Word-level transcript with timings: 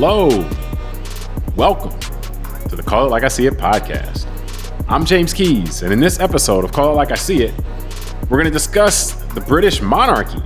Hello. 0.00 0.28
Welcome 1.56 1.98
to 2.68 2.76
the 2.76 2.84
Call 2.84 3.06
It 3.06 3.10
Like 3.10 3.24
I 3.24 3.28
See 3.28 3.46
It 3.46 3.54
podcast. 3.54 4.28
I'm 4.86 5.04
James 5.04 5.32
Keys, 5.32 5.82
and 5.82 5.92
in 5.92 5.98
this 5.98 6.20
episode 6.20 6.64
of 6.64 6.70
Call 6.70 6.92
It 6.92 6.94
Like 6.94 7.10
I 7.10 7.16
See 7.16 7.42
It, 7.42 7.52
we're 8.30 8.38
going 8.38 8.44
to 8.44 8.50
discuss 8.52 9.14
the 9.34 9.40
British 9.40 9.82
monarchy 9.82 10.40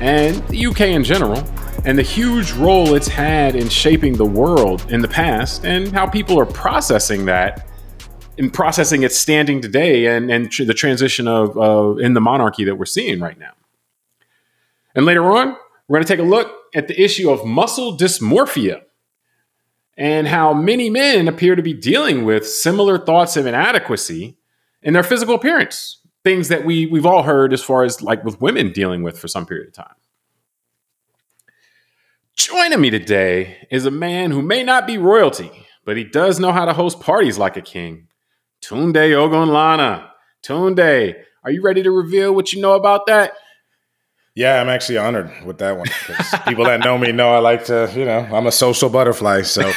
and 0.00 0.34
the 0.48 0.66
UK 0.66 0.80
in 0.80 1.04
general, 1.04 1.44
and 1.84 1.96
the 1.96 2.02
huge 2.02 2.50
role 2.54 2.96
it's 2.96 3.06
had 3.06 3.54
in 3.54 3.68
shaping 3.68 4.14
the 4.16 4.26
world 4.26 4.84
in 4.90 5.00
the 5.00 5.06
past, 5.06 5.64
and 5.64 5.92
how 5.92 6.04
people 6.04 6.36
are 6.40 6.44
processing 6.44 7.24
that 7.26 7.68
in 8.36 8.50
processing 8.50 9.04
its 9.04 9.16
standing 9.16 9.60
today 9.60 10.06
and, 10.06 10.28
and 10.28 10.50
tr- 10.50 10.64
the 10.64 10.74
transition 10.74 11.28
of 11.28 11.56
uh, 11.56 11.94
in 12.02 12.14
the 12.14 12.20
monarchy 12.20 12.64
that 12.64 12.74
we're 12.74 12.84
seeing 12.84 13.20
right 13.20 13.38
now. 13.38 13.52
And 14.96 15.06
later 15.06 15.22
on, 15.30 15.56
we're 15.88 15.96
going 15.98 16.06
to 16.06 16.12
take 16.12 16.24
a 16.24 16.28
look 16.28 16.52
at 16.74 16.88
the 16.88 17.00
issue 17.00 17.30
of 17.30 17.44
muscle 17.44 17.96
dysmorphia 17.96 18.82
and 19.96 20.26
how 20.26 20.54
many 20.54 20.88
men 20.88 21.28
appear 21.28 21.54
to 21.54 21.62
be 21.62 21.74
dealing 21.74 22.24
with 22.24 22.48
similar 22.48 22.98
thoughts 22.98 23.36
of 23.36 23.46
inadequacy 23.46 24.36
in 24.82 24.94
their 24.94 25.02
physical 25.02 25.34
appearance. 25.34 25.98
Things 26.24 26.48
that 26.48 26.64
we, 26.64 26.86
we've 26.86 27.06
all 27.06 27.24
heard 27.24 27.52
as 27.52 27.62
far 27.62 27.84
as 27.84 28.00
like 28.00 28.24
with 28.24 28.40
women 28.40 28.72
dealing 28.72 29.02
with 29.02 29.18
for 29.18 29.28
some 29.28 29.44
period 29.44 29.68
of 29.68 29.74
time. 29.74 29.94
Joining 32.36 32.80
me 32.80 32.90
today 32.90 33.66
is 33.70 33.84
a 33.84 33.90
man 33.90 34.30
who 34.30 34.40
may 34.40 34.62
not 34.62 34.86
be 34.86 34.98
royalty, 34.98 35.50
but 35.84 35.96
he 35.96 36.04
does 36.04 36.40
know 36.40 36.52
how 36.52 36.64
to 36.64 36.72
host 36.72 37.00
parties 37.00 37.38
like 37.38 37.56
a 37.56 37.62
king. 37.62 38.08
Tunde 38.62 38.94
Ogunlana. 38.94 40.08
Tunde, 40.42 41.14
are 41.44 41.50
you 41.50 41.62
ready 41.62 41.82
to 41.82 41.90
reveal 41.90 42.34
what 42.34 42.52
you 42.52 42.62
know 42.62 42.72
about 42.72 43.06
that? 43.06 43.34
Yeah, 44.34 44.60
I'm 44.60 44.68
actually 44.70 44.96
honored 44.96 45.30
with 45.44 45.58
that 45.58 45.76
one 45.76 45.88
people 46.46 46.64
that 46.64 46.80
know 46.80 46.96
me 46.96 47.12
know 47.12 47.34
I 47.34 47.38
like 47.38 47.66
to, 47.66 47.92
you 47.94 48.06
know, 48.06 48.20
I'm 48.32 48.46
a 48.46 48.52
social 48.52 48.88
butterfly. 48.88 49.42
So 49.42 49.70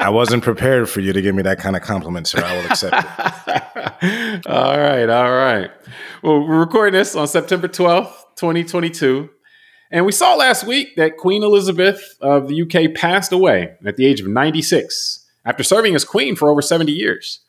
I 0.00 0.08
wasn't 0.10 0.42
prepared 0.42 0.88
for 0.88 1.00
you 1.00 1.12
to 1.12 1.20
give 1.20 1.34
me 1.34 1.42
that 1.42 1.58
kind 1.58 1.76
of 1.76 1.82
compliment, 1.82 2.26
sir. 2.26 2.42
I 2.42 2.56
will 2.56 2.66
accept 2.66 2.96
it. 2.96 4.46
all 4.46 4.78
right, 4.78 5.08
all 5.10 5.30
right. 5.30 5.70
Well, 6.22 6.40
we're 6.40 6.58
recording 6.58 6.94
this 6.94 7.14
on 7.14 7.28
September 7.28 7.68
12th, 7.68 8.14
2022. 8.36 9.28
And 9.90 10.06
we 10.06 10.12
saw 10.12 10.34
last 10.36 10.66
week 10.66 10.96
that 10.96 11.18
Queen 11.18 11.42
Elizabeth 11.42 12.16
of 12.22 12.48
the 12.48 12.62
UK 12.62 12.94
passed 12.94 13.30
away 13.30 13.74
at 13.84 13.96
the 13.96 14.06
age 14.06 14.20
of 14.20 14.26
96 14.26 15.26
after 15.44 15.62
serving 15.62 15.94
as 15.94 16.04
queen 16.06 16.34
for 16.34 16.50
over 16.50 16.62
70 16.62 16.90
years. 16.90 17.40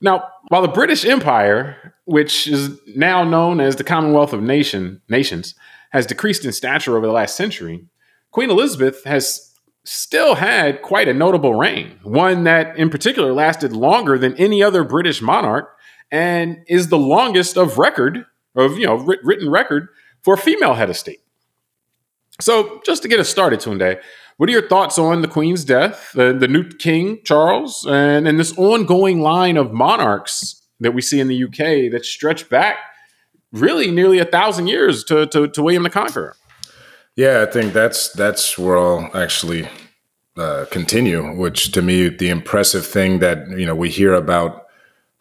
Now, 0.00 0.28
while 0.48 0.62
the 0.62 0.68
British 0.68 1.04
Empire, 1.04 1.94
which 2.04 2.46
is 2.46 2.78
now 2.96 3.22
known 3.24 3.60
as 3.60 3.76
the 3.76 3.84
Commonwealth 3.84 4.32
of 4.32 4.42
Nation, 4.42 5.02
Nations, 5.08 5.54
has 5.90 6.06
decreased 6.06 6.44
in 6.44 6.52
stature 6.52 6.96
over 6.96 7.06
the 7.06 7.12
last 7.12 7.36
century, 7.36 7.86
Queen 8.30 8.50
Elizabeth 8.50 9.04
has 9.04 9.52
still 9.84 10.36
had 10.36 10.82
quite 10.82 11.08
a 11.08 11.14
notable 11.14 11.54
reign, 11.54 11.98
one 12.02 12.44
that 12.44 12.76
in 12.76 12.90
particular 12.90 13.32
lasted 13.32 13.72
longer 13.72 14.18
than 14.18 14.36
any 14.36 14.62
other 14.62 14.84
British 14.84 15.20
monarch 15.20 15.76
and 16.10 16.58
is 16.66 16.88
the 16.88 16.98
longest 16.98 17.56
of 17.56 17.78
record 17.78 18.24
of, 18.54 18.78
you 18.78 18.86
know, 18.86 18.96
written 19.22 19.50
record 19.50 19.88
for 20.22 20.34
a 20.34 20.38
female 20.38 20.74
head 20.74 20.90
of 20.90 20.96
state. 20.96 21.20
So, 22.40 22.80
just 22.84 23.02
to 23.02 23.08
get 23.08 23.20
us 23.20 23.28
started, 23.28 23.60
Tunde, 23.60 24.00
what 24.40 24.48
are 24.48 24.52
your 24.52 24.66
thoughts 24.68 24.98
on 24.98 25.20
the 25.20 25.28
Queen's 25.28 25.66
death, 25.66 26.12
the, 26.14 26.32
the 26.32 26.48
new 26.48 26.66
King 26.66 27.18
Charles, 27.24 27.84
and, 27.86 28.26
and 28.26 28.40
this 28.40 28.56
ongoing 28.56 29.20
line 29.20 29.58
of 29.58 29.70
monarchs 29.70 30.66
that 30.80 30.92
we 30.92 31.02
see 31.02 31.20
in 31.20 31.28
the 31.28 31.44
UK 31.44 31.92
that 31.92 32.06
stretch 32.06 32.48
back 32.48 32.78
really 33.52 33.90
nearly 33.90 34.18
a 34.18 34.24
thousand 34.24 34.68
years 34.68 35.04
to, 35.04 35.26
to, 35.26 35.46
to 35.48 35.62
William 35.62 35.82
the 35.82 35.90
Conqueror? 35.90 36.36
Yeah, 37.16 37.44
I 37.46 37.52
think 37.52 37.74
that's 37.74 38.14
that's 38.14 38.56
where 38.56 38.78
I'll 38.78 39.10
actually 39.12 39.68
uh, 40.38 40.64
continue. 40.70 41.36
Which 41.36 41.72
to 41.72 41.82
me, 41.82 42.08
the 42.08 42.30
impressive 42.30 42.86
thing 42.86 43.18
that 43.18 43.46
you 43.50 43.66
know 43.66 43.74
we 43.74 43.90
hear 43.90 44.14
about 44.14 44.64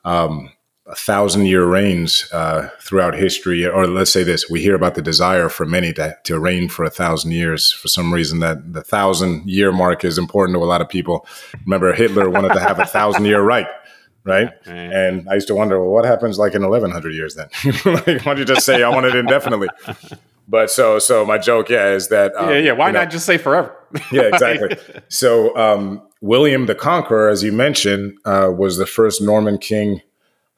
um, 0.06 0.50
thousand 0.96 1.46
year 1.46 1.66
reigns 1.66 2.28
uh, 2.32 2.70
throughout 2.82 3.14
history, 3.14 3.66
or 3.66 3.88
let's 3.88 4.12
say 4.12 4.24
this: 4.24 4.50
we 4.50 4.62
hear 4.62 4.76
about 4.76 4.96
the 4.96 5.02
desire 5.02 5.50
for 5.50 5.66
many 5.66 5.94
to, 5.94 6.18
to 6.24 6.40
reign 6.40 6.70
for 6.70 6.84
a 6.84 6.90
thousand 6.90 7.32
years. 7.32 7.72
For 7.72 7.88
some 7.88 8.14
reason, 8.14 8.40
that 8.40 8.74
the 8.74 8.82
thousand 8.82 9.48
year 9.48 9.72
mark 9.72 10.04
is 10.04 10.18
important 10.18 10.56
to 10.56 10.64
a 10.64 10.66
lot 10.66 10.82
of 10.82 10.90
people. 10.90 11.28
Remember, 11.66 11.94
Hitler 11.94 12.30
wanted 12.30 12.54
to 12.54 12.60
have 12.60 12.80
a 12.80 12.86
thousand 12.86 13.26
year 13.26 13.42
right, 13.42 13.68
right? 14.24 14.50
And 14.66 15.30
I 15.30 15.36
used 15.36 15.48
to 15.48 15.56
wonder, 15.56 15.80
well, 15.80 15.92
what 15.92 16.06
happens 16.06 16.40
like 16.40 16.56
in 16.56 16.64
eleven 16.64 16.92
hundred 16.92 17.14
years 17.14 17.36
then? 17.36 17.50
like, 17.86 18.06
why 18.06 18.18
don't 18.18 18.38
you 18.38 18.46
just 18.46 18.66
say 18.66 18.84
I 18.84 18.90
want 18.90 19.06
it 19.06 19.16
indefinitely? 19.16 19.70
But 20.52 20.72
so, 20.72 20.98
so 20.98 21.24
my 21.28 21.38
joke, 21.38 21.70
yeah, 21.70 21.92
is 21.92 22.08
that 22.08 22.36
um, 22.36 22.50
yeah, 22.50 22.58
yeah. 22.58 22.72
Why 22.72 22.90
not 22.90 23.04
know, 23.04 23.12
just 23.12 23.28
say 23.28 23.38
forever? 23.38 23.72
yeah, 24.12 24.24
exactly. 24.24 24.78
So, 25.08 25.56
um, 25.56 26.02
William 26.22 26.66
the 26.66 26.74
Conqueror, 26.74 27.30
as 27.30 27.44
you 27.44 27.52
mentioned, 27.52 28.18
uh, 28.26 28.50
was 28.58 28.78
the 28.78 28.88
first 28.88 29.22
Norman 29.22 29.60
king 29.60 30.02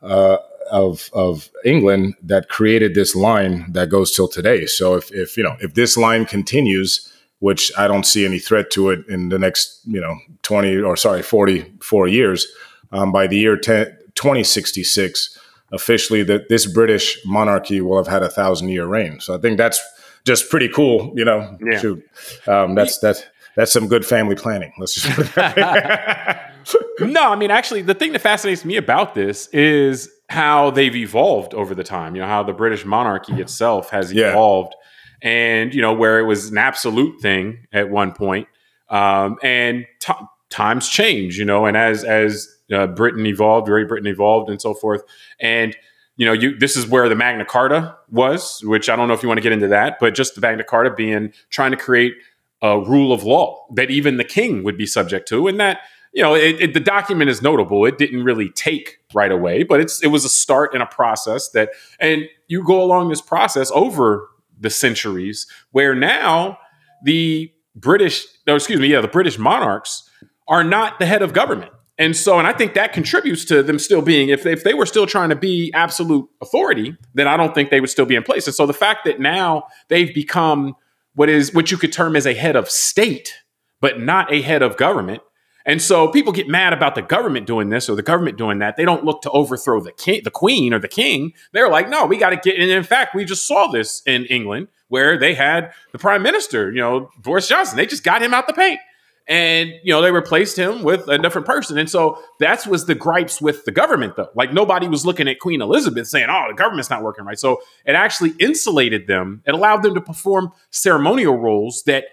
uh, 0.01 0.38
of 0.72 1.09
of 1.13 1.50
England 1.66 2.16
that 2.23 2.50
created 2.50 2.95
this 2.95 3.16
line 3.16 3.72
that 3.73 3.89
goes 3.89 4.12
till 4.12 4.28
today. 4.28 4.66
So 4.66 4.95
if 4.95 5.12
if 5.12 5.38
you 5.38 5.44
know 5.44 5.57
if 5.59 5.73
this 5.73 5.97
line 5.97 6.25
continues, 6.25 7.12
which 7.39 7.72
I 7.78 7.88
don't 7.88 8.06
see 8.06 8.25
any 8.25 8.40
threat 8.40 8.69
to 8.72 8.90
it 8.90 9.07
in 9.07 9.29
the 9.29 9.40
next 9.40 9.81
you 9.85 10.01
know 10.01 10.17
twenty 10.44 10.78
or 10.78 10.95
sorry 10.95 11.22
forty 11.22 11.66
four 11.81 12.07
years, 12.07 12.47
um, 12.91 13.11
by 13.11 13.28
the 13.28 13.38
year 13.38 13.57
10, 13.57 13.85
2066, 14.16 15.40
officially 15.72 16.23
that 16.23 16.50
this 16.50 16.66
British 16.72 17.19
monarchy 17.25 17.81
will 17.81 17.97
have 17.97 18.07
had 18.07 18.23
a 18.23 18.29
thousand 18.29 18.69
year 18.69 18.85
reign. 18.85 19.19
So 19.19 19.35
I 19.35 19.38
think 19.38 19.57
that's 19.57 19.79
just 20.25 20.50
pretty 20.50 20.69
cool. 20.69 21.13
You 21.16 21.25
know, 21.25 21.57
yeah. 21.63 21.79
shoot, 21.79 22.03
um, 22.47 22.75
that's 22.75 23.00
that's 23.00 23.23
that's 23.56 23.72
some 23.72 23.88
good 23.88 24.06
family 24.06 24.35
planning. 24.35 24.73
Let's 24.78 24.94
just 24.94 25.09
put 25.16 25.34
that 25.35 26.47
no, 26.99 27.31
I 27.31 27.35
mean, 27.35 27.51
actually, 27.51 27.81
the 27.81 27.94
thing 27.94 28.11
that 28.13 28.22
fascinates 28.22 28.66
me 28.66 28.77
about 28.77 29.16
this 29.16 29.47
is 29.47 30.09
how 30.29 30.72
they've 30.72 30.95
evolved 30.95 31.53
over 31.53 31.75
the 31.75 31.83
time. 31.83 32.16
You 32.16 32.22
know, 32.22 32.27
how 32.27 32.44
the 32.44 32.53
British 32.53 32.85
monarchy 32.85 33.33
itself 33.41 33.89
has 33.89 34.11
evolved, 34.13 34.75
yeah. 35.22 35.29
and 35.29 35.73
you 35.73 35.81
know, 35.81 35.94
where 35.94 36.19
it 36.19 36.23
was 36.23 36.49
an 36.49 36.57
absolute 36.57 37.22
thing 37.22 37.67
at 37.73 37.89
one 37.89 38.13
point, 38.13 38.47
um, 38.89 39.38
and 39.44 39.85
t- 39.99 40.13
times 40.49 40.88
change. 40.88 41.38
You 41.38 41.45
know, 41.45 41.66
and 41.66 41.75
as 41.75 42.03
as 42.03 42.47
uh, 42.72 42.88
Britain 42.88 43.25
evolved, 43.25 43.67
Great 43.67 43.88
Britain 43.88 44.07
evolved, 44.07 44.49
and 44.49 44.61
so 44.61 44.73
forth, 44.73 45.03
and 45.39 45.75
you 46.17 46.25
know, 46.25 46.33
you 46.33 46.57
this 46.57 46.78
is 46.78 46.88
where 46.88 47.09
the 47.09 47.16
Magna 47.16 47.45
Carta 47.45 47.97
was, 48.09 48.61
which 48.63 48.89
I 48.89 48.95
don't 48.95 49.07
know 49.07 49.13
if 49.13 49.23
you 49.23 49.28
want 49.28 49.39
to 49.39 49.43
get 49.43 49.53
into 49.53 49.69
that, 49.69 49.97
but 49.99 50.13
just 50.13 50.35
the 50.35 50.41
Magna 50.41 50.63
Carta 50.63 50.91
being 50.91 51.33
trying 51.49 51.72
to 51.72 51.78
create 51.78 52.13
a 52.61 52.79
rule 52.79 53.11
of 53.11 53.23
law 53.23 53.66
that 53.73 53.89
even 53.89 54.17
the 54.17 54.23
king 54.23 54.63
would 54.63 54.78
be 54.78 54.85
subject 54.85 55.28
to, 55.29 55.47
and 55.47 55.59
that 55.59 55.79
you 56.13 56.22
know, 56.22 56.35
it, 56.35 56.61
it, 56.61 56.73
the 56.73 56.79
document 56.79 57.29
is 57.29 57.41
notable. 57.41 57.85
It 57.85 57.97
didn't 57.97 58.23
really 58.23 58.49
take 58.49 58.99
right 59.13 59.31
away, 59.31 59.63
but 59.63 59.79
it's 59.79 60.03
it 60.03 60.07
was 60.07 60.25
a 60.25 60.29
start 60.29 60.75
in 60.75 60.81
a 60.81 60.85
process 60.85 61.49
that, 61.49 61.69
and 61.99 62.27
you 62.47 62.63
go 62.63 62.81
along 62.81 63.09
this 63.09 63.22
process 63.22 63.72
over 63.73 64.29
the 64.59 64.69
centuries, 64.69 65.47
where 65.72 65.95
now 65.95 66.57
the 67.03 67.51
British, 67.75 68.25
no, 68.45 68.55
excuse 68.55 68.79
me, 68.79 68.88
yeah, 68.88 69.01
the 69.01 69.07
British 69.07 69.38
monarchs 69.38 70.09
are 70.47 70.63
not 70.63 70.99
the 70.99 71.05
head 71.05 71.22
of 71.22 71.33
government. 71.33 71.72
And 71.97 72.16
so, 72.16 72.39
and 72.39 72.47
I 72.47 72.53
think 72.53 72.73
that 72.73 72.93
contributes 72.93 73.45
to 73.45 73.61
them 73.61 73.78
still 73.78 74.01
being, 74.01 74.29
if 74.29 74.45
if 74.45 74.63
they 74.63 74.73
were 74.73 74.85
still 74.85 75.05
trying 75.05 75.29
to 75.29 75.35
be 75.35 75.72
absolute 75.73 76.28
authority, 76.41 76.97
then 77.13 77.28
I 77.28 77.38
don't 77.38 77.53
think 77.53 77.69
they 77.69 77.79
would 77.79 77.89
still 77.89 78.05
be 78.05 78.16
in 78.16 78.23
place. 78.23 78.47
And 78.47 78.55
so 78.55 78.66
the 78.66 78.73
fact 78.73 79.05
that 79.05 79.19
now 79.19 79.66
they've 79.88 80.13
become 80.13 80.75
what 81.13 81.29
is, 81.29 81.53
what 81.53 81.72
you 81.72 81.78
could 81.78 81.93
term 81.93 82.16
as 82.16 82.25
a 82.25 82.33
head 82.33 82.55
of 82.55 82.69
state, 82.69 83.35
but 83.81 83.99
not 83.99 84.31
a 84.33 84.41
head 84.41 84.61
of 84.61 84.78
government, 84.78 85.22
and 85.66 85.81
so 85.81 86.08
people 86.08 86.34
get 86.34 86.47
mad 86.47 86.73
about 86.73 86.96
the 86.96 87.02
government 87.02 87.46
doing 87.46 87.69
this 87.69 87.90
or 87.90 87.96
the 87.96 88.02
government 88.02 88.37
doing 88.37 88.59
that. 88.59 88.78
They 88.78 88.85
don't 88.85 89.03
look 89.03 89.22
to 89.23 89.29
overthrow 89.31 89.79
the 89.81 89.91
king, 89.91 90.22
the 90.23 90.31
queen 90.31 90.73
or 90.73 90.79
the 90.79 90.87
king. 90.87 91.34
They're 91.52 91.69
like, 91.69 91.90
no, 91.90 92.05
we 92.05 92.17
got 92.17 92.31
to 92.31 92.37
get. 92.37 92.59
And 92.59 92.69
in 92.69 92.84
fact, 92.84 93.16
we 93.16 93.25
just 93.25 93.46
saw 93.47 93.67
this 93.67 94.02
in 94.05 94.25
England 94.25 94.67
where 94.87 95.17
they 95.17 95.34
had 95.34 95.73
the 95.93 95.97
prime 95.99 96.22
minister, 96.22 96.69
you 96.72 96.79
know, 96.79 97.09
Boris 97.17 97.47
Johnson. 97.47 97.78
They 97.78 97.85
just 97.85 98.03
got 98.03 98.22
him 98.22 98.34
out 98.34 98.47
the 98.47 98.53
paint, 98.53 98.79
and 99.28 99.72
you 99.84 99.93
know 99.93 100.02
they 100.02 100.11
replaced 100.11 100.58
him 100.58 100.84
with 100.84 101.08
a 101.08 101.17
different 101.17 101.47
person. 101.47 101.78
And 101.78 101.90
so 101.90 102.22
that 102.40 102.67
was 102.67 102.85
the 102.85 102.96
gripes 102.96 103.41
with 103.41 103.64
the 103.64 103.72
government, 103.72 104.17
though. 104.17 104.29
Like 104.35 104.52
nobody 104.52 104.87
was 104.87 105.05
looking 105.05 105.29
at 105.29 105.40
Queen 105.40 105.61
Elizabeth 105.61 106.07
saying, 106.07 106.28
"Oh, 106.29 106.46
the 106.49 106.55
government's 106.55 106.90
not 106.90 107.03
working 107.03 107.23
right." 107.23 107.40
So 107.40 107.61
it 107.85 107.93
actually 107.93 108.34
insulated 108.40 109.07
them. 109.07 109.41
It 109.46 109.53
allowed 109.53 109.84
them 109.84 109.93
to 109.93 110.02
perform 110.02 110.52
ceremonial 110.72 111.37
roles 111.37 111.84
that 111.84 112.05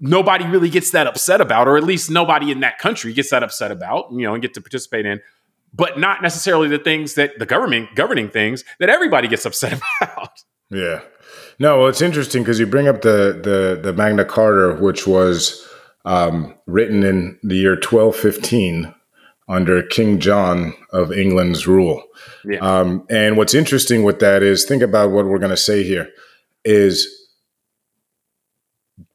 nobody 0.00 0.46
really 0.46 0.70
gets 0.70 0.90
that 0.90 1.06
upset 1.06 1.40
about, 1.40 1.68
or 1.68 1.76
at 1.76 1.84
least 1.84 2.10
nobody 2.10 2.50
in 2.50 2.60
that 2.60 2.78
country 2.78 3.12
gets 3.12 3.30
that 3.30 3.42
upset 3.42 3.70
about, 3.70 4.10
you 4.12 4.22
know, 4.22 4.34
and 4.34 4.42
get 4.42 4.54
to 4.54 4.60
participate 4.60 5.06
in, 5.06 5.20
but 5.72 5.98
not 5.98 6.22
necessarily 6.22 6.68
the 6.68 6.78
things 6.78 7.14
that 7.14 7.38
the 7.38 7.46
government 7.46 7.88
governing 7.94 8.28
things 8.28 8.64
that 8.80 8.88
everybody 8.88 9.28
gets 9.28 9.44
upset 9.44 9.80
about. 10.02 10.42
Yeah. 10.70 11.00
No, 11.58 11.78
well, 11.78 11.88
it's 11.88 12.02
interesting 12.02 12.42
because 12.42 12.58
you 12.58 12.66
bring 12.66 12.88
up 12.88 13.02
the 13.02 13.40
the 13.42 13.80
the 13.80 13.92
Magna 13.92 14.24
Carta, 14.24 14.76
which 14.80 15.06
was 15.06 15.66
um, 16.04 16.54
written 16.66 17.02
in 17.04 17.38
the 17.42 17.56
year 17.56 17.74
1215 17.74 18.92
under 19.48 19.82
King 19.82 20.18
John 20.18 20.74
of 20.90 21.12
England's 21.12 21.66
rule. 21.66 22.02
Yeah. 22.44 22.58
Um, 22.58 23.06
and 23.10 23.36
what's 23.36 23.54
interesting 23.54 24.02
with 24.02 24.18
that 24.20 24.42
is 24.42 24.64
think 24.64 24.82
about 24.82 25.10
what 25.10 25.26
we're 25.26 25.38
going 25.38 25.50
to 25.50 25.56
say 25.56 25.82
here 25.82 26.08
is 26.64 27.06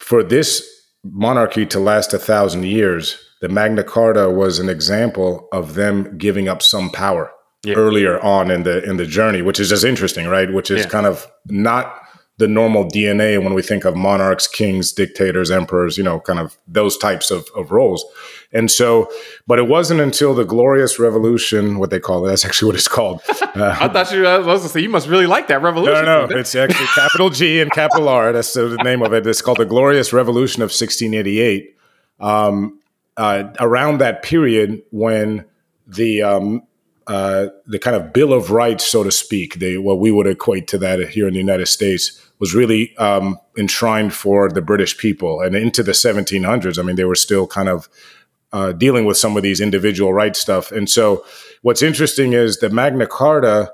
for 0.10 0.24
this 0.24 0.68
monarchy 1.04 1.68
to 1.68 1.80
last 1.80 2.16
a 2.16 2.18
thousand 2.18 2.66
years, 2.66 3.16
the 3.42 3.48
Magna 3.48 3.84
Carta 3.84 4.28
was 4.28 4.58
an 4.58 4.68
example 4.68 5.48
of 5.54 5.76
them 5.76 6.18
giving 6.18 6.50
up 6.50 6.64
some 6.64 6.90
power 6.90 7.32
yeah. 7.64 7.76
earlier 7.76 8.20
on 8.22 8.50
in 8.50 8.64
the 8.64 8.84
in 8.84 8.98
the 8.98 9.06
journey, 9.06 9.44
which 9.44 9.60
is 9.60 9.70
just 9.70 9.86
interesting, 9.86 10.26
right? 10.26 10.52
Which 10.52 10.72
is 10.72 10.82
yeah. 10.82 10.90
kind 10.90 11.06
of 11.06 11.28
not 11.46 11.96
the 12.40 12.48
normal 12.48 12.86
DNA 12.86 13.42
when 13.44 13.54
we 13.54 13.62
think 13.62 13.84
of 13.84 13.98
monarchs, 13.98 14.48
kings, 14.48 14.94
dictators, 14.94 15.52
emperors, 15.52 15.98
you 15.98 16.04
know, 16.04 16.22
kind 16.22 16.40
of 16.40 16.58
those 16.68 16.98
types 16.98 17.32
of, 17.32 17.46
of 17.54 17.70
roles. 17.70 18.06
And 18.54 18.72
so, 18.72 19.12
but 19.46 19.60
it 19.60 19.68
wasn't 19.68 20.00
until 20.00 20.34
the 20.34 20.46
Glorious 20.46 20.98
Revolution, 21.00 21.80
what 21.80 21.90
they 21.90 22.00
call 22.00 22.26
it, 22.26 22.30
that's 22.30 22.46
actually 22.46 22.68
what 22.68 22.76
it's 22.76 22.88
called. 22.88 23.22
Uh, 23.56 23.76
I 23.78 23.90
thought 23.90 24.12
you, 24.12 24.26
I 24.26 24.38
was 24.38 24.46
going 24.46 24.62
to 24.62 24.70
say, 24.70 24.80
you 24.80 24.90
must 24.90 25.08
really 25.08 25.26
like 25.26 25.48
that 25.48 25.62
revolution. 25.62 26.06
No, 26.06 26.28
no, 26.28 26.38
it's 26.38 26.56
actually 26.56 26.86
capital 26.86 27.30
G 27.30 27.60
and 27.60 27.70
capital 27.72 28.08
R. 28.08 28.32
That's 28.32 28.54
the 28.54 28.78
name 28.84 29.02
of 29.02 29.12
it. 29.12 29.26
It's 29.26 29.42
called 29.42 29.58
the 29.58 29.66
Glorious 29.66 30.14
Revolution 30.14 30.62
of 30.62 30.68
1688. 30.68 31.76
Um, 32.20 32.80
uh, 33.18 33.46
around 33.60 33.98
that 33.98 34.24
period 34.24 34.82
when 34.92 35.46
the 35.88 36.22
um, 36.22 36.62
uh, 37.10 37.48
the 37.66 37.80
kind 37.80 37.96
of 37.96 38.14
Bill 38.14 38.32
of 38.32 38.52
Rights, 38.52 38.86
so 38.86 39.04
to 39.04 39.12
speak, 39.12 39.56
the, 39.56 39.80
what 39.80 40.00
we 40.00 40.12
would 40.12 40.28
equate 40.28 40.68
to 40.68 40.78
that 40.78 41.10
here 41.10 41.28
in 41.28 41.34
the 41.34 41.40
United 41.40 41.66
States, 41.66 42.29
was 42.40 42.56
really 42.56 42.96
um, 42.98 43.38
enshrined 43.58 44.14
for 44.14 44.50
the 44.50 44.62
British 44.62 44.98
people. 44.98 45.42
And 45.42 45.56
into 45.56 45.84
the 45.84 45.92
1700s, 45.92 46.80
I 46.80 46.84
mean, 46.84 46.96
they 46.96 47.06
were 47.06 47.16
still 47.16 47.46
kind 47.48 47.70
of 47.70 47.90
uh, 48.52 48.72
dealing 48.72 49.06
with 49.06 49.18
some 49.18 49.38
of 49.38 49.44
these 49.44 49.62
individual 49.62 50.14
rights 50.14 50.40
stuff. 50.40 50.72
And 50.72 50.90
so, 50.90 51.24
what's 51.62 51.82
interesting 51.82 52.34
is 52.34 52.60
the 52.60 52.70
Magna 52.70 53.06
Carta 53.06 53.72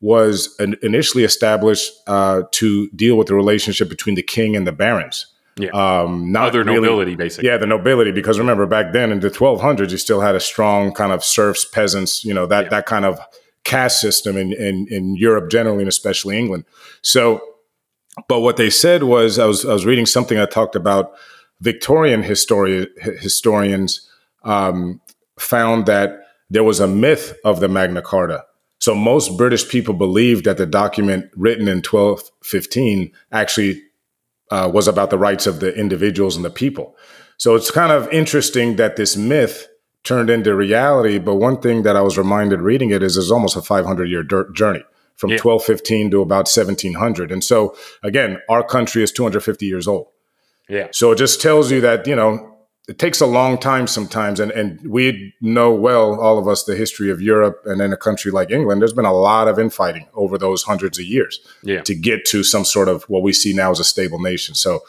was 0.00 0.54
an, 0.58 0.76
initially 0.82 1.24
established 1.24 1.92
uh, 2.06 2.42
to 2.52 2.88
deal 2.90 3.16
with 3.16 3.26
the 3.26 3.34
relationship 3.34 3.88
between 3.88 4.14
the 4.14 4.22
king 4.22 4.56
and 4.56 4.66
the 4.66 4.72
barons. 4.72 5.26
Yeah. 5.58 5.70
Um, 5.70 6.32
not 6.32 6.48
other 6.48 6.64
really, 6.64 6.76
nobility, 6.76 7.14
basically. 7.14 7.48
Yeah, 7.48 7.56
the 7.56 7.66
nobility, 7.66 8.12
because 8.12 8.38
remember 8.38 8.66
back 8.66 8.92
then 8.92 9.10
in 9.10 9.20
the 9.20 9.30
1200s, 9.30 9.90
you 9.90 9.96
still 9.96 10.20
had 10.20 10.34
a 10.34 10.40
strong 10.40 10.92
kind 10.92 11.12
of 11.12 11.24
serfs, 11.24 11.64
peasants, 11.64 12.24
you 12.24 12.34
know, 12.34 12.46
that 12.46 12.64
yeah. 12.64 12.70
that 12.70 12.86
kind 12.86 13.06
of 13.06 13.18
caste 13.64 14.00
system 14.00 14.36
in, 14.36 14.52
in 14.52 14.86
in 14.90 15.16
Europe 15.16 15.50
generally, 15.50 15.80
and 15.80 15.88
especially 15.88 16.38
England. 16.38 16.64
So 17.00 17.40
but 18.28 18.40
what 18.40 18.56
they 18.56 18.70
said 18.70 19.02
was, 19.02 19.38
I 19.38 19.46
was, 19.46 19.64
I 19.64 19.72
was 19.72 19.86
reading 19.86 20.06
something 20.06 20.38
that 20.38 20.50
talked 20.50 20.76
about 20.76 21.12
Victorian 21.60 22.22
histori- 22.22 22.88
historians 23.20 24.08
um, 24.44 25.00
found 25.38 25.86
that 25.86 26.20
there 26.50 26.64
was 26.64 26.80
a 26.80 26.86
myth 26.86 27.36
of 27.44 27.60
the 27.60 27.68
Magna 27.68 28.02
Carta. 28.02 28.44
So 28.78 28.94
most 28.94 29.36
British 29.36 29.68
people 29.68 29.94
believed 29.94 30.44
that 30.44 30.58
the 30.58 30.66
document 30.66 31.30
written 31.34 31.66
in 31.66 31.78
1215 31.78 33.12
actually 33.32 33.82
uh, 34.50 34.70
was 34.72 34.86
about 34.86 35.10
the 35.10 35.18
rights 35.18 35.46
of 35.46 35.60
the 35.60 35.74
individuals 35.74 36.36
and 36.36 36.44
the 36.44 36.50
people. 36.50 36.96
So 37.36 37.54
it's 37.54 37.70
kind 37.70 37.90
of 37.90 38.08
interesting 38.12 38.76
that 38.76 38.96
this 38.96 39.16
myth 39.16 39.66
turned 40.04 40.30
into 40.30 40.54
reality. 40.54 41.18
But 41.18 41.34
one 41.36 41.60
thing 41.60 41.82
that 41.82 41.96
I 41.96 42.00
was 42.00 42.16
reminded 42.16 42.60
reading 42.60 42.90
it 42.90 43.02
is 43.02 43.16
it's 43.16 43.30
almost 43.30 43.56
a 43.56 43.62
500 43.62 44.08
year 44.08 44.22
journey 44.22 44.84
from 45.16 45.30
yeah. 45.30 45.38
1215 45.42 46.10
to 46.12 46.20
about 46.20 46.46
1700. 46.48 47.32
And 47.32 47.42
so, 47.42 47.76
again, 48.02 48.38
our 48.48 48.62
country 48.62 49.02
is 49.02 49.10
250 49.12 49.66
years 49.66 49.88
old. 49.88 50.08
Yeah. 50.68 50.88
So 50.92 51.12
it 51.12 51.16
just 51.16 51.40
tells 51.40 51.70
you 51.70 51.80
that, 51.80 52.06
you 52.06 52.16
know, 52.16 52.56
it 52.88 53.00
takes 53.00 53.20
a 53.20 53.26
long 53.26 53.58
time 53.58 53.86
sometimes. 53.86 54.38
And, 54.38 54.52
and 54.52 54.80
we 54.88 55.34
know 55.40 55.74
well, 55.74 56.20
all 56.20 56.38
of 56.38 56.46
us, 56.46 56.64
the 56.64 56.76
history 56.76 57.10
of 57.10 57.20
Europe 57.20 57.62
and 57.64 57.80
in 57.80 57.92
a 57.92 57.96
country 57.96 58.30
like 58.30 58.50
England, 58.50 58.80
there's 58.80 58.92
been 58.92 59.04
a 59.04 59.12
lot 59.12 59.48
of 59.48 59.58
infighting 59.58 60.06
over 60.14 60.38
those 60.38 60.62
hundreds 60.62 60.98
of 60.98 61.04
years 61.04 61.40
yeah. 61.62 61.80
to 61.82 61.94
get 61.94 62.24
to 62.26 62.44
some 62.44 62.64
sort 62.64 62.88
of 62.88 63.02
what 63.04 63.22
we 63.22 63.32
see 63.32 63.52
now 63.52 63.70
as 63.70 63.80
a 63.80 63.84
stable 63.84 64.20
nation. 64.20 64.54
So, 64.54 64.80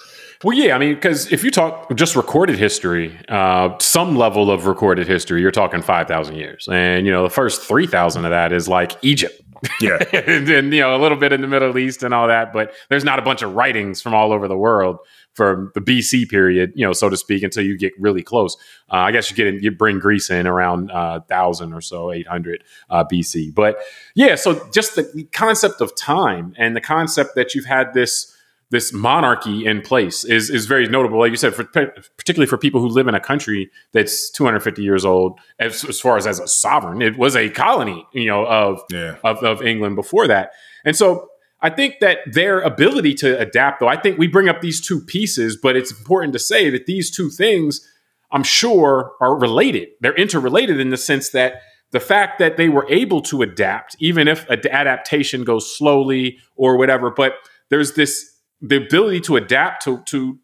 well, 0.43 0.55
yeah, 0.55 0.75
I 0.75 0.77
mean, 0.77 0.93
because 0.93 1.31
if 1.31 1.43
you 1.43 1.49
talk 1.49 1.95
just 1.95 2.15
recorded 2.15 2.59
history, 2.59 3.17
uh, 3.29 3.75
some 3.79 4.15
level 4.15 4.51
of 4.51 4.67
recorded 4.67 5.07
history, 5.07 5.41
you're 5.41 5.49
talking 5.49 5.81
5,000 5.81 6.35
years. 6.35 6.67
And, 6.71 7.07
you 7.07 7.11
know, 7.11 7.23
the 7.23 7.31
first 7.31 7.63
3,000 7.63 8.25
of 8.25 8.29
that 8.29 8.53
is 8.53 8.67
like 8.67 8.95
Egypt. 9.01 9.41
Yeah. 9.81 9.97
and, 10.13 10.49
and, 10.49 10.73
you 10.73 10.81
know, 10.81 10.95
a 10.95 11.01
little 11.01 11.17
bit 11.17 11.33
in 11.33 11.41
the 11.41 11.47
Middle 11.47 11.77
East 11.77 12.03
and 12.03 12.13
all 12.13 12.27
that, 12.27 12.53
but 12.53 12.73
there's 12.89 13.03
not 13.03 13.19
a 13.19 13.21
bunch 13.21 13.41
of 13.41 13.55
writings 13.55 14.01
from 14.01 14.13
all 14.13 14.31
over 14.31 14.47
the 14.47 14.57
world 14.57 14.99
from 15.33 15.71
the 15.75 15.81
BC 15.81 16.27
period, 16.29 16.73
you 16.75 16.83
know, 16.83 16.93
so 16.93 17.09
to 17.09 17.15
speak, 17.15 17.43
until 17.43 17.63
you 17.63 17.77
get 17.77 17.93
really 17.99 18.23
close. 18.23 18.57
Uh, 18.91 18.95
I 18.95 19.11
guess 19.11 19.29
you 19.29 19.35
get 19.35 19.45
in, 19.47 19.61
you 19.61 19.69
bring 19.69 19.99
Greece 19.99 20.31
in 20.31 20.47
around 20.47 20.89
uh, 20.89 21.19
thousand 21.29 21.73
or 21.73 21.81
so, 21.81 22.11
eight 22.11 22.27
hundred 22.27 22.63
uh, 22.89 23.03
BC. 23.03 23.53
But 23.53 23.77
yeah, 24.15 24.33
so 24.33 24.67
just 24.73 24.95
the 24.95 25.27
concept 25.31 25.79
of 25.79 25.95
time 25.95 26.55
and 26.57 26.75
the 26.75 26.81
concept 26.81 27.35
that 27.35 27.53
you've 27.53 27.65
had 27.65 27.93
this 27.93 28.35
this 28.69 28.91
monarchy 28.91 29.65
in 29.65 29.81
place 29.81 30.25
is 30.25 30.49
is 30.49 30.65
very 30.65 30.87
notable. 30.87 31.19
Like 31.19 31.31
you 31.31 31.37
said, 31.37 31.55
for, 31.55 31.63
particularly 31.63 32.47
for 32.47 32.57
people 32.57 32.81
who 32.81 32.89
live 32.89 33.07
in 33.07 33.15
a 33.15 33.19
country 33.19 33.71
that's 33.93 34.29
250 34.31 34.83
years 34.83 35.05
old, 35.05 35.39
as, 35.59 35.83
as, 35.85 35.99
far 36.01 36.17
as 36.17 36.27
as 36.27 36.39
a 36.39 36.47
sovereign, 36.47 37.01
it 37.01 37.17
was 37.17 37.35
a 37.35 37.49
colony, 37.49 38.05
you 38.13 38.25
know, 38.25 38.45
of, 38.45 38.81
yeah. 38.91 39.15
of 39.23 39.43
of 39.43 39.61
England 39.61 39.95
before 39.95 40.27
that. 40.27 40.51
And 40.83 40.95
so 40.95 41.29
I 41.61 41.69
think 41.69 41.95
that 42.01 42.19
their 42.25 42.59
ability 42.59 43.13
to 43.15 43.39
adapt, 43.39 43.79
though, 43.79 43.87
I 43.87 43.99
think 43.99 44.17
we 44.17 44.27
bring 44.27 44.49
up 44.49 44.61
these 44.61 44.79
two 44.79 45.01
pieces, 45.01 45.57
but 45.57 45.75
it's 45.75 45.91
important 45.91 46.33
to 46.33 46.39
say 46.39 46.69
that 46.69 46.85
these 46.85 47.09
two 47.09 47.29
things, 47.29 47.87
I'm 48.31 48.43
sure, 48.43 49.13
are 49.21 49.35
related. 49.35 49.89
They're 50.01 50.15
interrelated 50.15 50.79
in 50.79 50.89
the 50.89 50.97
sense 50.97 51.29
that 51.29 51.61
the 51.91 51.99
fact 51.99 52.37
that 52.39 52.57
they 52.57 52.69
were 52.69 52.85
able 52.89 53.21
to 53.23 53.41
adapt, 53.41 53.95
even 53.99 54.27
if 54.27 54.47
adaptation 54.49 55.43
goes 55.43 55.75
slowly 55.75 56.37
or 56.55 56.77
whatever, 56.77 57.09
but 57.09 57.35
there's 57.69 57.93
this 57.93 58.36
the 58.61 58.77
ability 58.77 59.21
to 59.21 59.35
adapt 59.35 59.83
to 59.83 60.01
to 60.05 60.39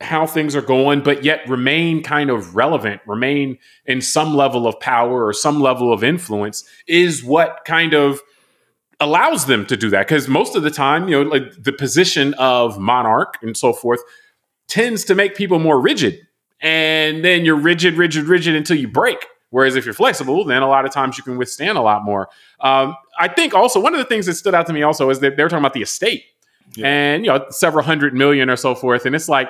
how 0.00 0.26
things 0.26 0.54
are 0.54 0.62
going, 0.62 1.02
but 1.02 1.24
yet 1.24 1.48
remain 1.48 2.02
kind 2.02 2.30
of 2.30 2.54
relevant, 2.54 3.00
remain 3.06 3.58
in 3.84 4.00
some 4.00 4.34
level 4.34 4.66
of 4.66 4.78
power 4.78 5.26
or 5.26 5.32
some 5.32 5.60
level 5.60 5.92
of 5.92 6.04
influence 6.04 6.64
is 6.86 7.24
what 7.24 7.64
kind 7.64 7.94
of 7.94 8.20
allows 9.00 9.46
them 9.46 9.66
to 9.66 9.76
do 9.76 9.90
that. 9.90 10.06
Because 10.06 10.28
most 10.28 10.54
of 10.54 10.62
the 10.62 10.70
time, 10.70 11.08
you 11.08 11.24
know, 11.24 11.28
like 11.28 11.52
the 11.58 11.72
position 11.72 12.34
of 12.34 12.78
monarch 12.78 13.38
and 13.42 13.56
so 13.56 13.72
forth 13.72 14.00
tends 14.68 15.04
to 15.04 15.14
make 15.14 15.34
people 15.34 15.58
more 15.58 15.80
rigid. 15.80 16.20
And 16.60 17.24
then 17.24 17.44
you're 17.44 17.56
rigid, 17.58 17.94
rigid, 17.94 18.24
rigid 18.24 18.54
until 18.54 18.76
you 18.76 18.88
break. 18.88 19.26
Whereas 19.50 19.76
if 19.76 19.84
you're 19.84 19.94
flexible, 19.94 20.44
then 20.44 20.62
a 20.62 20.68
lot 20.68 20.84
of 20.84 20.92
times 20.92 21.16
you 21.16 21.24
can 21.24 21.38
withstand 21.38 21.78
a 21.78 21.80
lot 21.80 22.04
more. 22.04 22.28
Um, 22.60 22.94
I 23.18 23.28
think 23.28 23.54
also 23.54 23.80
one 23.80 23.94
of 23.94 23.98
the 23.98 24.04
things 24.04 24.26
that 24.26 24.34
stood 24.34 24.54
out 24.54 24.66
to 24.66 24.72
me 24.72 24.82
also 24.82 25.10
is 25.10 25.20
that 25.20 25.36
they're 25.36 25.48
talking 25.48 25.62
about 25.62 25.74
the 25.74 25.82
estate 25.82 26.24
yeah. 26.74 26.86
and 26.86 27.24
you 27.24 27.32
know 27.32 27.44
several 27.50 27.84
hundred 27.84 28.14
million 28.14 28.50
or 28.50 28.56
so 28.56 28.74
forth. 28.74 29.06
And 29.06 29.14
it's 29.14 29.28
like 29.28 29.48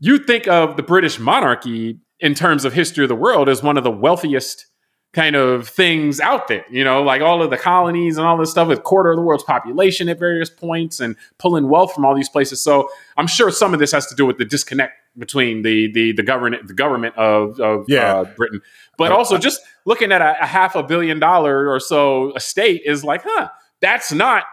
you 0.00 0.18
think 0.18 0.46
of 0.48 0.76
the 0.76 0.82
British 0.82 1.18
monarchy 1.18 1.98
in 2.20 2.34
terms 2.34 2.64
of 2.64 2.72
history 2.72 3.04
of 3.04 3.08
the 3.08 3.16
world 3.16 3.48
as 3.48 3.62
one 3.62 3.76
of 3.76 3.84
the 3.84 3.90
wealthiest 3.90 4.66
kind 5.14 5.36
of 5.36 5.66
things 5.66 6.20
out 6.20 6.48
there, 6.48 6.64
you 6.70 6.84
know, 6.84 7.02
like 7.02 7.22
all 7.22 7.42
of 7.42 7.48
the 7.48 7.56
colonies 7.56 8.18
and 8.18 8.26
all 8.26 8.36
this 8.36 8.50
stuff 8.50 8.68
with 8.68 8.82
quarter 8.82 9.10
of 9.10 9.16
the 9.16 9.22
world's 9.22 9.42
population 9.42 10.08
at 10.08 10.18
various 10.18 10.50
points 10.50 11.00
and 11.00 11.16
pulling 11.38 11.68
wealth 11.68 11.94
from 11.94 12.04
all 12.04 12.14
these 12.14 12.28
places. 12.28 12.62
So 12.62 12.88
I'm 13.16 13.26
sure 13.26 13.50
some 13.50 13.72
of 13.72 13.80
this 13.80 13.90
has 13.92 14.06
to 14.08 14.14
do 14.14 14.26
with 14.26 14.36
the 14.36 14.44
disconnect 14.44 14.92
between 15.16 15.62
the 15.62 15.90
the 15.92 16.12
the 16.12 16.22
government 16.22 16.68
the 16.68 16.74
government 16.74 17.16
of, 17.16 17.58
of 17.58 17.86
yeah. 17.88 18.18
uh, 18.18 18.24
Britain, 18.36 18.60
but 18.98 19.10
also 19.10 19.38
just 19.38 19.60
looking 19.86 20.12
at 20.12 20.20
a, 20.20 20.42
a 20.42 20.46
half 20.46 20.76
a 20.76 20.82
billion 20.82 21.18
dollar 21.18 21.68
or 21.68 21.80
so 21.80 22.34
estate 22.34 22.82
is 22.84 23.02
like, 23.02 23.22
huh, 23.24 23.48
that's 23.80 24.12
not 24.12 24.44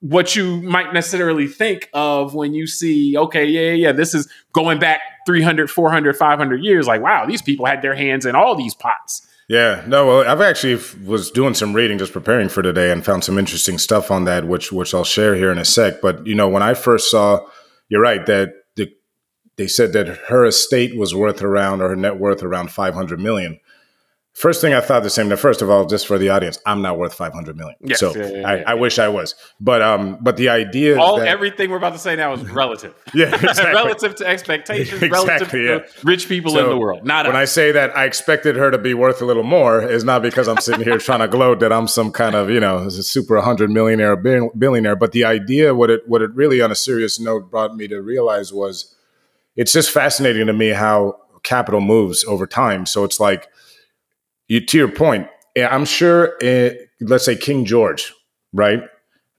what 0.00 0.36
you 0.36 0.60
might 0.62 0.92
necessarily 0.92 1.46
think 1.46 1.88
of 1.94 2.34
when 2.34 2.54
you 2.54 2.66
see, 2.66 3.16
okay, 3.16 3.46
yeah, 3.46 3.72
yeah, 3.72 3.92
this 3.92 4.14
is 4.14 4.28
going 4.52 4.78
back 4.78 5.00
300, 5.26 5.70
400, 5.70 6.16
500 6.16 6.62
years. 6.62 6.86
Like, 6.86 7.02
wow, 7.02 7.24
these 7.26 7.42
people 7.42 7.66
had 7.66 7.82
their 7.82 7.94
hands 7.94 8.26
in 8.26 8.34
all 8.34 8.54
these 8.54 8.74
pots. 8.74 9.26
Yeah, 9.48 9.84
no, 9.86 10.06
well, 10.06 10.28
I've 10.28 10.40
actually 10.40 10.80
was 11.04 11.30
doing 11.30 11.52
some 11.52 11.74
reading 11.74 11.98
just 11.98 12.12
preparing 12.14 12.48
for 12.48 12.62
today 12.62 12.90
and 12.90 13.04
found 13.04 13.24
some 13.24 13.38
interesting 13.38 13.76
stuff 13.76 14.10
on 14.10 14.24
that, 14.24 14.46
which 14.46 14.72
which 14.72 14.94
I'll 14.94 15.04
share 15.04 15.34
here 15.34 15.52
in 15.52 15.58
a 15.58 15.66
sec. 15.66 16.00
But 16.00 16.26
you 16.26 16.34
know, 16.34 16.48
when 16.48 16.62
I 16.62 16.72
first 16.72 17.10
saw, 17.10 17.46
you're 17.90 18.00
right 18.00 18.24
that 18.24 18.54
the, 18.76 18.90
they 19.56 19.66
said 19.66 19.92
that 19.92 20.08
her 20.28 20.46
estate 20.46 20.96
was 20.96 21.14
worth 21.14 21.42
around 21.42 21.82
or 21.82 21.90
her 21.90 21.96
net 21.96 22.18
worth 22.18 22.42
around 22.42 22.70
500 22.70 23.20
million. 23.20 23.60
First 24.34 24.60
thing 24.60 24.74
I 24.74 24.80
thought 24.80 25.04
the 25.04 25.10
same. 25.10 25.28
Now, 25.28 25.36
first 25.36 25.62
of 25.62 25.70
all, 25.70 25.86
just 25.86 26.08
for 26.08 26.18
the 26.18 26.28
audience, 26.28 26.58
I'm 26.66 26.82
not 26.82 26.98
worth 26.98 27.14
500 27.14 27.56
million. 27.56 27.76
Yes, 27.80 28.00
so 28.00 28.12
yeah, 28.16 28.26
yeah, 28.26 28.48
I, 28.48 28.56
yeah. 28.56 28.64
I, 28.66 28.74
wish 28.74 28.98
I 28.98 29.06
was. 29.06 29.36
But 29.60 29.80
um, 29.80 30.18
but 30.20 30.36
the 30.36 30.48
idea 30.48 30.98
all 30.98 31.18
that, 31.18 31.28
everything 31.28 31.70
we're 31.70 31.76
about 31.76 31.92
to 31.92 32.00
say 32.00 32.16
now 32.16 32.32
is 32.32 32.42
relative. 32.50 32.96
yeah, 33.14 33.32
exactly. 33.32 33.66
relative 33.72 34.16
to 34.16 34.26
expectations, 34.26 35.00
exactly, 35.04 35.08
relative 35.08 35.50
to 35.50 36.04
rich 36.04 36.28
people 36.28 36.50
so 36.50 36.64
in 36.64 36.68
the 36.68 36.76
world. 36.76 37.04
Not 37.04 37.26
when 37.26 37.36
us. 37.36 37.42
I 37.42 37.44
say 37.44 37.70
that 37.70 37.96
I 37.96 38.06
expected 38.06 38.56
her 38.56 38.72
to 38.72 38.78
be 38.78 38.92
worth 38.92 39.22
a 39.22 39.24
little 39.24 39.44
more, 39.44 39.80
is 39.80 40.02
not 40.02 40.20
because 40.20 40.48
I'm 40.48 40.58
sitting 40.58 40.82
here 40.82 40.98
trying 40.98 41.20
to 41.20 41.28
gloat 41.28 41.60
that 41.60 41.72
I'm 41.72 41.86
some 41.86 42.10
kind 42.10 42.34
of 42.34 42.50
you 42.50 42.58
know 42.58 42.88
super 42.88 43.36
100 43.36 43.70
millionaire 43.70 44.16
billionaire. 44.16 44.96
But 44.96 45.12
the 45.12 45.24
idea, 45.24 45.76
what 45.76 45.90
it 45.90 46.08
what 46.08 46.22
it 46.22 46.34
really 46.34 46.60
on 46.60 46.72
a 46.72 46.76
serious 46.76 47.20
note 47.20 47.52
brought 47.52 47.76
me 47.76 47.86
to 47.86 48.02
realize 48.02 48.52
was, 48.52 48.96
it's 49.54 49.72
just 49.72 49.92
fascinating 49.92 50.48
to 50.48 50.52
me 50.52 50.70
how 50.70 51.20
capital 51.44 51.80
moves 51.80 52.24
over 52.24 52.48
time. 52.48 52.84
So 52.84 53.04
it's 53.04 53.20
like 53.20 53.48
you, 54.48 54.64
to 54.64 54.78
your 54.78 54.88
point, 54.88 55.28
I'm 55.56 55.84
sure, 55.84 56.34
uh, 56.42 56.70
let's 57.00 57.24
say 57.24 57.36
King 57.36 57.64
George, 57.64 58.12
right? 58.52 58.82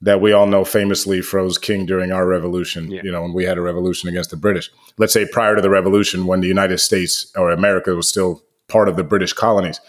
that 0.02 0.22
we 0.22 0.34
all 0.34 0.46
know 0.46 0.64
famously 0.66 1.22
froze 1.22 1.58
king 1.58 1.86
during 1.86 2.12
our 2.12 2.28
revolution, 2.28 2.92
Yeah. 2.92 3.02
you 3.04 3.12
know, 3.12 3.22
when 3.22 3.34
we 3.34 3.46
had 3.46 3.58
a 3.58 3.62
revolution 3.62 4.10
against 4.10 4.30
the 4.30 4.36
British. 4.36 4.70
Let's 4.98 5.14
say 5.14 5.26
prior 5.26 5.56
to 5.56 5.62
the 5.62 5.70
revolution, 5.70 6.28
when 6.28 6.42
the 6.42 6.48
United 6.48 6.80
States 6.80 7.32
or 7.36 7.50
America 7.50 7.96
was 7.96 8.08
still 8.08 8.44
part 8.68 8.90
of 8.90 8.98
the 8.98 9.04
British 9.04 9.34
colonies. 9.34 9.80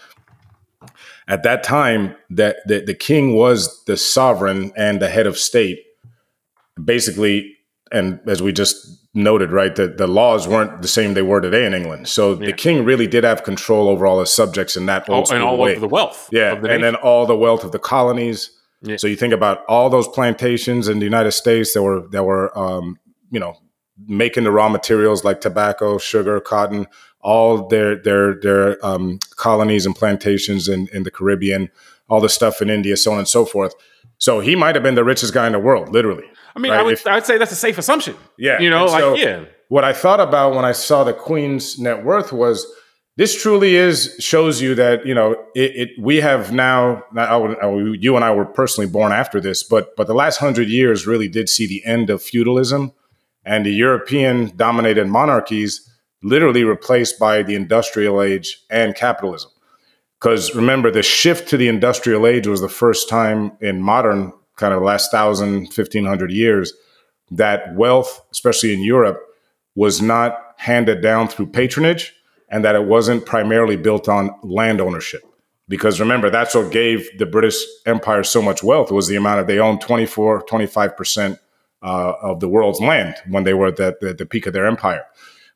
At 1.27 1.43
that 1.43 1.61
time, 1.61 2.15
that 2.29 2.57
the, 2.65 2.79
the 2.79 2.93
king 2.95 3.35
was 3.35 3.83
the 3.83 3.97
sovereign 3.97 4.71
and 4.77 5.01
the 5.01 5.09
head 5.09 5.27
of 5.27 5.37
state. 5.37 5.83
Basically, 6.83 7.56
and 7.91 8.19
as 8.27 8.41
we 8.41 8.51
just 8.51 8.75
noted, 9.13 9.51
right, 9.51 9.75
that 9.75 9.97
the 9.97 10.07
laws 10.07 10.47
weren't 10.47 10.81
the 10.81 10.87
same 10.87 11.13
they 11.13 11.21
were 11.21 11.41
today 11.41 11.65
in 11.65 11.73
England. 11.73 12.07
So 12.07 12.33
Yeah. 12.39 12.47
the 12.47 12.53
king 12.53 12.85
really 12.85 13.07
did 13.07 13.23
have 13.23 13.43
control 13.43 13.89
over 13.89 14.05
all 14.05 14.19
his 14.19 14.31
subjects 14.31 14.75
in 14.77 14.85
that 14.87 15.09
old 15.09 15.27
All, 15.29 15.33
and 15.35 15.43
all 15.43 15.57
way. 15.57 15.73
of 15.75 15.81
the 15.81 15.87
wealth. 15.87 16.29
Yeah, 16.31 16.53
of 16.53 16.61
the 16.61 16.69
and 16.69 16.83
then 16.83 16.95
all 16.95 17.25
the 17.25 17.35
wealth 17.37 17.63
of 17.63 17.71
the 17.71 17.79
colonies. 17.79 18.51
Yeah. 18.83 18.97
So 18.97 19.07
you 19.07 19.15
think 19.15 19.33
about 19.33 19.65
all 19.67 19.89
those 19.89 20.07
plantations 20.07 20.87
in 20.87 20.99
the 20.99 21.05
United 21.05 21.31
States 21.31 21.73
that 21.73 21.81
were 21.81 22.07
that 22.11 22.23
were 22.25 22.55
um, 22.57 22.97
you 23.31 23.39
know 23.39 23.55
making 24.07 24.43
the 24.43 24.51
raw 24.51 24.69
materials 24.69 25.23
like 25.23 25.41
tobacco, 25.41 25.97
sugar, 25.97 26.39
cotton, 26.39 26.85
all 27.21 27.67
their 27.67 27.95
their 27.95 28.35
their 28.39 28.85
um, 28.85 29.17
colonies 29.35 29.85
and 29.87 29.95
plantations 29.95 30.67
in 30.69 30.87
in 30.93 31.01
the 31.03 31.11
Caribbean, 31.11 31.71
all 32.07 32.21
the 32.21 32.29
stuff 32.29 32.61
in 32.61 32.69
India, 32.69 32.95
so 32.95 33.13
on 33.13 33.17
and 33.17 33.27
so 33.27 33.45
forth. 33.45 33.73
So 34.19 34.39
he 34.41 34.55
might 34.55 34.75
have 34.75 34.83
been 34.83 34.95
the 34.95 35.03
richest 35.03 35.33
guy 35.33 35.47
in 35.47 35.53
the 35.53 35.59
world, 35.59 35.89
literally. 35.89 36.25
I 36.57 36.59
mean, 36.59 36.71
I 36.73 36.81
would 36.81 36.93
if- 36.93 37.07
I 37.07 37.15
would 37.15 37.25
say 37.25 37.37
that's 37.37 37.51
a 37.51 37.55
safe 37.67 37.77
assumption. 37.77 38.15
Yeah, 38.37 38.59
You 38.59 38.69
know, 38.69 38.83
and 38.83 38.91
like 38.91 39.01
so- 39.01 39.15
yeah. 39.15 39.45
What 39.69 39.83
I 39.83 39.93
thought 39.93 40.19
about 40.19 40.55
when 40.55 40.65
I 40.65 40.71
saw 40.71 41.03
the 41.03 41.13
Queen's 41.13 41.77
net 41.77 42.03
worth 42.03 42.31
was 42.33 42.65
this 43.17 43.39
truly 43.41 43.75
is 43.75 44.15
shows 44.19 44.61
you 44.61 44.75
that 44.75 45.05
you 45.05 45.13
know 45.13 45.31
it, 45.55 45.71
it 45.75 45.89
we 45.99 46.17
have 46.21 46.51
now 46.51 47.03
I 47.15 47.37
would- 47.37 47.57
I 47.61 47.65
would- 47.67 48.03
you 48.03 48.15
and 48.15 48.23
I 48.25 48.31
were 48.31 48.45
personally 48.45 48.89
born 48.89 49.11
after 49.11 49.39
this 49.41 49.63
but 49.63 49.95
but 49.97 50.07
the 50.07 50.13
last 50.13 50.37
hundred 50.37 50.67
years 50.69 51.05
really 51.05 51.27
did 51.27 51.47
see 51.49 51.67
the 51.67 51.83
end 51.85 52.09
of 52.09 52.21
feudalism 52.21 52.91
and 53.45 53.65
the 53.65 53.71
European 53.73 54.51
dominated 54.55 55.07
monarchies 55.07 55.87
literally 56.23 56.63
replaced 56.63 57.19
by 57.19 57.43
the 57.43 57.55
industrial 57.55 58.21
age 58.21 58.47
and 58.69 58.95
capitalism 58.95 59.51
because 60.19 60.55
remember 60.55 60.89
the 60.91 61.03
shift 61.03 61.49
to 61.49 61.57
the 61.57 61.67
industrial 61.67 62.25
age 62.25 62.47
was 62.47 62.61
the 62.61 62.69
first 62.83 63.09
time 63.09 63.51
in 63.61 63.81
modern 63.81 64.31
kind 64.57 64.73
of 64.73 64.83
last 64.83 65.11
thousand 65.11 65.61
1500 65.61 66.31
years 66.31 66.73
that 67.31 67.75
wealth 67.75 68.21
especially 68.31 68.73
in 68.73 68.81
Europe 68.81 69.21
was 69.75 70.01
not 70.01 70.55
handed 70.57 71.01
down 71.01 71.27
through 71.27 71.47
patronage 71.47 72.13
and 72.49 72.63
that 72.65 72.75
it 72.75 72.85
wasn't 72.85 73.25
primarily 73.25 73.75
built 73.75 74.07
on 74.09 74.33
land 74.43 74.81
ownership. 74.81 75.21
Because 75.69 75.99
remember, 75.99 76.29
that's 76.29 76.55
what 76.55 76.71
gave 76.71 77.09
the 77.17 77.25
British 77.25 77.57
Empire 77.85 78.23
so 78.23 78.41
much 78.41 78.63
wealth 78.63 78.91
was 78.91 79.07
the 79.07 79.17
amount 79.17 79.41
of 79.41 79.47
they 79.47 79.59
owned 79.59 79.81
24, 79.81 80.45
25% 80.45 81.39
uh, 81.83 82.13
of 82.21 82.39
the 82.39 82.47
world's 82.47 82.79
land 82.79 83.15
when 83.27 83.43
they 83.43 83.53
were 83.53 83.67
at 83.67 83.75
the, 83.75 83.97
the, 83.99 84.13
the 84.13 84.25
peak 84.25 84.47
of 84.47 84.53
their 84.53 84.65
empire. 84.65 85.05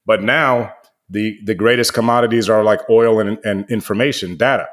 But 0.06 0.22
now 0.22 0.74
the, 1.10 1.40
the 1.46 1.56
greatest 1.56 1.94
commodities 1.94 2.50
are 2.50 2.64
like 2.64 2.90
oil 2.90 3.20
and, 3.20 3.40
and 3.46 3.70
information, 3.72 4.36
data. 4.36 4.68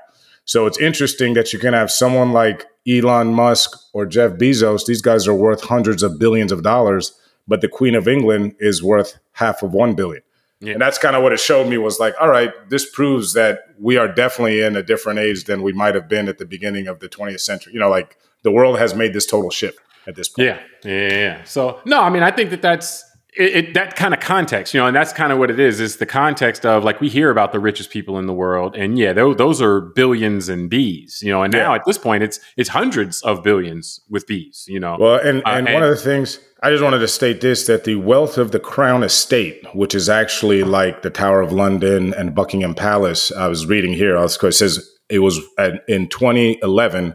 So 0.49 0.65
it's 0.65 0.79
interesting 0.79 1.35
that 1.35 1.53
you 1.53 1.59
can 1.59 1.75
have 1.75 1.91
someone 1.91 2.33
like 2.33 2.65
Elon 2.89 3.35
Musk 3.35 3.79
or 3.93 4.07
Jeff 4.07 4.33
Bezos. 4.33 4.87
These 4.87 5.03
guys 5.03 5.29
are 5.29 5.35
worth 5.35 5.63
hundreds 5.63 6.03
of 6.03 6.19
billions 6.19 6.53
of 6.53 6.63
dollars, 6.63 7.13
but 7.47 7.61
the 7.61 7.69
Queen 7.69 7.95
of 7.95 8.09
England 8.09 8.55
is 8.59 8.83
worth 8.83 9.19
half 9.33 9.63
of 9.63 9.75
one 9.75 9.95
billion. 9.95 10.23
Yeah. 10.61 10.73
And 10.73 10.81
that's 10.81 10.97
kind 10.97 11.15
of 11.15 11.23
what 11.23 11.35
it 11.35 11.39
showed 11.39 11.69
me 11.69 11.77
was 11.77 12.01
like, 12.01 12.15
all 12.19 12.31
right, 12.31 12.51
this 12.71 12.91
proves 12.91 13.35
that 13.35 13.61
we 13.79 13.99
are 13.99 14.09
definitely 14.09 14.63
in 14.63 14.75
a 14.75 14.83
different 14.83 15.19
age 15.19 15.45
than 15.45 15.63
we 15.63 15.75
might 15.75 15.95
have 15.95 16.09
been 16.09 16.29
at 16.29 16.39
the 16.39 16.47
beginning 16.47 16.87
of 16.87 17.01
the 17.01 17.11
20th 17.11 17.41
century. 17.41 17.75
You 17.75 17.81
know, 17.81 17.91
like 17.91 18.17
the 18.43 18.51
world 18.51 18.79
has 18.79 18.95
made 18.95 19.13
this 19.13 19.27
total 19.27 19.51
shift 19.51 19.79
at 20.07 20.17
this 20.17 20.31
point. 20.31 20.49
Yeah, 20.49 20.61
yeah, 20.83 21.09
yeah. 21.09 21.45
So 21.45 21.79
no, 21.85 22.01
I 22.01 22.09
mean, 22.09 22.23
I 22.23 22.31
think 22.31 22.49
that 22.51 22.63
that's 22.63 23.05
it, 23.39 23.57
it, 23.57 23.75
that 23.75 23.97
kind 23.97 24.13
of 24.13 24.21
context, 24.21 24.75
you 24.75 24.81
know, 24.81 24.87
and 24.87 24.97
that's 24.97 25.13
kind 25.13 25.33
of 25.33 25.39
what 25.39 25.51
it 25.51 25.59
is. 25.61 25.81
Is 25.81 25.97
the 25.97 26.07
context 26.07 26.67
of 26.67 26.85
like 26.85 27.01
we 27.01 27.09
hear 27.09 27.31
about 27.31 27.53
the 27.53 27.61
richest 27.61 27.91
people 27.91 28.19
in 28.19 28.27
the 28.27 28.33
world, 28.35 28.75
and 28.77 28.99
yeah, 28.99 29.13
those, 29.13 29.37
those 29.37 29.63
are 29.63 29.81
billions 29.81 30.49
and 30.49 30.69
B's, 30.69 31.23
you 31.23 31.31
know, 31.31 31.43
and 31.43 31.53
now 31.53 31.75
at 31.75 31.83
this 31.87 31.99
point, 31.99 32.23
it's 32.23 32.41
it's 32.57 32.71
hundreds 32.71 33.23
of 33.23 33.43
billions 33.43 34.01
with 34.11 34.27
B's, 34.27 34.65
you 34.69 34.81
know. 34.81 34.97
Well, 34.99 35.17
and, 35.17 35.39
Uh, 35.47 35.51
and 35.51 35.69
and- 35.69 35.75
one 35.75 35.83
of 35.83 35.91
the 35.91 35.97
things 35.97 36.39
I 36.63 36.71
just 36.71 36.83
wanted 36.83 36.99
to 36.99 37.09
state 37.09 37.41
this 37.41 37.67
that 37.67 37.85
the 37.85 37.95
wealth 37.95 38.37
of 38.37 38.51
the 38.51 38.59
Crown 38.59 39.03
Estate, 39.05 39.65
which 39.75 39.95
is 39.95 40.09
actually 40.09 40.65
like 40.65 41.03
the 41.03 41.11
Tower 41.11 41.41
of 41.41 41.53
London 41.53 42.13
and 42.15 42.35
Buckingham 42.35 42.75
Palace, 42.75 43.31
I 43.31 43.47
was 43.47 43.67
reading 43.67 43.93
here, 43.93 44.19
I 44.19 44.23
was- 44.23 44.37
it 44.43 44.53
says 44.53 44.91
it 45.09 45.21
was 45.21 45.41
at, 45.57 45.85
in 45.89 46.09
2011, 46.09 47.15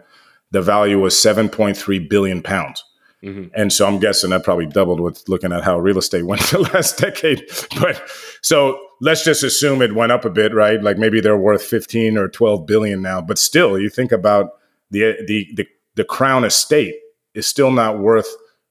the 0.52 0.62
value 0.62 1.00
was 1.00 1.16
7.3 1.16 2.00
billion 2.10 2.42
pounds. 2.42 2.84
Mhm. 3.24 3.52
And 3.56 3.72
so 3.72 3.88
I'm 3.88 4.00
guessing 4.00 4.32
that 4.32 4.44
probably 4.44 4.66
doubled 4.66 5.00
with 5.00 5.24
looking 5.30 5.54
at 5.54 5.64
how 5.64 5.80
real 5.80 5.98
estate 5.98 6.24
went 6.26 6.42
the 6.52 6.60
last 6.74 6.98
decade. 6.98 7.44
But 7.80 8.02
so 8.42 8.78
let's 9.02 9.24
just 9.24 9.44
assume 9.44 9.82
it 9.82 9.96
went 9.96 10.12
up 10.12 10.26
a 10.26 10.30
bit, 10.30 10.54
right? 10.54 10.82
Like 10.84 10.98
maybe 10.98 11.22
they're 11.22 11.38
worth 11.38 11.64
15 11.64 12.18
or 12.18 12.28
12 12.28 12.66
billion 12.66 13.02
now. 13.02 13.22
But 13.22 13.38
still, 13.38 13.80
you 13.80 13.90
think 13.90 14.12
about 14.12 14.50
the 14.92 15.16
the 15.26 15.48
the, 15.56 15.68
the 15.96 16.04
crown 16.04 16.44
estate 16.44 16.96
is 17.34 17.48
still 17.48 17.72
not 17.72 18.00
worth 18.00 18.28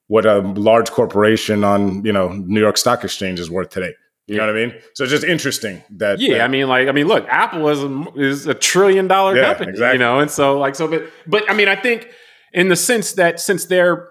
what 0.08 0.26
a 0.26 0.40
large 0.40 0.90
corporation 0.90 1.64
on 1.64 2.04
you 2.04 2.12
know 2.12 2.28
New 2.28 2.60
York 2.60 2.76
Stock 2.76 3.02
Exchange 3.04 3.40
is 3.40 3.50
worth 3.50 3.70
today. 3.70 3.94
You 4.28 4.36
know 4.36 4.46
what 4.46 4.56
I 4.56 4.66
mean? 4.66 4.74
So 4.94 5.02
it's 5.04 5.10
just 5.10 5.24
interesting 5.24 5.82
that 5.98 6.20
Yeah, 6.20 6.34
that- 6.38 6.42
I 6.44 6.48
mean, 6.48 6.68
like, 6.68 6.88
I 6.88 6.92
mean, 6.92 7.08
look, 7.08 7.26
Apple 7.28 7.68
is 7.68 7.82
a, 7.82 8.04
is 8.16 8.46
a 8.46 8.54
trillion 8.54 9.08
dollar 9.08 9.34
Yeah, 9.36 9.46
company, 9.48 9.70
exactly. 9.70 9.94
you 9.94 9.98
know, 9.98 10.20
and 10.20 10.30
so 10.30 10.58
like, 10.58 10.74
so, 10.76 10.86
but, 10.86 11.02
but 11.26 11.50
I 11.50 11.54
mean, 11.54 11.66
I 11.68 11.74
think 11.74 12.08
in 12.52 12.68
the 12.68 12.76
sense 12.76 13.12
that 13.14 13.40
since 13.40 13.64
their 13.66 14.08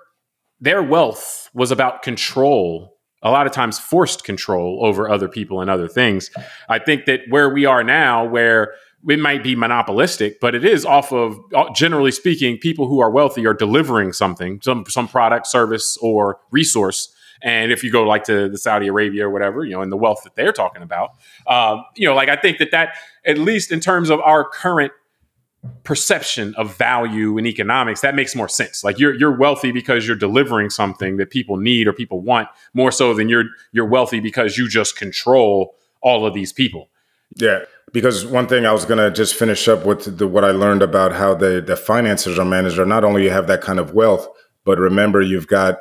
their 0.61 0.83
wealth 0.83 1.49
was 1.53 1.71
about 1.71 2.03
control, 2.03 2.95
a 3.23 3.31
lot 3.31 3.47
of 3.47 3.51
times 3.51 3.79
forced 3.79 4.23
control 4.23 4.79
over 4.85 5.09
other 5.09 5.27
people 5.27 5.59
and 5.59 5.69
other 5.69 5.87
things. 5.87 6.29
I 6.69 6.79
think 6.79 7.05
that 7.05 7.21
where 7.29 7.49
we 7.49 7.65
are 7.65 7.83
now, 7.83 8.25
where 8.25 8.73
it 9.09 9.19
might 9.19 9.43
be 9.43 9.55
monopolistic, 9.55 10.39
but 10.39 10.53
it 10.53 10.63
is 10.63 10.85
off 10.85 11.11
of 11.11 11.39
generally 11.75 12.11
speaking, 12.11 12.59
people 12.59 12.87
who 12.87 12.99
are 13.01 13.09
wealthy 13.09 13.45
are 13.47 13.53
delivering 13.53 14.13
something, 14.13 14.61
some 14.61 14.85
some 14.87 15.07
product, 15.07 15.47
service, 15.47 15.97
or 15.97 16.39
resource. 16.51 17.13
And 17.43 17.71
if 17.71 17.83
you 17.83 17.91
go 17.91 18.03
like 18.03 18.23
to 18.25 18.49
the 18.49 18.57
Saudi 18.59 18.85
Arabia 18.85 19.25
or 19.27 19.31
whatever, 19.31 19.65
you 19.65 19.71
know, 19.71 19.81
and 19.81 19.91
the 19.91 19.97
wealth 19.97 20.21
that 20.25 20.35
they're 20.35 20.51
talking 20.51 20.83
about, 20.83 21.09
um, 21.47 21.83
you 21.95 22.07
know, 22.07 22.13
like 22.13 22.29
I 22.29 22.35
think 22.35 22.59
that 22.59 22.69
that 22.69 22.95
at 23.25 23.39
least 23.39 23.71
in 23.71 23.79
terms 23.79 24.11
of 24.11 24.19
our 24.19 24.47
current 24.47 24.91
perception 25.83 26.55
of 26.55 26.75
value 26.77 27.37
in 27.37 27.45
economics, 27.45 28.01
that 28.01 28.15
makes 28.15 28.35
more 28.35 28.49
sense. 28.49 28.83
Like 28.83 28.97
you're 28.97 29.13
you're 29.13 29.35
wealthy 29.35 29.71
because 29.71 30.07
you're 30.07 30.15
delivering 30.15 30.69
something 30.69 31.17
that 31.17 31.29
people 31.29 31.57
need 31.57 31.87
or 31.87 31.93
people 31.93 32.21
want 32.21 32.47
more 32.73 32.91
so 32.91 33.13
than 33.13 33.29
you're 33.29 33.45
you're 33.71 33.85
wealthy 33.85 34.19
because 34.19 34.57
you 34.57 34.67
just 34.67 34.97
control 34.97 35.75
all 36.01 36.25
of 36.25 36.33
these 36.33 36.51
people. 36.51 36.89
Yeah, 37.35 37.59
because 37.93 38.25
one 38.25 38.47
thing 38.47 38.65
I 38.65 38.71
was 38.71 38.85
gonna 38.85 39.11
just 39.11 39.35
finish 39.35 39.67
up 39.67 39.85
with 39.85 40.17
the, 40.17 40.27
what 40.27 40.43
I 40.43 40.51
learned 40.51 40.81
about 40.81 41.13
how 41.13 41.35
the 41.35 41.61
the 41.61 41.75
finances 41.75 42.39
are 42.39 42.45
managed. 42.45 42.79
Are 42.79 42.85
not 42.85 43.03
only 43.03 43.23
you 43.23 43.29
have 43.29 43.47
that 43.47 43.61
kind 43.61 43.79
of 43.79 43.93
wealth, 43.93 44.27
but 44.65 44.79
remember 44.79 45.21
you've 45.21 45.47
got, 45.47 45.79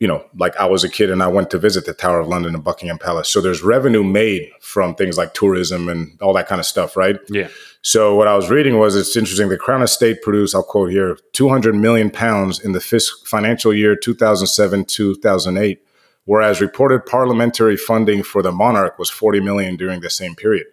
you 0.00 0.08
know, 0.08 0.24
like 0.38 0.56
I 0.56 0.66
was 0.66 0.84
a 0.84 0.88
kid 0.88 1.10
and 1.10 1.22
I 1.22 1.28
went 1.28 1.50
to 1.50 1.58
visit 1.58 1.84
the 1.84 1.92
Tower 1.92 2.20
of 2.20 2.28
London 2.28 2.54
and 2.54 2.64
Buckingham 2.64 2.98
Palace. 2.98 3.28
So 3.28 3.40
there's 3.40 3.62
revenue 3.62 4.02
made 4.02 4.50
from 4.60 4.94
things 4.94 5.18
like 5.18 5.34
tourism 5.34 5.88
and 5.88 6.18
all 6.20 6.32
that 6.32 6.48
kind 6.48 6.60
of 6.60 6.66
stuff, 6.66 6.96
right? 6.96 7.18
Yeah. 7.28 7.48
So 7.84 8.14
what 8.14 8.28
I 8.28 8.36
was 8.36 8.48
reading 8.48 8.78
was 8.78 8.94
it's 8.94 9.16
interesting. 9.16 9.48
The 9.48 9.56
Crown 9.56 9.82
Estate 9.82 10.22
produced, 10.22 10.54
I'll 10.54 10.62
quote 10.62 10.90
here, 10.90 11.18
200 11.32 11.74
million 11.74 12.10
pounds 12.10 12.60
in 12.60 12.72
the 12.72 12.78
fisc- 12.78 13.26
financial 13.26 13.74
year 13.74 13.96
2007 13.96 14.84
2008, 14.84 15.82
whereas 16.24 16.60
reported 16.60 17.04
parliamentary 17.06 17.76
funding 17.76 18.22
for 18.22 18.40
the 18.40 18.52
monarch 18.52 18.98
was 19.00 19.10
40 19.10 19.40
million 19.40 19.76
during 19.76 20.00
the 20.00 20.10
same 20.10 20.34
period. 20.36 20.66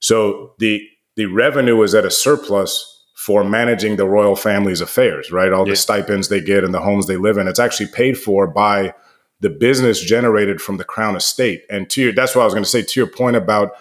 So 0.00 0.54
the 0.58 0.86
the 1.16 1.26
revenue 1.26 1.76
was 1.76 1.94
at 1.94 2.04
a 2.06 2.10
surplus 2.10 2.88
for 3.14 3.44
managing 3.44 3.96
the 3.96 4.06
royal 4.06 4.34
family's 4.34 4.80
affairs, 4.80 5.30
right? 5.30 5.52
All 5.52 5.66
Yeah. 5.66 5.72
the 5.72 5.76
stipends 5.76 6.28
they 6.28 6.40
get 6.40 6.64
and 6.64 6.74
the 6.74 6.80
homes 6.80 7.06
they 7.06 7.16
live 7.18 7.36
in. 7.38 7.46
It's 7.48 7.60
actually 7.60 7.88
paid 7.88 8.18
for 8.18 8.46
by 8.46 8.94
the 9.40 9.50
business 9.50 10.00
generated 10.00 10.60
from 10.60 10.76
the 10.78 10.84
crown 10.84 11.16
estate. 11.16 11.64
And 11.70 11.88
to 11.90 12.00
your, 12.02 12.12
that's 12.12 12.34
what 12.34 12.42
I 12.42 12.44
was 12.46 12.54
going 12.54 12.64
to 12.64 12.70
say 12.70 12.82
to 12.82 13.00
your 13.00 13.06
point 13.06 13.36
about 13.36 13.72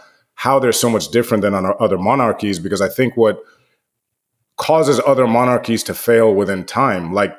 how 0.41 0.57
they're 0.57 0.71
so 0.71 0.89
much 0.89 1.09
different 1.09 1.43
than 1.43 1.53
on 1.53 1.71
other 1.79 1.99
monarchies, 1.99 2.57
because 2.57 2.81
I 2.81 2.89
think 2.89 3.15
what 3.15 3.43
causes 4.57 4.99
other 5.05 5.27
monarchies 5.27 5.83
to 5.83 5.93
fail 5.93 6.33
within 6.33 6.65
time, 6.65 7.13
like 7.13 7.37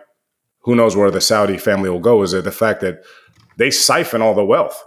who 0.60 0.76
knows 0.76 0.94
where 0.94 1.10
the 1.10 1.20
Saudi 1.20 1.58
family 1.58 1.90
will 1.90 1.98
go, 1.98 2.22
is 2.22 2.30
that 2.30 2.44
the 2.44 2.52
fact 2.52 2.80
that 2.80 3.02
they 3.56 3.72
siphon 3.72 4.22
all 4.22 4.34
the 4.34 4.44
wealth 4.44 4.84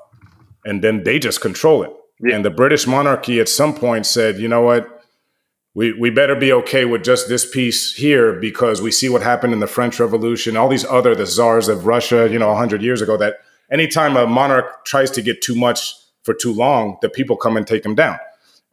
and 0.63 0.81
then 0.81 1.03
they 1.03 1.19
just 1.19 1.41
control 1.41 1.83
it. 1.83 1.91
Yeah. 2.21 2.35
And 2.35 2.45
the 2.45 2.49
British 2.49 2.87
monarchy 2.87 3.41
at 3.41 3.49
some 3.49 3.75
point 3.75 4.05
said, 4.05 4.37
you 4.37 4.47
know 4.47 4.61
what? 4.61 4.87
We, 5.73 5.91
we 5.91 6.09
better 6.09 6.37
be 6.37 6.53
okay 6.53 6.85
with 6.85 7.03
just 7.03 7.27
this 7.27 7.45
piece 7.45 7.95
here 7.95 8.39
because 8.39 8.81
we 8.81 8.91
see 8.91 9.09
what 9.09 9.23
happened 9.23 9.51
in 9.51 9.59
the 9.59 9.67
French 9.67 9.99
Revolution, 9.99 10.55
all 10.55 10.69
these 10.69 10.85
other, 10.85 11.15
the 11.15 11.25
czars 11.25 11.67
of 11.67 11.85
Russia, 11.85 12.29
you 12.31 12.39
know, 12.39 12.47
100 12.47 12.81
years 12.81 13.01
ago, 13.01 13.17
that 13.17 13.39
anytime 13.69 14.15
a 14.15 14.25
monarch 14.25 14.85
tries 14.85 15.11
to 15.11 15.21
get 15.21 15.41
too 15.41 15.53
much 15.53 15.95
for 16.25 16.33
too 16.33 16.53
long, 16.53 16.97
the 17.01 17.09
people 17.09 17.37
come 17.37 17.55
and 17.55 17.65
take 17.65 17.83
them 17.83 17.95
down. 17.95 18.17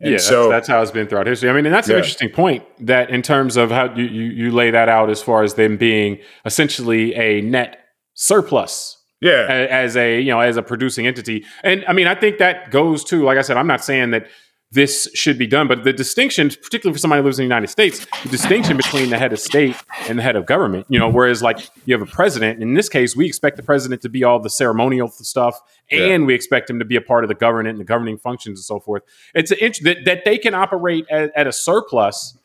And 0.00 0.12
yeah, 0.12 0.18
so, 0.18 0.48
that's, 0.48 0.66
that's, 0.66 0.68
how 0.68 0.82
it's 0.82 0.90
been 0.90 1.06
throughout 1.06 1.28
history. 1.28 1.48
I 1.48 1.52
mean, 1.52 1.64
and 1.64 1.72
that's 1.72 1.88
yeah. 1.88 1.94
an 1.94 1.98
interesting 2.00 2.30
point 2.30 2.64
that 2.84 3.10
in 3.10 3.22
terms 3.22 3.56
of 3.56 3.70
how 3.70 3.94
you, 3.94 4.04
you, 4.04 4.22
you 4.24 4.50
lay 4.50 4.72
that 4.72 4.88
out 4.88 5.10
as 5.10 5.22
far 5.22 5.44
as 5.44 5.54
them 5.54 5.76
being 5.76 6.18
essentially 6.44 7.14
a 7.14 7.40
net 7.40 7.78
surplus 8.14 8.98
yeah 9.22 9.46
as 9.70 9.96
a 9.96 10.20
you 10.20 10.30
know 10.30 10.40
as 10.40 10.58
a 10.58 10.62
producing 10.62 11.06
entity 11.06 11.46
and 11.62 11.82
i 11.88 11.92
mean 11.94 12.06
i 12.06 12.14
think 12.14 12.38
that 12.38 12.70
goes 12.70 13.02
to 13.04 13.22
like 13.22 13.38
i 13.38 13.40
said 13.40 13.56
i'm 13.56 13.66
not 13.66 13.82
saying 13.82 14.10
that 14.10 14.26
this 14.72 15.08
should 15.14 15.38
be 15.38 15.46
done 15.46 15.68
but 15.68 15.84
the 15.84 15.92
distinction 15.92 16.48
particularly 16.48 16.94
for 16.94 16.98
somebody 16.98 17.20
who 17.20 17.24
lives 17.24 17.38
in 17.38 17.42
the 17.42 17.46
united 17.46 17.68
states 17.68 18.06
the 18.22 18.28
distinction 18.28 18.76
between 18.76 19.10
the 19.10 19.18
head 19.18 19.32
of 19.32 19.38
state 19.38 19.76
and 20.08 20.18
the 20.18 20.22
head 20.22 20.34
of 20.34 20.46
government 20.46 20.86
you 20.88 20.98
know 20.98 21.08
whereas 21.08 21.42
like 21.42 21.58
you 21.84 21.94
have 21.96 22.06
a 22.06 22.10
president 22.10 22.62
in 22.62 22.74
this 22.74 22.88
case 22.88 23.14
we 23.14 23.26
expect 23.26 23.56
the 23.56 23.62
president 23.62 24.02
to 24.02 24.08
be 24.08 24.24
all 24.24 24.38
the 24.38 24.50
ceremonial 24.50 25.08
stuff 25.08 25.60
and 25.90 26.22
yeah. 26.22 26.26
we 26.26 26.34
expect 26.34 26.68
him 26.68 26.78
to 26.78 26.84
be 26.84 26.96
a 26.96 27.00
part 27.00 27.24
of 27.24 27.28
the 27.28 27.34
government 27.34 27.68
and 27.68 27.80
the 27.80 27.84
governing 27.84 28.18
functions 28.18 28.58
and 28.58 28.64
so 28.64 28.80
forth 28.80 29.02
it's 29.34 29.50
an 29.50 29.58
int- 29.60 29.82
that, 29.82 29.98
that 30.04 30.24
they 30.24 30.38
can 30.38 30.54
operate 30.54 31.06
at, 31.10 31.30
at 31.36 31.46
a 31.46 31.52
surplus 31.52 32.36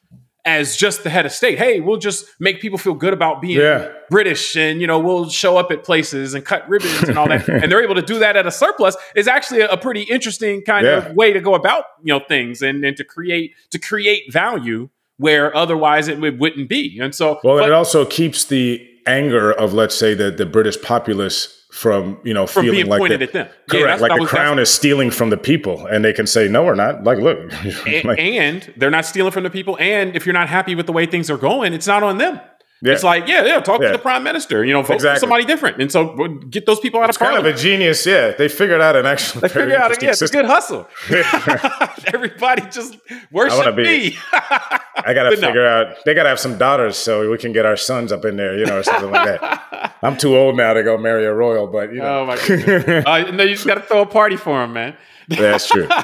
as 0.47 0.77
just 0.77 1.03
the 1.03 1.09
head 1.09 1.25
of 1.25 1.31
state. 1.33 1.57
Hey, 1.57 1.81
we'll 1.81 1.97
just 1.97 2.25
make 2.39 2.61
people 2.61 2.77
feel 2.77 2.93
good 2.93 3.13
about 3.13 3.41
being 3.41 3.59
yeah. 3.59 3.91
British 4.09 4.55
and, 4.55 4.79
you 4.79 4.87
know, 4.87 4.97
we'll 4.97 5.29
show 5.29 5.57
up 5.57 5.71
at 5.71 5.83
places 5.83 6.33
and 6.33 6.45
cut 6.45 6.67
ribbons 6.69 7.03
and 7.03 7.17
all 7.17 7.27
that. 7.27 7.49
and 7.49 7.69
they're 7.69 7.83
able 7.83 7.95
to 7.95 8.01
do 8.01 8.17
that 8.19 8.37
at 8.37 8.47
a 8.47 8.51
surplus 8.51 8.95
is 9.13 9.27
actually 9.27 9.59
a, 9.59 9.67
a 9.67 9.77
pretty 9.77 10.03
interesting 10.03 10.61
kind 10.63 10.87
yeah. 10.87 11.05
of 11.05 11.15
way 11.17 11.33
to 11.33 11.41
go 11.41 11.53
about, 11.53 11.83
you 12.01 12.13
know, 12.13 12.21
things 12.25 12.61
and, 12.61 12.85
and 12.85 12.95
to 12.95 13.03
create 13.03 13.55
to 13.71 13.77
create 13.77 14.31
value 14.31 14.89
where 15.17 15.55
otherwise 15.55 16.07
it 16.07 16.17
wouldn't 16.19 16.69
be. 16.69 16.97
And 16.97 17.13
so 17.13 17.41
Well, 17.43 17.57
but, 17.57 17.67
it 17.67 17.73
also 17.73 18.05
keeps 18.05 18.45
the 18.45 18.87
anger 19.05 19.51
of 19.51 19.73
let's 19.73 19.95
say 19.95 20.13
the 20.13 20.31
the 20.31 20.45
British 20.45 20.81
populace 20.81 21.66
from 21.77 22.17
you 22.23 22.33
know 22.33 22.47
from 22.47 22.63
feeling 22.63 22.77
being 22.77 22.87
like 22.87 22.99
pointed 22.99 23.19
the, 23.19 23.25
at 23.25 23.33
them. 23.33 23.47
Correct, 23.69 24.01
yeah, 24.01 24.07
like 24.07 24.19
the 24.19 24.25
crown 24.25 24.57
is 24.57 24.69
stealing 24.69 25.11
from 25.11 25.29
the 25.29 25.37
people, 25.37 25.85
and 25.85 26.03
they 26.03 26.11
can 26.11 26.25
say 26.25 26.47
no, 26.47 26.65
we're 26.65 26.73
not. 26.73 27.03
Like, 27.03 27.19
look, 27.19 27.37
and, 27.87 28.03
like, 28.03 28.19
and 28.19 28.73
they're 28.77 28.89
not 28.89 29.05
stealing 29.05 29.31
from 29.31 29.43
the 29.43 29.51
people. 29.51 29.77
And 29.79 30.15
if 30.15 30.25
you're 30.25 30.33
not 30.33 30.49
happy 30.49 30.73
with 30.73 30.87
the 30.87 30.91
way 30.91 31.05
things 31.05 31.29
are 31.29 31.37
going, 31.37 31.73
it's 31.73 31.85
not 31.85 32.01
on 32.01 32.17
them. 32.17 32.39
Yeah. 32.81 32.93
It's 32.93 33.03
like, 33.03 33.27
yeah, 33.27 33.43
yeah, 33.43 33.59
talk 33.59 33.81
yeah. 33.81 33.87
to 33.87 33.93
the 33.93 34.01
prime 34.01 34.23
minister, 34.23 34.63
you 34.63 34.71
know, 34.71 34.83
vote 34.83 34.95
exactly. 34.95 35.15
for 35.15 35.19
somebody 35.21 35.45
different. 35.45 35.81
And 35.81 35.91
so 35.91 36.27
get 36.49 36.67
those 36.67 36.79
people 36.79 37.01
out 37.01 37.09
it's 37.09 37.17
of 37.17 37.21
parliament. 37.21 37.43
kind 37.43 37.53
of 37.53 37.59
a 37.59 37.63
genius, 37.63 38.05
yeah. 38.05 38.31
They 38.31 38.47
figured 38.47 38.81
out 38.81 38.95
an 38.95 39.07
actual 39.07 39.41
They 39.41 39.49
figured 39.49 39.71
out, 39.71 40.01
yeah, 40.01 40.11
it's 40.11 40.21
a 40.21 40.27
good 40.27 40.45
hustle. 40.45 40.87
Everybody 42.13 42.63
just 42.69 42.97
worship 43.31 43.75
be, 43.75 43.83
me. 43.83 44.17
I 44.31 45.13
got 45.15 45.29
to 45.29 45.37
figure 45.37 45.63
no. 45.63 45.67
out, 45.67 46.05
they 46.05 46.13
got 46.13 46.23
to 46.23 46.29
have 46.29 46.39
some 46.39 46.57
daughters 46.57 46.97
so 46.97 47.29
we 47.31 47.37
can 47.39 47.51
get 47.51 47.65
our 47.65 47.77
sons 47.77 48.11
up 48.11 48.25
in 48.25 48.37
there, 48.37 48.57
you 48.57 48.65
know, 48.65 48.77
or 48.77 48.83
something 48.83 49.11
like 49.11 49.41
that. 49.41 49.95
I'm 50.03 50.17
too 50.17 50.37
old 50.37 50.55
now 50.55 50.73
to 50.73 50.83
go 50.83 50.97
marry 50.97 51.25
a 51.25 51.33
royal, 51.33 51.65
but, 51.65 51.91
you 51.91 51.99
know. 51.99 52.21
Oh, 52.21 52.25
my 52.27 52.37
goodness. 52.45 53.05
uh, 53.07 53.31
no, 53.31 53.43
you 53.43 53.55
just 53.55 53.65
got 53.65 53.75
to 53.75 53.81
throw 53.81 54.01
a 54.01 54.05
party 54.05 54.37
for 54.37 54.59
them, 54.59 54.73
man. 54.73 54.95
That's 55.27 55.67
true. 55.67 55.87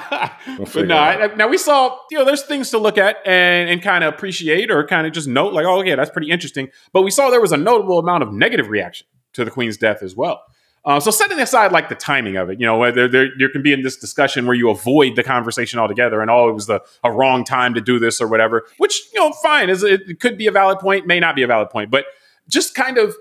We'll 0.45 0.67
but 0.73 0.87
no, 0.87 0.97
I, 0.97 1.33
now 1.35 1.47
we 1.47 1.57
saw, 1.57 1.97
you 2.11 2.17
know, 2.17 2.25
there's 2.25 2.43
things 2.43 2.69
to 2.71 2.77
look 2.77 2.97
at 2.97 3.17
and, 3.25 3.69
and 3.69 3.81
kind 3.81 4.03
of 4.03 4.13
appreciate 4.13 4.69
or 4.69 4.85
kind 4.85 5.07
of 5.07 5.13
just 5.13 5.27
note, 5.27 5.53
like, 5.53 5.65
oh, 5.65 5.81
yeah, 5.81 5.95
that's 5.95 6.11
pretty 6.11 6.29
interesting. 6.29 6.69
But 6.91 7.03
we 7.03 7.11
saw 7.11 7.29
there 7.29 7.41
was 7.41 7.53
a 7.53 7.57
notable 7.57 7.97
amount 7.97 8.23
of 8.23 8.33
negative 8.33 8.67
reaction 8.67 9.07
to 9.33 9.45
the 9.45 9.51
Queen's 9.51 9.77
death 9.77 10.03
as 10.03 10.15
well. 10.15 10.43
Uh, 10.85 10.99
so 10.99 11.11
setting 11.11 11.39
aside 11.39 11.71
like 11.71 11.87
the 11.87 11.95
timing 11.95 12.35
of 12.35 12.49
it, 12.49 12.59
you 12.59 12.65
know, 12.65 12.91
there, 12.91 13.07
there, 13.07 13.29
there 13.39 13.49
can 13.49 13.63
be 13.63 13.71
in 13.71 13.83
this 13.83 13.95
discussion 13.95 14.45
where 14.45 14.55
you 14.55 14.69
avoid 14.69 15.15
the 15.15 15.23
conversation 15.23 15.79
altogether 15.79 16.21
and 16.21 16.29
oh, 16.29 16.49
it 16.49 16.53
was 16.53 16.67
the 16.67 16.81
a 17.05 17.11
wrong 17.11 17.45
time 17.45 17.73
to 17.73 17.79
do 17.79 17.99
this 17.99 18.19
or 18.19 18.27
whatever, 18.27 18.65
which 18.77 19.01
you 19.13 19.19
know, 19.19 19.31
fine, 19.31 19.69
is 19.69 19.81
it 19.81 20.19
could 20.19 20.37
be 20.37 20.45
a 20.45 20.51
valid 20.51 20.79
point, 20.79 21.07
may 21.07 21.21
not 21.21 21.37
be 21.37 21.43
a 21.43 21.47
valid 21.47 21.69
point, 21.69 21.89
but 21.89 22.05
just 22.49 22.75
kind 22.75 22.97
of 22.97 23.15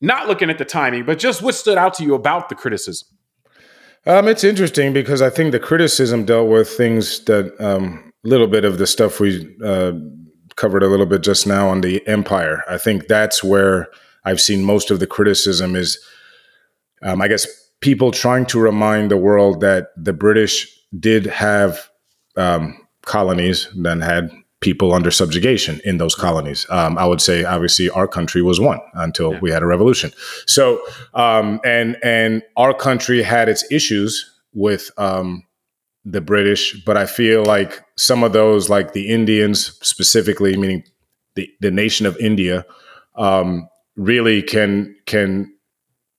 not 0.00 0.28
looking 0.28 0.50
at 0.50 0.58
the 0.58 0.64
timing, 0.64 1.04
but 1.04 1.18
just 1.18 1.42
what 1.42 1.56
stood 1.56 1.78
out 1.78 1.94
to 1.94 2.04
you 2.04 2.14
about 2.14 2.48
the 2.48 2.54
criticism. 2.54 3.08
Um, 4.08 4.26
it's 4.26 4.42
interesting 4.42 4.94
because 4.94 5.20
I 5.20 5.28
think 5.28 5.52
the 5.52 5.60
criticism 5.60 6.24
dealt 6.24 6.48
with 6.48 6.66
things 6.66 7.22
that 7.26 7.54
a 7.60 7.76
um, 7.76 8.10
little 8.24 8.46
bit 8.46 8.64
of 8.64 8.78
the 8.78 8.86
stuff 8.86 9.20
we 9.20 9.54
uh, 9.62 9.92
covered 10.56 10.82
a 10.82 10.88
little 10.88 11.04
bit 11.04 11.22
just 11.22 11.46
now 11.46 11.68
on 11.68 11.82
the 11.82 12.04
empire. 12.08 12.64
I 12.66 12.78
think 12.78 13.06
that's 13.06 13.44
where 13.44 13.88
I've 14.24 14.40
seen 14.40 14.64
most 14.64 14.90
of 14.90 14.98
the 14.98 15.06
criticism 15.06 15.76
is, 15.76 15.98
um, 17.02 17.20
I 17.20 17.28
guess, 17.28 17.46
people 17.80 18.10
trying 18.10 18.46
to 18.46 18.58
remind 18.58 19.10
the 19.10 19.18
world 19.18 19.60
that 19.60 19.88
the 19.94 20.14
British 20.14 20.66
did 20.98 21.26
have 21.26 21.90
um, 22.34 22.78
colonies, 23.02 23.68
then 23.76 24.00
had 24.00 24.30
people 24.60 24.92
under 24.92 25.10
subjugation 25.10 25.80
in 25.84 25.98
those 25.98 26.14
colonies. 26.14 26.66
Um, 26.68 26.98
I 26.98 27.06
would 27.06 27.20
say, 27.20 27.44
obviously, 27.44 27.88
our 27.90 28.08
country 28.08 28.42
was 28.42 28.60
one 28.60 28.80
until 28.94 29.34
yeah. 29.34 29.40
we 29.40 29.50
had 29.50 29.62
a 29.62 29.66
revolution. 29.66 30.12
So, 30.46 30.82
um, 31.14 31.60
and 31.64 31.96
and 32.02 32.42
our 32.56 32.74
country 32.74 33.22
had 33.22 33.48
its 33.48 33.64
issues 33.70 34.28
with 34.52 34.90
um, 34.98 35.44
the 36.04 36.20
British, 36.20 36.82
but 36.84 36.96
I 36.96 37.06
feel 37.06 37.44
like 37.44 37.80
some 37.96 38.24
of 38.24 38.32
those, 38.32 38.68
like 38.68 38.92
the 38.92 39.08
Indians 39.08 39.78
specifically, 39.82 40.56
meaning 40.56 40.82
the 41.36 41.48
the 41.60 41.70
nation 41.70 42.06
of 42.06 42.16
India, 42.18 42.64
um, 43.16 43.68
really 43.96 44.42
can 44.42 44.96
can 45.06 45.52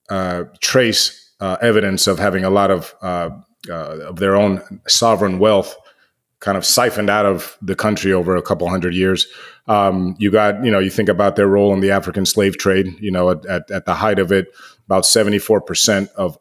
uh, 0.08 0.44
trace 0.60 1.34
uh, 1.40 1.56
evidence 1.60 2.06
of 2.06 2.18
having 2.18 2.44
a 2.44 2.50
lot 2.50 2.70
of 2.70 2.94
uh, 3.02 3.30
uh 3.68 3.98
of 4.08 4.16
their 4.16 4.36
own 4.36 4.62
sovereign 4.86 5.38
wealth 5.38 5.76
kind 6.40 6.56
of 6.56 6.64
siphoned 6.64 7.10
out 7.10 7.26
of 7.26 7.56
the 7.60 7.74
country 7.74 8.12
over 8.12 8.34
a 8.34 8.42
couple 8.42 8.68
hundred 8.68 8.94
years. 8.94 9.26
Um, 9.68 10.16
you 10.18 10.30
got, 10.30 10.64
you 10.64 10.70
know, 10.70 10.78
you 10.78 10.90
think 10.90 11.08
about 11.08 11.36
their 11.36 11.46
role 11.46 11.72
in 11.72 11.80
the 11.80 11.90
African 11.90 12.24
slave 12.26 12.56
trade, 12.56 12.86
you 12.98 13.10
know, 13.10 13.30
at, 13.30 13.44
at, 13.46 13.70
at 13.70 13.84
the 13.84 13.94
height 13.94 14.18
of 14.18 14.32
it, 14.32 14.48
about 14.86 15.04
74% 15.04 16.08
of 16.16 16.38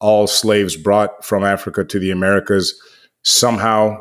all 0.00 0.26
slaves 0.26 0.74
brought 0.76 1.24
from 1.24 1.44
Africa 1.44 1.84
to 1.84 1.98
the 1.98 2.10
Americas, 2.10 2.74
somehow 3.22 3.98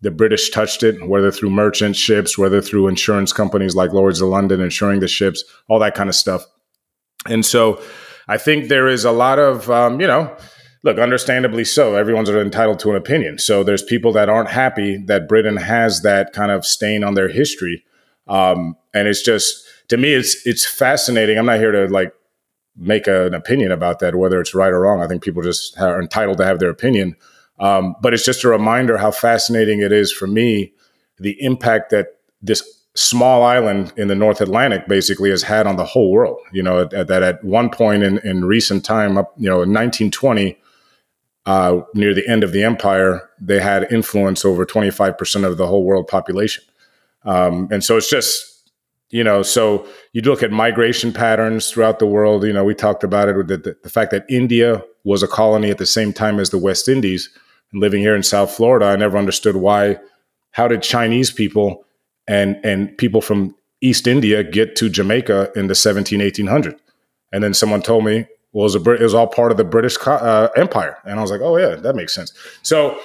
the 0.00 0.10
British 0.10 0.50
touched 0.50 0.82
it, 0.82 1.06
whether 1.06 1.30
through 1.30 1.50
merchant 1.50 1.96
ships, 1.96 2.38
whether 2.38 2.62
through 2.62 2.88
insurance 2.88 3.32
companies 3.32 3.74
like 3.74 3.92
Lloyd's 3.92 4.20
of 4.20 4.28
London 4.28 4.60
insuring 4.60 5.00
the 5.00 5.08
ships, 5.08 5.44
all 5.68 5.78
that 5.80 5.94
kind 5.94 6.08
of 6.08 6.14
stuff. 6.14 6.44
And 7.26 7.44
so 7.44 7.82
I 8.28 8.38
think 8.38 8.68
there 8.68 8.88
is 8.88 9.04
a 9.04 9.12
lot 9.12 9.38
of, 9.38 9.70
um, 9.70 10.00
you 10.00 10.06
know, 10.06 10.34
look, 10.84 10.98
understandably 10.98 11.64
so. 11.64 11.96
Everyone's 11.96 12.28
entitled 12.28 12.78
to 12.80 12.90
an 12.90 12.96
opinion. 12.96 13.38
So 13.38 13.64
there's 13.64 13.82
people 13.82 14.12
that 14.12 14.28
aren't 14.28 14.50
happy 14.50 14.98
that 15.06 15.26
Britain 15.26 15.56
has 15.56 16.02
that 16.02 16.32
kind 16.32 16.52
of 16.52 16.64
stain 16.64 17.02
on 17.02 17.14
their 17.14 17.28
history. 17.28 17.84
Um, 18.28 18.76
and 18.92 19.08
it's 19.08 19.22
just 19.22 19.66
to 19.88 19.96
me, 19.96 20.12
it's 20.12 20.46
it's 20.46 20.64
fascinating. 20.64 21.38
I'm 21.38 21.46
not 21.46 21.58
here 21.58 21.72
to 21.72 21.86
like 21.88 22.12
make 22.76 23.06
a, 23.06 23.26
an 23.26 23.34
opinion 23.34 23.72
about 23.72 23.98
that, 24.00 24.14
whether 24.14 24.40
it's 24.40 24.54
right 24.54 24.72
or 24.72 24.82
wrong. 24.82 25.02
I 25.02 25.08
think 25.08 25.22
people 25.22 25.42
just 25.42 25.78
are 25.80 26.00
entitled 26.00 26.38
to 26.38 26.44
have 26.44 26.58
their 26.58 26.70
opinion. 26.70 27.16
Um, 27.58 27.96
but 28.00 28.12
it's 28.12 28.24
just 28.24 28.44
a 28.44 28.48
reminder 28.48 28.98
how 28.98 29.10
fascinating 29.10 29.80
it 29.80 29.92
is 29.92 30.12
for 30.12 30.26
me 30.26 30.72
the 31.18 31.40
impact 31.40 31.90
that 31.90 32.18
this 32.42 32.62
small 32.94 33.42
island 33.42 33.92
in 33.96 34.08
the 34.08 34.14
North 34.14 34.40
Atlantic 34.40 34.88
basically 34.88 35.30
has 35.30 35.44
had 35.44 35.66
on 35.66 35.76
the 35.76 35.84
whole 35.84 36.10
world. 36.10 36.40
You 36.52 36.62
know, 36.62 36.84
that 36.84 37.22
at 37.22 37.42
one 37.44 37.70
point 37.70 38.02
in, 38.02 38.18
in 38.18 38.44
recent 38.44 38.84
time, 38.84 39.16
up 39.16 39.32
you 39.36 39.48
know, 39.48 39.62
in 39.62 39.72
1920 39.72 40.58
uh, 41.46 41.80
near 41.94 42.14
the 42.14 42.26
end 42.28 42.42
of 42.42 42.52
the 42.52 42.62
empire, 42.62 43.28
they 43.40 43.60
had 43.60 43.90
influence 43.92 44.44
over 44.44 44.64
25% 44.64 45.44
of 45.44 45.56
the 45.56 45.66
whole 45.66 45.84
world 45.84 46.06
population. 46.06 46.64
Um, 47.24 47.68
and 47.70 47.84
so 47.84 47.96
it's 47.96 48.08
just, 48.08 48.70
you 49.10 49.22
know, 49.22 49.42
so 49.42 49.86
you 50.12 50.22
look 50.22 50.42
at 50.42 50.50
migration 50.50 51.12
patterns 51.12 51.70
throughout 51.70 51.98
the 51.98 52.06
world. 52.06 52.44
You 52.44 52.52
know, 52.52 52.64
we 52.64 52.74
talked 52.74 53.04
about 53.04 53.28
it 53.28 53.36
with 53.36 53.48
the, 53.48 53.76
the, 53.82 53.88
fact 53.88 54.10
that 54.10 54.24
India 54.28 54.82
was 55.04 55.22
a 55.22 55.28
colony 55.28 55.70
at 55.70 55.78
the 55.78 55.86
same 55.86 56.12
time 56.12 56.38
as 56.38 56.50
the 56.50 56.58
West 56.58 56.88
Indies. 56.88 57.30
And 57.72 57.80
living 57.80 58.00
here 58.00 58.16
in 58.16 58.22
South 58.22 58.50
Florida, 58.50 58.86
I 58.86 58.96
never 58.96 59.18
understood 59.18 59.56
why, 59.56 59.98
how 60.52 60.68
did 60.68 60.82
Chinese 60.82 61.30
people 61.30 61.84
and, 62.26 62.58
and 62.64 62.96
people 62.98 63.20
from 63.20 63.54
East 63.80 64.06
India 64.06 64.42
get 64.42 64.76
to 64.76 64.88
Jamaica 64.88 65.52
in 65.54 65.66
the 65.66 65.74
17, 65.74 66.20
1800? 66.20 66.76
And 67.32 67.44
then 67.44 67.52
someone 67.52 67.82
told 67.82 68.04
me, 68.04 68.26
well, 68.54 68.62
it 68.62 68.72
was, 68.72 68.76
a, 68.76 68.90
it 68.92 69.02
was 69.02 69.14
all 69.14 69.26
part 69.26 69.50
of 69.50 69.58
the 69.58 69.64
British 69.64 69.96
uh, 70.06 70.48
Empire. 70.56 70.96
And 71.04 71.18
I 71.18 71.22
was 71.22 71.30
like, 71.32 71.40
oh, 71.40 71.58
yeah, 71.58 71.74
that 71.74 71.96
makes 71.96 72.14
sense. 72.14 72.32
So, 72.62 73.00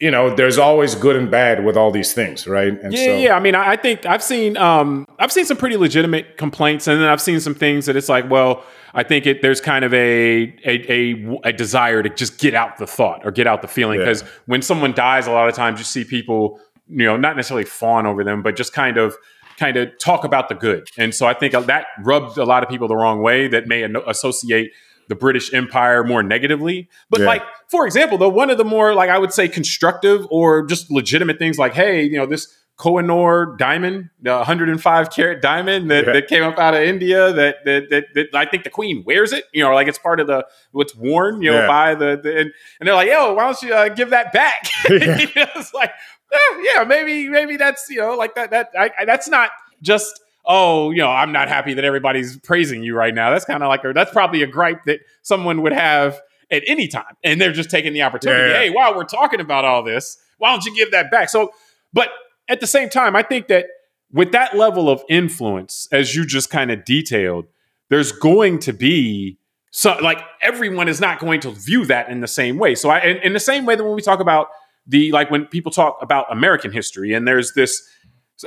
you 0.00 0.10
know, 0.10 0.34
there's 0.34 0.56
always 0.56 0.94
good 0.94 1.16
and 1.16 1.30
bad 1.30 1.64
with 1.64 1.76
all 1.76 1.90
these 1.90 2.14
things, 2.14 2.46
right? 2.46 2.72
And 2.82 2.92
yeah, 2.94 3.04
so, 3.04 3.16
yeah. 3.18 3.36
I 3.36 3.40
mean, 3.40 3.54
I 3.54 3.76
think 3.76 4.06
I've 4.06 4.22
seen 4.22 4.56
um, 4.56 5.06
I've 5.18 5.32
seen 5.32 5.44
some 5.44 5.56
pretty 5.56 5.76
legitimate 5.76 6.38
complaints, 6.38 6.86
and 6.86 7.00
then 7.00 7.08
I've 7.08 7.20
seen 7.20 7.40
some 7.40 7.54
things 7.54 7.86
that 7.86 7.96
it's 7.96 8.08
like, 8.08 8.30
well, 8.30 8.64
I 8.94 9.02
think 9.02 9.26
it 9.26 9.42
there's 9.42 9.60
kind 9.60 9.84
of 9.84 9.92
a 9.92 10.54
a, 10.64 10.92
a, 10.92 11.38
a 11.44 11.52
desire 11.52 12.02
to 12.02 12.08
just 12.08 12.38
get 12.38 12.54
out 12.54 12.78
the 12.78 12.86
thought 12.86 13.26
or 13.26 13.32
get 13.32 13.48
out 13.48 13.60
the 13.60 13.68
feeling 13.68 13.98
because 13.98 14.22
yeah. 14.22 14.28
when 14.46 14.62
someone 14.62 14.92
dies, 14.92 15.26
a 15.26 15.32
lot 15.32 15.48
of 15.48 15.54
times 15.54 15.80
you 15.80 15.84
see 15.84 16.04
people, 16.04 16.60
you 16.88 17.04
know, 17.04 17.16
not 17.16 17.34
necessarily 17.34 17.64
fawn 17.64 18.06
over 18.06 18.22
them, 18.22 18.40
but 18.40 18.54
just 18.54 18.72
kind 18.72 18.98
of 18.98 19.16
kind 19.58 19.76
of 19.76 19.90
talk 19.98 20.24
about 20.24 20.48
the 20.48 20.54
good. 20.54 20.88
And 20.96 21.14
so 21.14 21.26
I 21.26 21.34
think 21.34 21.52
that 21.52 21.86
rubbed 22.02 22.38
a 22.38 22.44
lot 22.44 22.62
of 22.62 22.68
people 22.68 22.88
the 22.88 22.96
wrong 22.96 23.20
way 23.20 23.48
that 23.48 23.66
may 23.66 23.82
associate 24.06 24.72
the 25.08 25.14
British 25.14 25.52
Empire 25.52 26.04
more 26.04 26.22
negatively. 26.22 26.88
But 27.10 27.20
yeah. 27.20 27.26
like, 27.26 27.42
for 27.68 27.86
example, 27.86 28.18
though, 28.18 28.28
one 28.28 28.50
of 28.50 28.58
the 28.58 28.64
more 28.64 28.94
like 28.94 29.10
I 29.10 29.18
would 29.18 29.32
say 29.32 29.48
constructive 29.48 30.26
or 30.30 30.64
just 30.66 30.90
legitimate 30.90 31.38
things 31.38 31.58
like, 31.58 31.74
hey, 31.74 32.04
you 32.04 32.18
know, 32.18 32.26
this 32.26 32.54
Kohinoor 32.78 33.58
diamond, 33.58 34.10
the 34.22 34.36
105 34.36 35.10
carat 35.10 35.42
diamond 35.42 35.90
that, 35.90 36.06
yeah. 36.06 36.12
that 36.12 36.28
came 36.28 36.44
up 36.44 36.58
out 36.58 36.74
of 36.74 36.82
India. 36.82 37.32
That, 37.32 37.56
that, 37.64 37.90
that 37.90 38.04
that 38.14 38.26
I 38.34 38.44
think 38.46 38.62
the 38.62 38.70
Queen 38.70 39.02
wears 39.04 39.32
it. 39.32 39.46
You 39.52 39.64
know, 39.64 39.74
like 39.74 39.88
it's 39.88 39.98
part 39.98 40.20
of 40.20 40.28
the 40.28 40.46
what's 40.70 40.94
worn. 40.94 41.42
You 41.42 41.50
know, 41.50 41.60
yeah. 41.62 41.66
by 41.66 41.94
the, 41.96 42.20
the 42.22 42.30
and, 42.38 42.52
and, 42.78 42.86
they're 42.86 42.94
like, 42.94 43.08
"Yo, 43.08 43.34
why 43.34 43.44
don't 43.46 43.62
you 43.62 43.74
uh, 43.74 43.88
give 43.88 44.10
that 44.10 44.32
back?" 44.32 44.68
Yeah. 44.88 45.18
it's 45.56 45.74
like, 45.74 45.90
eh, 46.32 46.62
yeah, 46.62 46.84
maybe 46.84 47.28
maybe 47.28 47.56
that's 47.56 47.88
you 47.90 48.00
know 48.00 48.16
like 48.16 48.34
that 48.34 48.50
that 48.50 48.70
I, 48.78 48.90
I, 48.98 49.04
that's 49.04 49.28
not 49.28 49.50
just 49.82 50.20
oh, 50.48 50.90
you 50.90 50.98
know, 50.98 51.10
I'm 51.10 51.30
not 51.30 51.48
happy 51.48 51.74
that 51.74 51.84
everybody's 51.84 52.38
praising 52.38 52.82
you 52.82 52.96
right 52.96 53.14
now. 53.14 53.30
That's 53.30 53.44
kind 53.44 53.62
of 53.62 53.68
like, 53.68 53.84
or 53.84 53.92
that's 53.92 54.10
probably 54.10 54.42
a 54.42 54.46
gripe 54.46 54.84
that 54.86 55.00
someone 55.22 55.60
would 55.62 55.74
have 55.74 56.18
at 56.50 56.62
any 56.66 56.88
time. 56.88 57.14
And 57.22 57.38
they're 57.38 57.52
just 57.52 57.70
taking 57.70 57.92
the 57.92 58.02
opportunity. 58.02 58.40
Yeah, 58.40 58.48
yeah. 58.48 58.60
Hey, 58.60 58.70
while 58.70 58.96
we're 58.96 59.04
talking 59.04 59.40
about 59.40 59.66
all 59.66 59.82
this, 59.82 60.16
why 60.38 60.50
don't 60.50 60.64
you 60.64 60.74
give 60.74 60.90
that 60.92 61.10
back? 61.10 61.28
So, 61.28 61.52
but 61.92 62.08
at 62.48 62.60
the 62.60 62.66
same 62.66 62.88
time, 62.88 63.14
I 63.14 63.22
think 63.22 63.48
that 63.48 63.66
with 64.10 64.32
that 64.32 64.56
level 64.56 64.88
of 64.88 65.02
influence, 65.10 65.86
as 65.92 66.16
you 66.16 66.24
just 66.24 66.48
kind 66.48 66.70
of 66.70 66.84
detailed, 66.84 67.44
there's 67.90 68.10
going 68.10 68.58
to 68.60 68.72
be 68.72 69.38
so 69.70 69.98
like 69.98 70.18
everyone 70.40 70.88
is 70.88 70.98
not 70.98 71.18
going 71.18 71.40
to 71.40 71.50
view 71.50 71.84
that 71.86 72.08
in 72.08 72.20
the 72.20 72.26
same 72.26 72.58
way. 72.58 72.74
So 72.74 72.88
I 72.88 73.00
in, 73.00 73.18
in 73.18 73.32
the 73.34 73.40
same 73.40 73.66
way 73.66 73.76
that 73.76 73.84
when 73.84 73.94
we 73.94 74.00
talk 74.00 74.20
about 74.20 74.48
the 74.88 75.12
like 75.12 75.30
when 75.30 75.46
people 75.46 75.70
talk 75.70 75.98
about 76.00 76.26
American 76.32 76.72
history 76.72 77.12
and 77.14 77.28
there's 77.28 77.52
this 77.52 77.88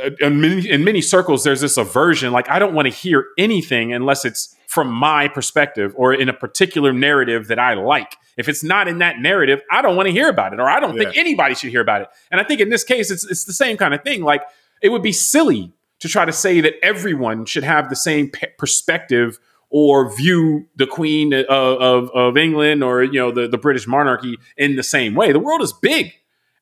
uh, 0.02 0.10
in 0.20 0.40
many, 0.40 0.70
in 0.70 0.84
many 0.84 1.02
circles, 1.02 1.44
there's 1.44 1.62
this 1.62 1.78
aversion. 1.78 2.32
Like, 2.32 2.50
I 2.50 2.60
don't 2.60 2.74
want 2.74 2.88
to 2.88 2.94
hear 2.94 3.28
anything 3.38 3.94
unless 3.94 4.24
it's 4.24 4.56
from 4.68 4.90
my 4.90 5.28
perspective 5.28 5.94
or 5.98 6.14
in 6.14 6.30
a 6.30 6.34
particular 6.34 6.94
narrative 6.94 7.50
that 7.50 7.60
I 7.60 7.74
like. 7.74 8.16
If 8.38 8.48
it's 8.48 8.64
not 8.64 8.88
in 8.88 9.00
that 9.00 9.20
narrative, 9.20 9.62
I 9.70 9.82
don't 9.82 9.98
want 9.98 10.08
to 10.08 10.14
hear 10.14 10.30
about 10.30 10.54
it, 10.54 10.60
or 10.62 10.70
I 10.70 10.80
don't 10.80 10.96
yeah. 10.96 11.04
think 11.04 11.18
anybody 11.18 11.56
should 11.56 11.72
hear 11.72 11.82
about 11.82 12.04
it. 12.04 12.08
And 12.32 12.40
I 12.40 12.46
think 12.46 12.62
in 12.62 12.70
this 12.70 12.86
case, 12.86 13.12
it's 13.12 13.26
it's 13.30 13.44
the 13.44 13.54
same 13.54 13.76
kind 13.76 13.94
of 13.94 14.02
thing. 14.04 14.24
Like, 14.24 14.44
it 14.82 14.90
would 14.90 15.04
be 15.04 15.12
silly 15.12 15.74
to 16.00 16.08
try 16.08 16.24
to 16.24 16.32
say 16.32 16.62
that 16.62 16.74
everyone 16.82 17.46
should 17.46 17.64
have 17.64 17.90
the 17.90 17.96
same 17.96 18.32
perspective 18.58 19.40
or 19.70 20.14
view 20.16 20.68
the 20.76 20.88
Queen 20.88 21.34
of, 21.34 21.46
of, 21.50 22.10
of 22.12 22.38
England 22.38 22.84
or 22.84 23.04
you 23.04 23.20
know 23.20 23.32
the, 23.32 23.48
the 23.48 23.58
British 23.58 23.88
monarchy 23.88 24.38
in 24.56 24.78
the 24.78 24.84
same 24.84 25.16
way. 25.16 25.34
The 25.34 25.40
world 25.40 25.62
is 25.62 25.74
big, 25.74 26.14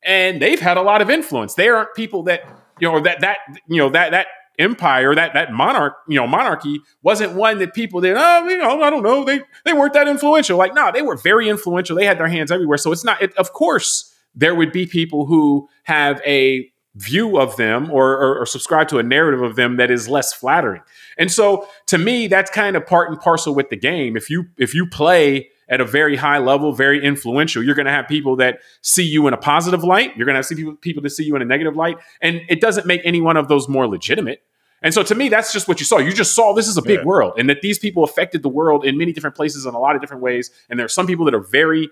and 0.04 0.42
they've 0.42 0.60
had 0.60 0.78
a 0.78 0.82
lot 0.82 1.02
of 1.02 1.10
influence. 1.10 1.56
They 1.56 1.70
aren't 1.70 1.94
people 1.96 2.24
that 2.24 2.42
you 2.80 2.92
know 2.92 3.00
that 3.02 3.22
that 3.22 3.38
you 3.68 3.78
know 3.78 3.90
that 3.90 4.12
that 4.12 4.28
empire 4.58 5.16
that 5.16 5.34
that 5.34 5.54
monarch 5.54 5.96
you 6.08 6.16
know 6.20 6.28
monarchy 6.28 6.82
wasn't 7.02 7.34
one 7.34 7.60
that 7.60 7.74
people 7.74 8.02
did 8.02 8.16
oh 8.18 8.48
you 8.48 8.58
know 8.58 8.82
I 8.82 8.90
don't 8.90 9.04
know. 9.04 9.24
They 9.24 9.42
they 9.66 9.74
weren't 9.74 9.94
that 9.94 10.08
influential. 10.08 10.58
Like 10.58 10.74
no 10.74 10.92
they 10.92 11.02
were 11.02 11.16
very 11.16 11.50
influential. 11.50 11.96
They 11.96 12.06
had 12.06 12.18
their 12.18 12.28
hands 12.28 12.52
everywhere. 12.52 12.78
So 12.78 12.92
it's 12.92 13.04
not 13.04 13.22
it, 13.22 13.36
of 13.38 13.54
course 13.54 14.14
there 14.36 14.54
would 14.54 14.72
be 14.72 14.86
people 14.86 15.26
who 15.26 15.68
have 15.84 16.22
a 16.26 16.70
view 16.96 17.40
of 17.40 17.56
them 17.56 17.90
or, 17.92 18.12
or, 18.12 18.40
or, 18.40 18.46
subscribe 18.46 18.88
to 18.88 18.98
a 18.98 19.04
narrative 19.04 19.42
of 19.42 19.56
them 19.56 19.78
that 19.78 19.90
is 19.90 20.10
less 20.10 20.34
flattering. 20.34 20.82
And 21.18 21.32
so 21.32 21.68
to 21.86 21.98
me 21.98 22.28
that's 22.28 22.52
kind 22.52 22.76
of 22.76 22.86
part 22.86 23.10
and 23.10 23.20
parcel 23.20 23.56
with 23.56 23.70
the 23.70 23.78
game. 23.78 24.18
If 24.18 24.30
you 24.30 24.46
if 24.58 24.74
you 24.74 24.88
play 24.88 25.50
at 25.70 25.80
a 25.80 25.86
very 25.86 26.16
high 26.16 26.40
level, 26.40 26.74
very 26.74 27.04
influential. 27.04 27.64
You're 27.64 27.76
going 27.76 27.86
to 27.86 27.92
have 27.92 28.08
people 28.08 28.36
that 28.38 28.60
see 28.82 29.04
you 29.04 29.28
in 29.28 29.34
a 29.34 29.38
positive 29.38 29.84
light. 29.84 30.18
You're 30.18 30.26
going 30.26 30.42
to 30.42 30.42
have 30.42 30.58
people, 30.58 30.76
people 30.76 31.04
that 31.04 31.12
see 31.12 31.24
you 31.24 31.36
in 31.36 31.42
a 31.42 31.46
negative 31.46 31.76
light. 31.76 31.98
And 32.22 32.42
it 32.50 32.60
doesn't 32.60 32.88
make 32.88 33.02
any 33.04 33.22
one 33.22 33.38
of 33.38 33.48
those 33.48 33.70
more 33.70 33.88
legitimate. 33.88 34.42
And 34.82 34.94
so 34.94 35.04
to 35.04 35.14
me, 35.14 35.30
that's 35.30 35.54
just 35.54 35.68
what 35.68 35.80
you 35.80 35.86
saw. 35.86 35.98
You 35.98 36.12
just 36.12 36.34
saw 36.34 36.54
this 36.54 36.68
is 36.68 36.78
a 36.78 36.82
big 36.82 37.00
yeah. 37.00 37.06
world 37.06 37.34
and 37.38 37.50
that 37.50 37.62
these 37.62 37.78
people 37.78 38.04
affected 38.04 38.44
the 38.44 38.50
world 38.50 38.86
in 38.86 38.98
many 38.98 39.12
different 39.12 39.36
places 39.36 39.66
in 39.66 39.74
a 39.74 39.80
lot 39.80 39.96
of 39.96 40.02
different 40.02 40.24
ways. 40.24 40.52
And 40.70 40.80
there 40.80 40.86
are 40.86 40.90
some 40.90 41.06
people 41.06 41.26
that 41.26 41.34
are 41.34 41.42
very 41.42 41.90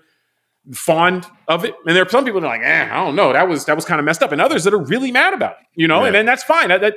fond 0.72 1.26
of 1.46 1.64
it. 1.64 1.74
And 1.86 1.94
there 1.94 2.04
are 2.04 2.08
some 2.08 2.24
people 2.24 2.40
that 2.40 2.46
are 2.46 2.58
like, 2.58 2.66
eh, 2.66 2.88
I 2.90 3.04
don't 3.04 3.14
know. 3.14 3.32
That 3.32 3.48
was 3.48 3.66
that 3.66 3.76
was 3.76 3.84
kind 3.84 3.98
of 3.98 4.04
messed 4.04 4.22
up. 4.22 4.32
And 4.32 4.40
others 4.40 4.64
that 4.64 4.74
are 4.74 4.82
really 4.82 5.12
mad 5.12 5.34
about 5.34 5.56
it, 5.60 5.66
you 5.74 5.86
know, 5.86 6.00
yeah. 6.00 6.06
and 6.06 6.14
then 6.14 6.26
that's 6.26 6.42
fine. 6.42 6.68
That, 6.68 6.80
that 6.80 6.96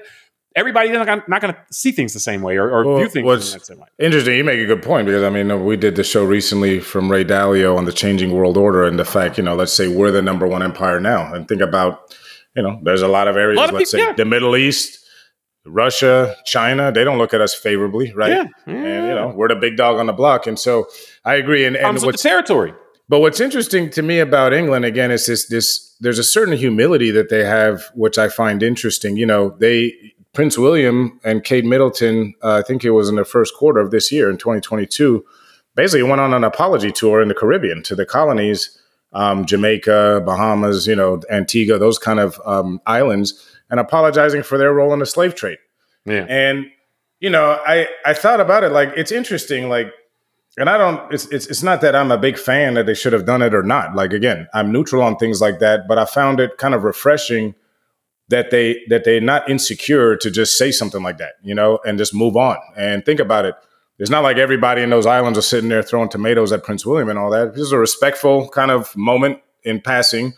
everybody's 0.55 0.91
not, 0.91 1.29
not 1.29 1.41
going 1.41 1.53
to 1.53 1.59
see 1.71 1.91
things 1.91 2.13
the 2.13 2.19
same 2.19 2.41
way 2.41 2.57
or, 2.57 2.69
or 2.69 2.85
well, 2.85 2.97
view 2.97 3.09
things 3.09 3.53
the 3.53 3.59
same 3.59 3.79
way. 3.79 3.87
Interesting. 3.99 4.35
You 4.35 4.43
make 4.43 4.59
a 4.59 4.65
good 4.65 4.83
point 4.83 5.05
because 5.05 5.23
I 5.23 5.29
mean, 5.29 5.65
we 5.65 5.77
did 5.77 5.95
the 5.95 6.03
show 6.03 6.25
recently 6.25 6.79
from 6.79 7.11
Ray 7.11 7.23
Dalio 7.23 7.77
on 7.77 7.85
the 7.85 7.93
changing 7.93 8.31
world 8.31 8.57
order 8.57 8.83
and 8.83 8.99
the 8.99 9.05
fact, 9.05 9.37
you 9.37 9.43
know, 9.43 9.55
let's 9.55 9.73
say 9.73 9.87
we're 9.87 10.11
the 10.11 10.21
number 10.21 10.47
one 10.47 10.63
empire 10.63 10.99
now 10.99 11.33
and 11.33 11.47
think 11.47 11.61
about, 11.61 12.15
you 12.55 12.63
know, 12.63 12.79
there's 12.83 13.01
a 13.01 13.07
lot 13.07 13.27
of 13.27 13.37
areas, 13.37 13.57
lot 13.57 13.69
of 13.69 13.75
let's 13.75 13.91
people, 13.91 14.05
say 14.05 14.09
yeah. 14.11 14.13
the 14.13 14.25
Middle 14.25 14.57
East, 14.57 14.99
Russia, 15.65 16.35
China, 16.43 16.91
they 16.91 17.03
don't 17.03 17.17
look 17.17 17.33
at 17.33 17.39
us 17.39 17.53
favorably, 17.53 18.11
right? 18.13 18.31
Yeah. 18.31 18.45
yeah. 18.67 18.73
And, 18.73 19.07
you 19.07 19.15
know, 19.15 19.33
we're 19.35 19.47
the 19.47 19.55
big 19.55 19.77
dog 19.77 19.99
on 19.99 20.07
the 20.07 20.13
block. 20.13 20.47
And 20.47 20.59
so 20.59 20.87
I 21.23 21.35
agree. 21.35 21.65
And, 21.65 21.77
and 21.77 22.01
what's, 22.01 22.21
territory. 22.21 22.73
But 23.07 23.19
what's 23.19 23.39
interesting 23.39 23.89
to 23.91 24.01
me 24.01 24.19
about 24.19 24.53
England, 24.53 24.85
again, 24.85 25.11
is 25.11 25.27
this, 25.27 25.47
this, 25.47 25.95
there's 25.99 26.19
a 26.19 26.23
certain 26.23 26.57
humility 26.57 27.11
that 27.11 27.29
they 27.29 27.45
have, 27.45 27.83
which 27.93 28.17
I 28.17 28.27
find 28.27 28.63
interesting. 28.63 29.17
You 29.17 29.27
know, 29.27 29.55
they, 29.59 29.93
Prince 30.33 30.57
William 30.57 31.19
and 31.23 31.43
Kate 31.43 31.65
Middleton, 31.65 32.33
uh, 32.41 32.57
I 32.57 32.61
think 32.61 32.85
it 32.85 32.91
was 32.91 33.09
in 33.09 33.15
the 33.15 33.25
first 33.25 33.53
quarter 33.55 33.79
of 33.79 33.91
this 33.91 34.11
year 34.11 34.29
in 34.29 34.37
2022, 34.37 35.25
basically 35.75 36.03
went 36.03 36.21
on 36.21 36.33
an 36.33 36.43
apology 36.43 36.91
tour 36.91 37.21
in 37.21 37.27
the 37.27 37.33
Caribbean 37.33 37.83
to 37.83 37.95
the 37.95 38.05
colonies, 38.05 38.77
um, 39.13 39.45
Jamaica, 39.45 40.21
Bahamas, 40.25 40.87
you 40.87 40.95
know, 40.95 41.21
Antigua, 41.29 41.77
those 41.77 41.97
kind 41.97 42.19
of 42.19 42.39
um, 42.45 42.79
islands, 42.85 43.45
and 43.69 43.79
apologizing 43.79 44.43
for 44.43 44.57
their 44.57 44.73
role 44.73 44.93
in 44.93 44.99
the 44.99 45.05
slave 45.05 45.35
trade. 45.35 45.57
Yeah. 46.05 46.25
And 46.29 46.65
you 47.19 47.29
know, 47.29 47.61
I 47.65 47.87
I 48.05 48.13
thought 48.13 48.39
about 48.39 48.63
it 48.63 48.69
like 48.69 48.93
it's 48.97 49.11
interesting, 49.11 49.69
like, 49.69 49.91
and 50.57 50.69
I 50.69 50.77
don't. 50.77 51.13
It's 51.13 51.25
it's 51.27 51.45
it's 51.47 51.61
not 51.61 51.81
that 51.81 51.95
I'm 51.95 52.11
a 52.11 52.17
big 52.17 52.37
fan 52.37 52.73
that 52.73 52.85
they 52.85 52.95
should 52.95 53.13
have 53.13 53.25
done 53.25 53.41
it 53.41 53.53
or 53.53 53.63
not. 53.63 53.95
Like 53.95 54.11
again, 54.11 54.47
I'm 54.53 54.71
neutral 54.71 55.03
on 55.03 55.17
things 55.17 55.39
like 55.39 55.59
that, 55.59 55.87
but 55.87 55.99
I 55.99 56.05
found 56.05 56.39
it 56.39 56.57
kind 56.57 56.73
of 56.73 56.83
refreshing 56.83 57.53
that 58.31 58.49
they 58.49 58.81
that 58.89 59.03
they're 59.03 59.21
not 59.21 59.47
insecure 59.49 60.15
to 60.17 60.31
just 60.31 60.57
say 60.57 60.71
something 60.71 61.03
like 61.03 61.19
that, 61.19 61.33
you 61.43 61.53
know, 61.53 61.79
and 61.85 61.97
just 61.97 62.15
move 62.15 62.35
on. 62.35 62.57
And 62.75 63.05
think 63.05 63.19
about 63.19 63.45
it. 63.45 63.55
It's 63.99 64.09
not 64.09 64.23
like 64.23 64.37
everybody 64.37 64.81
in 64.81 64.89
those 64.89 65.05
islands 65.05 65.37
are 65.37 65.43
sitting 65.43 65.69
there 65.69 65.83
throwing 65.83 66.09
tomatoes 66.09 66.51
at 66.51 66.63
Prince 66.63 66.85
William 66.85 67.09
and 67.09 67.19
all 67.19 67.29
that. 67.29 67.53
This 67.53 67.61
is 67.61 67.71
a 67.71 67.77
respectful 67.77 68.49
kind 68.49 68.71
of 68.71 68.97
moment 68.97 69.39
in 69.63 69.79
passing. 69.79 70.33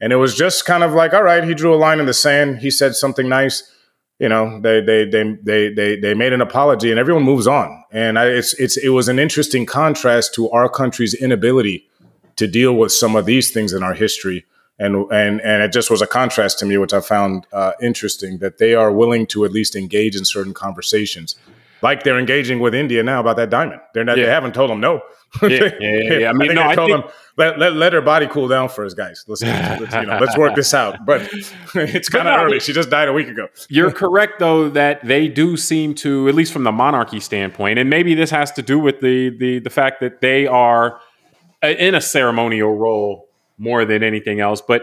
And 0.00 0.12
it 0.12 0.16
was 0.16 0.34
just 0.34 0.66
kind 0.66 0.82
of 0.82 0.92
like, 0.92 1.14
all 1.14 1.22
right, 1.22 1.42
he 1.42 1.54
drew 1.54 1.74
a 1.74 1.76
line 1.76 1.98
in 1.98 2.04
the 2.04 2.12
sand. 2.12 2.58
He 2.58 2.70
said 2.70 2.94
something 2.94 3.26
nice. 3.26 3.72
You 4.18 4.28
know, 4.28 4.60
they 4.60 4.80
they 4.80 5.04
they 5.08 5.36
they 5.42 5.72
they 5.72 5.96
they 5.98 6.14
made 6.14 6.32
an 6.32 6.40
apology, 6.40 6.90
and 6.90 6.98
everyone 6.98 7.22
moves 7.22 7.46
on. 7.46 7.84
And 7.92 8.18
I, 8.18 8.26
it's 8.26 8.54
it's 8.54 8.76
it 8.76 8.90
was 8.90 9.08
an 9.08 9.18
interesting 9.18 9.66
contrast 9.66 10.34
to 10.34 10.50
our 10.50 10.68
country's 10.68 11.14
inability 11.14 11.88
to 12.36 12.46
deal 12.46 12.74
with 12.74 12.92
some 12.92 13.16
of 13.16 13.24
these 13.24 13.50
things 13.50 13.72
in 13.72 13.82
our 13.82 13.94
history 13.94 14.44
and 14.78 15.10
and 15.10 15.40
and 15.40 15.62
it 15.62 15.72
just 15.72 15.90
was 15.90 16.02
a 16.02 16.06
contrast 16.06 16.58
to 16.60 16.66
me, 16.66 16.76
which 16.78 16.92
I 16.92 17.00
found 17.00 17.46
uh, 17.52 17.72
interesting 17.80 18.38
that 18.38 18.58
they 18.58 18.74
are 18.74 18.92
willing 18.92 19.26
to 19.28 19.44
at 19.44 19.52
least 19.52 19.74
engage 19.74 20.16
in 20.16 20.24
certain 20.24 20.54
conversations, 20.54 21.36
like 21.82 22.02
they're 22.02 22.18
engaging 22.18 22.60
with 22.60 22.74
India 22.74 23.02
now 23.02 23.20
about 23.20 23.36
that 23.36 23.50
diamond. 23.50 23.80
They're 23.94 24.04
not, 24.04 24.18
yeah. 24.18 24.26
they 24.26 24.30
haven't 24.30 24.54
told 24.54 24.70
them 24.70 24.80
no. 24.80 25.00
yeah, 25.42 25.70
yeah, 25.80 26.18
yeah, 26.18 26.28
I 26.30 26.32
mean, 26.32 26.50
I 26.50 26.54
no, 26.54 26.68
I 26.68 26.74
told 26.74 26.90
think- 26.90 27.04
them 27.04 27.14
let, 27.38 27.58
let, 27.58 27.74
let 27.74 27.92
her 27.92 28.00
body 28.00 28.26
cool 28.26 28.48
down 28.48 28.68
first, 28.70 28.96
guys. 28.96 29.24
Let's 29.28 29.42
let's, 29.42 29.94
you 29.94 30.06
know, 30.06 30.18
let's 30.18 30.36
work 30.38 30.54
this 30.54 30.72
out. 30.72 30.98
But 31.06 31.22
it's 31.74 32.08
kind 32.08 32.26
of 32.26 32.38
no, 32.38 32.44
early. 32.44 32.60
She 32.60 32.72
just 32.72 32.90
died 32.90 33.08
a 33.08 33.12
week 33.12 33.28
ago. 33.28 33.48
You're 33.68 33.92
correct, 33.92 34.38
though, 34.38 34.70
that 34.70 35.04
they 35.04 35.28
do 35.28 35.56
seem 35.56 35.94
to, 35.96 36.28
at 36.28 36.34
least 36.34 36.52
from 36.52 36.64
the 36.64 36.72
monarchy 36.72 37.20
standpoint, 37.20 37.78
and 37.78 37.90
maybe 37.90 38.14
this 38.14 38.30
has 38.30 38.52
to 38.52 38.62
do 38.62 38.78
with 38.78 39.00
the 39.00 39.36
the 39.38 39.58
the 39.60 39.70
fact 39.70 40.00
that 40.00 40.20
they 40.20 40.46
are 40.46 41.00
uh, 41.62 41.68
in 41.68 41.94
a 41.94 42.00
ceremonial 42.00 42.74
role 42.74 43.25
more 43.58 43.84
than 43.84 44.02
anything 44.02 44.40
else, 44.40 44.60
but 44.60 44.82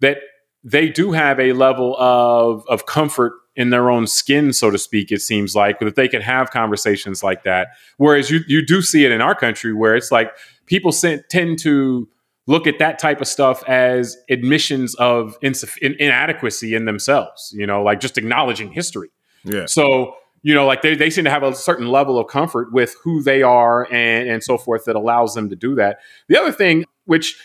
that 0.00 0.18
they 0.64 0.88
do 0.88 1.12
have 1.12 1.40
a 1.40 1.52
level 1.52 1.96
of 1.98 2.64
of 2.68 2.86
comfort 2.86 3.32
in 3.54 3.70
their 3.70 3.90
own 3.90 4.06
skin, 4.06 4.52
so 4.52 4.70
to 4.70 4.78
speak. 4.78 5.12
It 5.12 5.20
seems 5.20 5.54
like 5.54 5.78
that 5.80 5.96
they 5.96 6.08
can 6.08 6.22
have 6.22 6.50
conversations 6.50 7.22
like 7.22 7.44
that. 7.44 7.68
Whereas 7.96 8.30
you 8.30 8.40
you 8.46 8.64
do 8.64 8.82
see 8.82 9.04
it 9.04 9.12
in 9.12 9.20
our 9.20 9.34
country, 9.34 9.72
where 9.72 9.96
it's 9.96 10.12
like 10.12 10.32
people 10.66 10.92
tend 10.92 11.58
to 11.60 12.08
look 12.46 12.66
at 12.66 12.78
that 12.78 12.98
type 12.98 13.20
of 13.20 13.28
stuff 13.28 13.62
as 13.68 14.16
admissions 14.28 14.94
of 14.96 15.38
insuff- 15.40 15.78
in, 15.78 15.94
inadequacy 15.98 16.74
in 16.74 16.86
themselves. 16.86 17.54
You 17.56 17.66
know, 17.66 17.82
like 17.82 18.00
just 18.00 18.18
acknowledging 18.18 18.72
history. 18.72 19.10
Yeah. 19.44 19.66
So 19.66 20.14
you 20.44 20.54
know, 20.54 20.66
like 20.66 20.82
they, 20.82 20.96
they 20.96 21.08
seem 21.10 21.24
to 21.24 21.30
have 21.30 21.44
a 21.44 21.54
certain 21.54 21.86
level 21.86 22.18
of 22.18 22.26
comfort 22.26 22.72
with 22.72 22.96
who 23.02 23.22
they 23.22 23.42
are 23.42 23.86
and 23.92 24.28
and 24.28 24.42
so 24.42 24.58
forth 24.58 24.84
that 24.86 24.96
allows 24.96 25.34
them 25.34 25.48
to 25.50 25.56
do 25.56 25.74
that. 25.76 26.00
The 26.28 26.40
other 26.40 26.52
thing, 26.52 26.84
which 27.04 27.38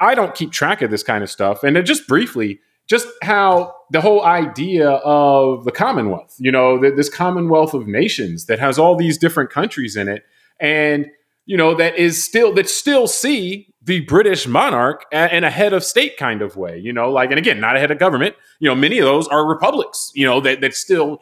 I 0.00 0.14
don't 0.14 0.34
keep 0.34 0.52
track 0.52 0.82
of 0.82 0.90
this 0.90 1.02
kind 1.02 1.22
of 1.22 1.30
stuff. 1.30 1.64
And 1.64 1.84
just 1.84 2.06
briefly, 2.06 2.60
just 2.86 3.06
how 3.22 3.74
the 3.90 4.00
whole 4.00 4.24
idea 4.24 4.90
of 4.90 5.64
the 5.64 5.72
Commonwealth, 5.72 6.36
you 6.38 6.50
know, 6.50 6.78
this 6.78 7.08
Commonwealth 7.08 7.74
of 7.74 7.86
nations 7.86 8.46
that 8.46 8.58
has 8.58 8.78
all 8.78 8.96
these 8.96 9.18
different 9.18 9.50
countries 9.50 9.96
in 9.96 10.08
it, 10.08 10.24
and 10.58 11.06
you 11.46 11.56
know 11.56 11.74
that 11.74 11.96
is 11.96 12.22
still 12.22 12.52
that 12.54 12.68
still 12.68 13.06
see 13.06 13.72
the 13.82 14.00
British 14.00 14.46
monarch 14.46 15.04
in 15.12 15.44
a 15.44 15.50
head 15.50 15.72
of 15.72 15.82
state 15.82 16.16
kind 16.16 16.42
of 16.42 16.56
way, 16.56 16.78
you 16.78 16.92
know, 16.92 17.10
like 17.10 17.30
and 17.30 17.38
again, 17.38 17.60
not 17.60 17.76
a 17.76 17.80
head 17.80 17.90
of 17.90 17.98
government. 17.98 18.34
You 18.58 18.68
know, 18.68 18.74
many 18.74 18.98
of 18.98 19.04
those 19.04 19.28
are 19.28 19.46
republics, 19.46 20.10
you 20.14 20.26
know, 20.26 20.40
that 20.40 20.60
that 20.62 20.74
still 20.74 21.20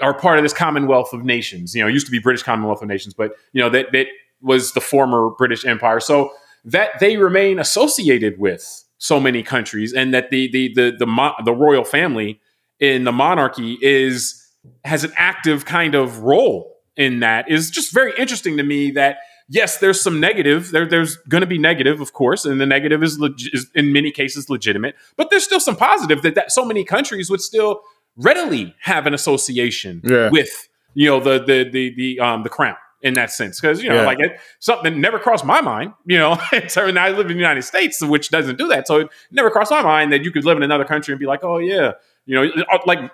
are 0.00 0.14
part 0.14 0.38
of 0.38 0.44
this 0.44 0.54
Commonwealth 0.54 1.12
of 1.12 1.24
Nations. 1.24 1.74
You 1.74 1.82
know, 1.82 1.88
used 1.88 2.06
to 2.06 2.12
be 2.12 2.18
British 2.18 2.42
Commonwealth 2.42 2.82
of 2.82 2.88
Nations, 2.88 3.14
but 3.14 3.32
you 3.52 3.60
know 3.60 3.70
that 3.70 3.92
that 3.92 4.06
was 4.42 4.72
the 4.72 4.80
former 4.80 5.30
British 5.30 5.64
Empire. 5.64 6.00
So 6.00 6.30
that 6.64 6.98
they 7.00 7.16
remain 7.16 7.58
associated 7.58 8.38
with 8.38 8.84
so 8.98 9.18
many 9.18 9.42
countries 9.42 9.92
and 9.92 10.12
that 10.12 10.30
the 10.30 10.50
the 10.50 10.72
the 10.74 10.90
the, 10.98 11.32
the 11.44 11.52
royal 11.52 11.84
family 11.84 12.40
in 12.78 13.04
the 13.04 13.12
monarchy 13.12 13.78
is 13.80 14.46
has 14.84 15.04
an 15.04 15.12
active 15.16 15.64
kind 15.64 15.94
of 15.94 16.18
role 16.18 16.76
in 16.96 17.20
that 17.20 17.50
is 17.50 17.70
just 17.70 17.94
very 17.94 18.12
interesting 18.18 18.58
to 18.58 18.62
me 18.62 18.90
that 18.90 19.18
yes 19.48 19.78
there's 19.78 20.00
some 20.00 20.20
negative 20.20 20.70
there, 20.70 20.86
there's 20.86 21.16
going 21.28 21.40
to 21.40 21.46
be 21.46 21.58
negative 21.58 22.00
of 22.00 22.12
course 22.12 22.44
and 22.44 22.60
the 22.60 22.66
negative 22.66 23.02
is, 23.02 23.18
leg- 23.18 23.40
is, 23.52 23.70
in 23.74 23.92
many 23.92 24.10
cases 24.10 24.50
legitimate 24.50 24.94
but 25.16 25.30
there's 25.30 25.44
still 25.44 25.60
some 25.60 25.76
positive 25.76 26.20
that, 26.20 26.34
that 26.34 26.52
so 26.52 26.64
many 26.64 26.84
countries 26.84 27.30
would 27.30 27.40
still 27.40 27.80
readily 28.16 28.74
have 28.82 29.06
an 29.06 29.14
association 29.14 30.02
yeah. 30.04 30.28
with 30.28 30.68
you 30.94 31.08
know 31.08 31.20
the 31.20 31.38
the 31.38 31.70
the 31.70 31.94
the 31.94 32.20
um 32.20 32.42
the 32.42 32.50
crown 32.50 32.76
in 33.02 33.14
that 33.14 33.30
sense 33.30 33.60
because 33.60 33.82
you 33.82 33.88
know 33.88 33.96
yeah. 33.96 34.06
like 34.06 34.20
it, 34.20 34.38
something 34.58 35.00
never 35.00 35.18
crossed 35.18 35.44
my 35.44 35.60
mind 35.60 35.92
you 36.06 36.18
know 36.18 36.38
so 36.68 36.86
I 36.86 37.10
live 37.10 37.26
in 37.26 37.28
the 37.28 37.34
United 37.34 37.62
States 37.62 38.02
which 38.02 38.30
doesn't 38.30 38.58
do 38.58 38.68
that 38.68 38.86
so 38.86 39.00
it 39.00 39.08
never 39.30 39.50
crossed 39.50 39.70
my 39.70 39.82
mind 39.82 40.12
that 40.12 40.22
you 40.22 40.30
could 40.30 40.44
live 40.44 40.56
in 40.56 40.62
another 40.62 40.84
country 40.84 41.12
and 41.12 41.18
be 41.18 41.26
like 41.26 41.42
oh 41.42 41.58
yeah 41.58 41.92
you 42.26 42.34
know 42.34 42.62
uh, 42.72 42.78
like 42.86 43.10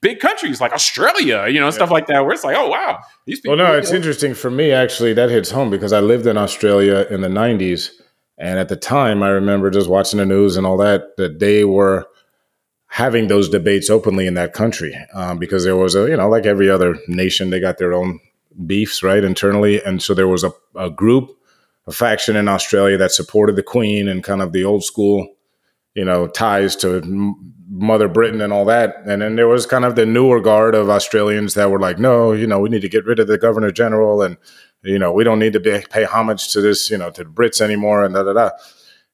big 0.00 0.20
countries 0.20 0.60
like 0.60 0.72
Australia, 0.72 1.46
you 1.48 1.58
know, 1.58 1.66
yeah. 1.66 1.70
stuff 1.70 1.90
like 1.90 2.06
that, 2.06 2.20
where 2.20 2.32
it's 2.32 2.44
like, 2.44 2.56
oh 2.56 2.68
wow, 2.68 3.00
these 3.26 3.40
people. 3.40 3.56
Well, 3.56 3.66
no, 3.66 3.78
it's 3.78 3.90
know. 3.90 3.96
interesting 3.96 4.34
for 4.34 4.50
me 4.50 4.72
actually. 4.72 5.14
That 5.14 5.30
hits 5.30 5.50
home 5.50 5.70
because 5.70 5.92
I 5.92 6.00
lived 6.00 6.26
in 6.26 6.36
Australia 6.36 7.06
in 7.10 7.22
the 7.22 7.28
'90s, 7.28 7.90
and 8.38 8.58
at 8.58 8.68
the 8.68 8.76
time, 8.76 9.22
I 9.22 9.28
remember 9.28 9.70
just 9.70 9.88
watching 9.88 10.18
the 10.18 10.26
news 10.26 10.56
and 10.56 10.66
all 10.66 10.76
that 10.78 11.16
that 11.16 11.38
they 11.38 11.64
were 11.64 12.06
having 12.88 13.28
those 13.28 13.48
debates 13.48 13.88
openly 13.88 14.26
in 14.26 14.34
that 14.34 14.52
country 14.52 14.96
um, 15.14 15.38
because 15.38 15.64
there 15.64 15.76
was 15.76 15.94
a 15.94 16.08
you 16.08 16.16
know 16.16 16.28
like 16.28 16.44
every 16.44 16.68
other 16.68 16.98
nation 17.08 17.50
they 17.50 17.60
got 17.60 17.78
their 17.78 17.92
own 17.92 18.18
beefs 18.66 19.02
right 19.02 19.24
internally. 19.24 19.82
And 19.82 20.02
so 20.02 20.14
there 20.14 20.28
was 20.28 20.44
a, 20.44 20.52
a 20.76 20.90
group 20.90 21.36
a 21.86 21.92
faction 21.92 22.36
in 22.36 22.46
australia 22.46 22.98
that 22.98 23.10
supported 23.10 23.56
the 23.56 23.62
queen 23.62 24.06
and 24.06 24.22
kind 24.22 24.42
of 24.42 24.52
the 24.52 24.64
old 24.64 24.84
school 24.84 25.26
you 25.94 26.04
know 26.04 26.28
ties 26.28 26.76
to 26.76 27.02
mother 27.68 28.06
britain 28.06 28.40
and 28.40 28.52
all 28.52 28.64
that. 28.64 28.96
And 29.06 29.22
then 29.22 29.36
there 29.36 29.48
was 29.48 29.64
kind 29.64 29.84
of 29.84 29.96
the 29.96 30.06
newer 30.06 30.40
guard 30.40 30.74
of 30.74 30.90
australians 30.90 31.54
that 31.54 31.70
were 31.70 31.80
like 31.80 31.98
no 31.98 32.32
you 32.32 32.46
know 32.46 32.60
we 32.60 32.68
need 32.68 32.82
to 32.82 32.88
get 32.88 33.06
rid 33.06 33.18
of 33.18 33.28
the 33.28 33.38
governor 33.38 33.70
general 33.70 34.22
and 34.22 34.36
you 34.82 34.98
know 34.98 35.12
we 35.12 35.24
don't 35.24 35.38
need 35.38 35.52
to 35.54 35.60
be, 35.60 35.82
pay 35.90 36.04
homage 36.04 36.52
to 36.52 36.60
this 36.60 36.90
you 36.90 36.98
know 36.98 37.10
to 37.10 37.24
the 37.24 37.30
brits 37.30 37.60
anymore 37.60 38.04
and 38.04 38.14
da 38.14 38.22
da 38.22 38.32
da. 38.32 38.50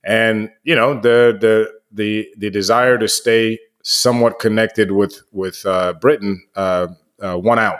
And 0.04 0.50
you 0.64 0.74
know 0.74 0.94
the 1.00 1.36
the 1.40 1.72
the 1.92 2.28
the 2.36 2.50
desire 2.50 2.98
to 2.98 3.08
stay 3.08 3.58
somewhat 3.82 4.38
connected 4.38 4.90
with 4.90 5.22
with 5.32 5.64
uh, 5.64 5.94
Britain 5.94 6.44
uh, 6.56 6.88
uh, 7.22 7.38
won 7.38 7.58
out, 7.58 7.78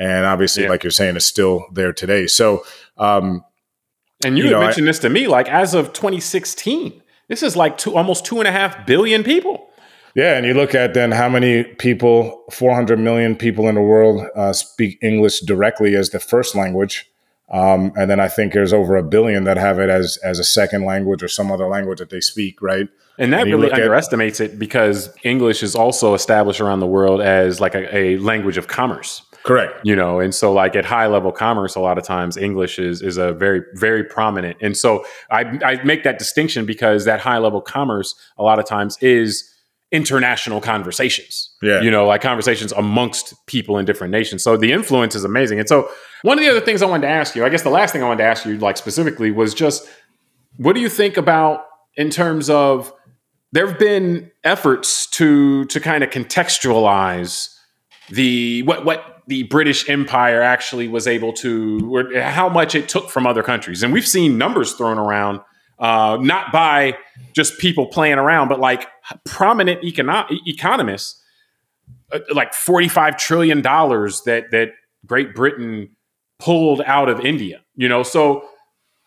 and 0.00 0.24
obviously, 0.24 0.62
yeah. 0.62 0.70
like 0.70 0.82
you're 0.82 0.90
saying, 0.90 1.16
is 1.16 1.26
still 1.26 1.66
there 1.72 1.92
today. 1.92 2.26
So, 2.26 2.64
um, 2.96 3.44
and 4.24 4.38
you, 4.38 4.44
you 4.44 4.50
know, 4.50 4.60
mentioned 4.60 4.86
I, 4.86 4.90
this 4.90 4.98
to 5.00 5.10
me, 5.10 5.26
like 5.26 5.46
as 5.48 5.74
of 5.74 5.92
2016, 5.92 7.02
this 7.28 7.42
is 7.42 7.54
like 7.54 7.76
two, 7.76 7.94
almost 7.94 8.24
two 8.24 8.38
and 8.38 8.48
a 8.48 8.52
half 8.52 8.86
billion 8.86 9.22
people. 9.22 9.68
Yeah, 10.14 10.36
and 10.36 10.46
you 10.46 10.54
look 10.54 10.74
at 10.74 10.94
then 10.94 11.12
how 11.12 11.28
many 11.28 11.64
people, 11.64 12.44
400 12.50 12.98
million 12.98 13.36
people 13.36 13.68
in 13.68 13.74
the 13.74 13.82
world 13.82 14.26
uh, 14.34 14.54
speak 14.54 14.98
English 15.02 15.40
directly 15.40 15.94
as 15.94 16.10
the 16.10 16.18
first 16.18 16.54
language. 16.54 17.06
Um, 17.50 17.92
and 17.96 18.10
then 18.10 18.20
I 18.20 18.28
think 18.28 18.52
there's 18.52 18.72
over 18.72 18.96
a 18.96 19.02
billion 19.02 19.44
that 19.44 19.56
have 19.56 19.78
it 19.80 19.90
as 19.90 20.18
as 20.18 20.38
a 20.38 20.44
second 20.44 20.84
language 20.84 21.22
or 21.22 21.28
some 21.28 21.50
other 21.50 21.66
language 21.66 21.98
that 21.98 22.08
they 22.08 22.20
speak, 22.20 22.62
right? 22.62 22.88
And 23.18 23.32
that 23.32 23.42
and 23.42 23.50
really 23.50 23.70
underestimates 23.70 24.40
at, 24.40 24.52
it 24.52 24.58
because 24.58 25.12
English 25.24 25.62
is 25.62 25.74
also 25.74 26.14
established 26.14 26.60
around 26.60 26.80
the 26.80 26.86
world 26.86 27.20
as 27.20 27.60
like 27.60 27.74
a, 27.74 27.94
a, 27.94 28.16
language 28.18 28.56
of 28.56 28.68
commerce. 28.68 29.22
Correct. 29.42 29.80
You 29.84 29.96
know, 29.96 30.20
and 30.20 30.34
so 30.34 30.52
like 30.52 30.76
at 30.76 30.84
high 30.84 31.06
level 31.06 31.32
commerce, 31.32 31.74
a 31.74 31.80
lot 31.80 31.98
of 31.98 32.04
times 32.04 32.36
English 32.36 32.78
is 32.78 33.00
is 33.00 33.16
a 33.16 33.32
very 33.32 33.62
very 33.74 34.04
prominent. 34.04 34.58
And 34.60 34.76
so 34.76 35.04
I 35.30 35.58
I 35.64 35.82
make 35.82 36.04
that 36.04 36.18
distinction 36.18 36.66
because 36.66 37.04
that 37.06 37.20
high 37.20 37.38
level 37.38 37.60
commerce 37.60 38.14
a 38.38 38.42
lot 38.42 38.58
of 38.58 38.66
times 38.66 38.98
is 39.00 39.50
international 39.92 40.60
conversations. 40.60 41.50
Yeah. 41.62 41.80
You 41.80 41.90
know, 41.90 42.06
like 42.06 42.20
conversations 42.20 42.72
amongst 42.72 43.34
people 43.46 43.78
in 43.78 43.84
different 43.84 44.12
nations. 44.12 44.44
So 44.44 44.56
the 44.56 44.72
influence 44.72 45.14
is 45.14 45.24
amazing. 45.24 45.58
And 45.58 45.68
so 45.68 45.90
one 46.22 46.38
of 46.38 46.44
the 46.44 46.50
other 46.50 46.60
things 46.60 46.82
I 46.82 46.86
wanted 46.86 47.06
to 47.08 47.12
ask 47.12 47.34
you, 47.34 47.44
I 47.44 47.48
guess 47.48 47.62
the 47.62 47.70
last 47.70 47.92
thing 47.92 48.02
I 48.02 48.06
wanted 48.06 48.22
to 48.22 48.28
ask 48.28 48.44
you, 48.44 48.56
like 48.58 48.76
specifically, 48.76 49.30
was 49.30 49.54
just 49.54 49.88
what 50.56 50.74
do 50.74 50.80
you 50.80 50.88
think 50.88 51.16
about 51.16 51.64
in 51.96 52.10
terms 52.10 52.50
of 52.50 52.92
there 53.52 53.66
have 53.66 53.78
been 53.78 54.30
efforts 54.44 55.06
to 55.08 55.64
to 55.66 55.80
kind 55.80 56.04
of 56.04 56.10
contextualize 56.10 57.56
the 58.10 58.62
what 58.62 58.84
what 58.84 59.19
the 59.30 59.44
British 59.44 59.88
Empire 59.88 60.42
actually 60.42 60.88
was 60.88 61.06
able 61.06 61.32
to, 61.32 61.94
or 61.94 62.20
how 62.20 62.48
much 62.48 62.74
it 62.74 62.88
took 62.88 63.08
from 63.08 63.26
other 63.26 63.42
countries, 63.42 63.82
and 63.82 63.92
we've 63.94 64.06
seen 64.06 64.36
numbers 64.36 64.74
thrown 64.74 64.98
around 64.98 65.40
uh, 65.78 66.18
not 66.20 66.52
by 66.52 66.98
just 67.32 67.58
people 67.58 67.86
playing 67.86 68.18
around, 68.18 68.48
but 68.48 68.60
like 68.60 68.86
prominent 69.24 69.80
econo- 69.82 70.26
economists, 70.46 71.22
uh, 72.12 72.18
like 72.34 72.52
forty-five 72.52 73.16
trillion 73.16 73.62
dollars 73.62 74.22
that 74.26 74.50
that 74.50 74.68
Great 75.06 75.34
Britain 75.34 75.88
pulled 76.38 76.82
out 76.82 77.08
of 77.08 77.20
India. 77.20 77.60
You 77.76 77.88
know, 77.88 78.02
so 78.02 78.44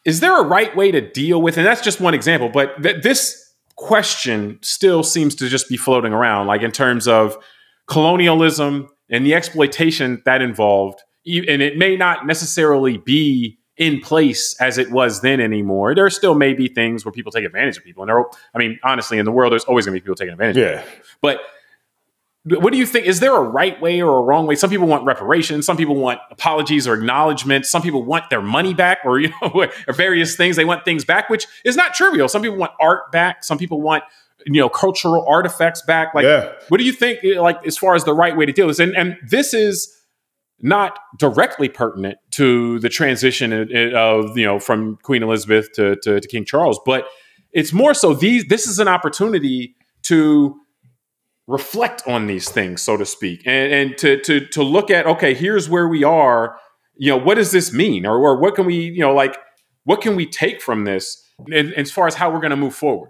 is 0.05 0.19
there 0.19 0.39
a 0.41 0.47
right 0.47 0.75
way 0.75 0.91
to 0.91 1.01
deal 1.01 1.41
with? 1.41 1.57
It? 1.57 1.61
And 1.61 1.67
that's 1.67 1.81
just 1.81 2.01
one 2.01 2.15
example, 2.15 2.49
but 2.49 2.81
th- 2.81 3.03
this 3.03 3.39
question 3.75 4.59
still 4.61 5.03
seems 5.03 5.35
to 5.35 5.49
just 5.49 5.67
be 5.69 5.77
floating 5.77 6.13
around, 6.13 6.47
like 6.47 6.61
in 6.65 6.71
terms 6.71 7.07
of 7.07 7.37
colonialism 7.87 8.87
and 9.13 9.25
the 9.25 9.33
exploitation 9.35 10.21
that 10.25 10.41
involved. 10.41 11.01
And 11.25 11.61
it 11.61 11.77
may 11.77 11.95
not 11.95 12.25
necessarily 12.25 12.97
be 12.97 13.59
in 13.77 14.01
place 14.01 14.59
as 14.59 14.77
it 14.77 14.91
was 14.91 15.21
then 15.21 15.39
anymore. 15.39 15.95
There 15.95 16.09
still 16.09 16.35
may 16.35 16.53
be 16.53 16.67
things 16.67 17.05
where 17.05 17.11
people 17.11 17.31
take 17.31 17.45
advantage 17.45 17.77
of 17.77 17.83
people. 17.83 18.03
And 18.03 18.09
there, 18.09 18.25
I 18.53 18.57
mean, 18.57 18.79
honestly, 18.83 19.17
in 19.19 19.25
the 19.25 19.31
world, 19.31 19.51
there's 19.51 19.63
always 19.63 19.85
going 19.85 19.95
to 19.95 20.01
be 20.01 20.03
people 20.03 20.15
taking 20.15 20.33
advantage 20.33 20.57
yeah. 20.57 20.79
of 20.79 20.85
people. 20.85 21.05
But 21.21 21.39
what 22.45 22.73
do 22.73 22.77
you 22.77 22.85
think? 22.85 23.05
Is 23.05 23.21
there 23.21 23.33
a 23.35 23.41
right 23.41 23.79
way 23.79 24.01
or 24.01 24.17
a 24.17 24.21
wrong 24.21 24.47
way? 24.47 24.55
Some 24.55 24.69
people 24.69 24.85
want 24.85 25.05
reparations. 25.05 25.65
Some 25.65 25.77
people 25.77 25.95
want 25.95 26.19
apologies 26.29 26.87
or 26.87 26.93
acknowledgments. 26.93 27.69
Some 27.69 27.81
people 27.81 28.03
want 28.03 28.29
their 28.29 28.41
money 28.41 28.73
back 28.73 28.99
or, 29.05 29.17
you 29.19 29.29
know, 29.41 29.49
or 29.53 29.69
various 29.93 30.35
things. 30.35 30.57
They 30.57 30.65
want 30.65 30.83
things 30.83 31.05
back, 31.05 31.29
which 31.29 31.47
is 31.63 31.77
not 31.77 31.93
trivial. 31.93 32.27
Some 32.27 32.41
people 32.41 32.57
want 32.57 32.73
art 32.81 33.11
back. 33.13 33.45
Some 33.45 33.57
people 33.57 33.79
want, 33.81 34.03
you 34.45 34.59
know, 34.59 34.69
cultural 34.69 35.25
artifacts 35.27 35.81
back. 35.81 36.13
Like, 36.13 36.25
yeah. 36.25 36.51
what 36.69 36.77
do 36.77 36.83
you 36.83 36.93
think, 36.93 37.19
eh, 37.23 37.39
like, 37.39 37.65
as 37.65 37.77
far 37.77 37.95
as 37.95 38.03
the 38.03 38.13
right 38.13 38.35
way 38.35 38.45
to 38.45 38.51
deal 38.51 38.67
with 38.67 38.77
this? 38.77 38.87
And, 38.87 38.95
and 38.95 39.17
this 39.29 39.53
is, 39.53 39.93
not 40.65 40.97
directly 41.19 41.67
pertinent 41.67 42.17
to 42.31 42.79
the 42.79 42.87
transition 42.87 43.51
eh, 43.51 43.65
eh, 43.73 43.91
of 43.93 44.37
you 44.37 44.45
know 44.45 44.59
from 44.59 44.97
Queen 45.03 45.21
Elizabeth 45.21 45.71
to, 45.73 45.97
to, 45.97 46.21
to 46.21 46.27
King 46.27 46.45
Charles, 46.45 46.79
but 46.85 47.05
it's 47.51 47.73
more 47.73 47.93
so 47.93 48.13
these 48.13 48.45
this 48.45 48.65
is 48.65 48.79
an 48.79 48.87
opportunity 48.87 49.75
to 50.03 50.55
reflect 51.47 52.01
on 52.07 52.27
these 52.27 52.49
things, 52.49 52.81
so 52.81 52.95
to 52.95 53.05
speak, 53.05 53.43
and, 53.45 53.73
and 53.73 53.97
to 53.97 54.21
to 54.21 54.45
to 54.47 54.63
look 54.63 54.89
at 54.89 55.05
okay, 55.05 55.33
here's 55.33 55.69
where 55.69 55.87
we 55.87 56.03
are. 56.03 56.57
You 56.95 57.09
know, 57.09 57.17
what 57.17 57.35
does 57.35 57.51
this 57.51 57.73
mean, 57.73 58.05
or, 58.05 58.17
or 58.17 58.39
what 58.39 58.55
can 58.55 58.65
we 58.65 58.75
you 58.75 59.01
know 59.01 59.13
like 59.13 59.37
what 59.83 60.01
can 60.01 60.15
we 60.15 60.25
take 60.25 60.61
from 60.61 60.85
this 60.85 61.21
as 61.51 61.91
far 61.91 62.07
as 62.07 62.15
how 62.15 62.31
we're 62.31 62.39
going 62.39 62.51
to 62.51 62.55
move 62.55 62.73
forward? 62.73 63.09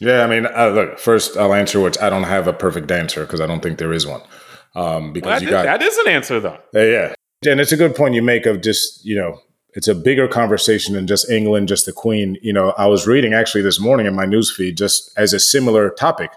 Yeah, 0.00 0.22
I 0.22 0.26
mean, 0.26 0.46
uh, 0.46 0.68
look, 0.68 0.98
first 0.98 1.36
I'll 1.36 1.54
answer 1.54 1.80
which 1.80 1.98
I 2.00 2.10
don't 2.10 2.24
have 2.24 2.46
a 2.46 2.52
perfect 2.52 2.90
answer 2.90 3.24
because 3.24 3.40
I 3.40 3.46
don't 3.46 3.62
think 3.62 3.78
there 3.78 3.92
is 3.92 4.06
one. 4.06 4.22
Um, 4.74 5.12
because 5.12 5.40
well, 5.40 5.42
you 5.42 5.50
got 5.50 5.64
that 5.64 5.82
is 5.82 5.96
an 5.98 6.08
answer 6.08 6.38
though. 6.38 6.58
Uh, 6.74 6.80
yeah, 6.80 7.14
and 7.46 7.60
it's 7.60 7.72
a 7.72 7.76
good 7.76 7.94
point 7.94 8.14
you 8.14 8.22
make 8.22 8.44
of 8.44 8.60
just 8.60 9.04
you 9.04 9.16
know 9.16 9.40
it's 9.72 9.88
a 9.88 9.94
bigger 9.94 10.28
conversation 10.28 10.94
than 10.94 11.06
just 11.06 11.30
England, 11.30 11.68
just 11.68 11.86
the 11.86 11.92
Queen. 11.92 12.36
You 12.42 12.52
know, 12.52 12.74
I 12.76 12.86
was 12.86 13.06
reading 13.06 13.32
actually 13.32 13.62
this 13.62 13.80
morning 13.80 14.06
in 14.06 14.14
my 14.14 14.26
newsfeed 14.26 14.76
just 14.76 15.10
as 15.16 15.32
a 15.32 15.40
similar 15.40 15.90
topic. 15.90 16.30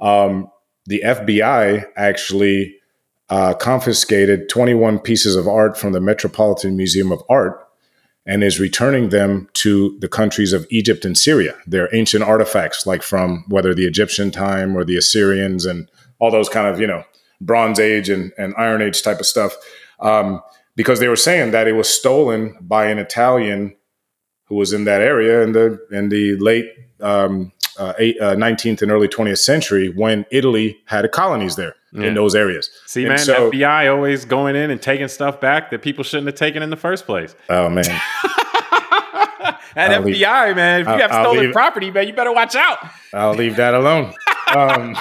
Um, 0.00 0.50
the 0.86 1.02
FBI 1.04 1.84
actually 1.96 2.76
uh, 3.28 3.54
confiscated 3.54 4.48
21 4.48 4.98
pieces 4.98 5.34
of 5.34 5.48
art 5.48 5.78
from 5.78 5.92
the 5.92 6.00
Metropolitan 6.00 6.76
Museum 6.76 7.10
of 7.10 7.22
Art 7.28 7.63
and 8.26 8.42
is 8.42 8.58
returning 8.58 9.10
them 9.10 9.48
to 9.52 9.98
the 10.00 10.08
countries 10.08 10.52
of 10.52 10.66
Egypt 10.70 11.04
and 11.04 11.16
Syria. 11.16 11.54
They're 11.66 11.94
ancient 11.94 12.24
artifacts, 12.24 12.86
like 12.86 13.02
from 13.02 13.44
whether 13.48 13.74
the 13.74 13.86
Egyptian 13.86 14.30
time 14.30 14.76
or 14.76 14.84
the 14.84 14.96
Assyrians 14.96 15.66
and 15.66 15.90
all 16.18 16.30
those 16.30 16.48
kind 16.48 16.66
of, 16.66 16.80
you 16.80 16.86
know, 16.86 17.04
Bronze 17.40 17.78
Age 17.78 18.08
and, 18.08 18.32
and 18.38 18.54
Iron 18.56 18.80
Age 18.80 19.02
type 19.02 19.20
of 19.20 19.26
stuff, 19.26 19.54
um, 20.00 20.40
because 20.76 21.00
they 21.00 21.08
were 21.08 21.16
saying 21.16 21.50
that 21.50 21.68
it 21.68 21.72
was 21.72 21.88
stolen 21.88 22.56
by 22.60 22.86
an 22.86 22.98
Italian 22.98 23.76
who 24.44 24.56
was 24.56 24.72
in 24.72 24.84
that 24.84 25.00
area 25.00 25.42
in 25.42 25.52
the 25.52 25.78
in 25.90 26.08
the 26.08 26.36
late 26.36 26.66
um, 27.00 27.52
uh, 27.78 27.92
eight, 27.98 28.16
uh, 28.20 28.34
19th 28.34 28.82
and 28.82 28.90
early 28.90 29.08
20th 29.08 29.38
century 29.38 29.88
when 29.88 30.24
Italy 30.30 30.78
had 30.86 31.10
colonies 31.12 31.56
there 31.56 31.74
yeah. 31.94 32.08
in 32.08 32.14
those 32.14 32.34
areas. 32.34 32.70
See, 32.86 33.02
and 33.02 33.10
man, 33.10 33.18
so, 33.18 33.50
FBI 33.50 33.94
always 33.94 34.24
going 34.24 34.56
in 34.56 34.70
and 34.70 34.82
taking 34.82 35.08
stuff 35.08 35.40
back 35.40 35.70
that 35.70 35.82
people 35.82 36.04
shouldn't 36.04 36.26
have 36.26 36.36
taken 36.36 36.62
in 36.62 36.70
the 36.70 36.76
first 36.76 37.06
place. 37.06 37.34
Oh 37.48 37.68
man. 37.68 37.84
That 39.74 39.90
I'll 39.90 40.02
FBI, 40.02 40.46
leave, 40.46 40.56
man, 40.56 40.80
if 40.82 40.86
you 40.86 40.92
I'll, 40.92 41.00
have 41.00 41.10
stolen 41.10 41.52
property, 41.52 41.90
man, 41.90 42.06
you 42.06 42.12
better 42.12 42.32
watch 42.32 42.54
out. 42.54 42.78
I'll 43.12 43.34
leave 43.34 43.56
that 43.56 43.74
alone. 43.74 44.14
um, 44.54 44.94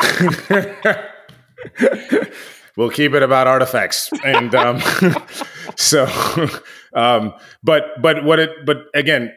we'll 2.77 2.89
keep 2.89 3.13
it 3.13 3.21
about 3.21 3.45
artifacts 3.47 4.09
and 4.23 4.55
um, 4.55 4.81
so 5.75 6.07
um, 6.93 7.33
but 7.63 8.01
but 8.01 8.23
what 8.23 8.39
it 8.39 8.65
but 8.65 8.85
again 8.95 9.31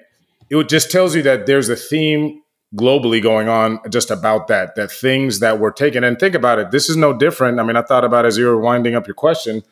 it 0.48 0.68
just 0.68 0.90
tells 0.90 1.14
you 1.14 1.22
that 1.22 1.46
there's 1.46 1.68
a 1.68 1.76
theme 1.76 2.40
globally 2.76 3.22
going 3.22 3.48
on 3.48 3.80
just 3.90 4.10
about 4.10 4.48
that 4.48 4.74
that 4.76 4.90
things 4.90 5.40
that 5.40 5.58
were 5.58 5.72
taken. 5.72 6.04
And 6.04 6.18
think 6.18 6.34
about 6.34 6.58
it 6.58 6.70
this 6.70 6.88
is 6.88 6.96
no 6.96 7.12
different. 7.12 7.58
I 7.58 7.62
mean 7.62 7.76
i 7.76 7.82
thought 7.82 8.04
about 8.04 8.26
as 8.26 8.36
you 8.36 8.46
were 8.46 8.60
winding 8.60 8.94
up 8.94 9.06
your 9.06 9.14
question. 9.14 9.62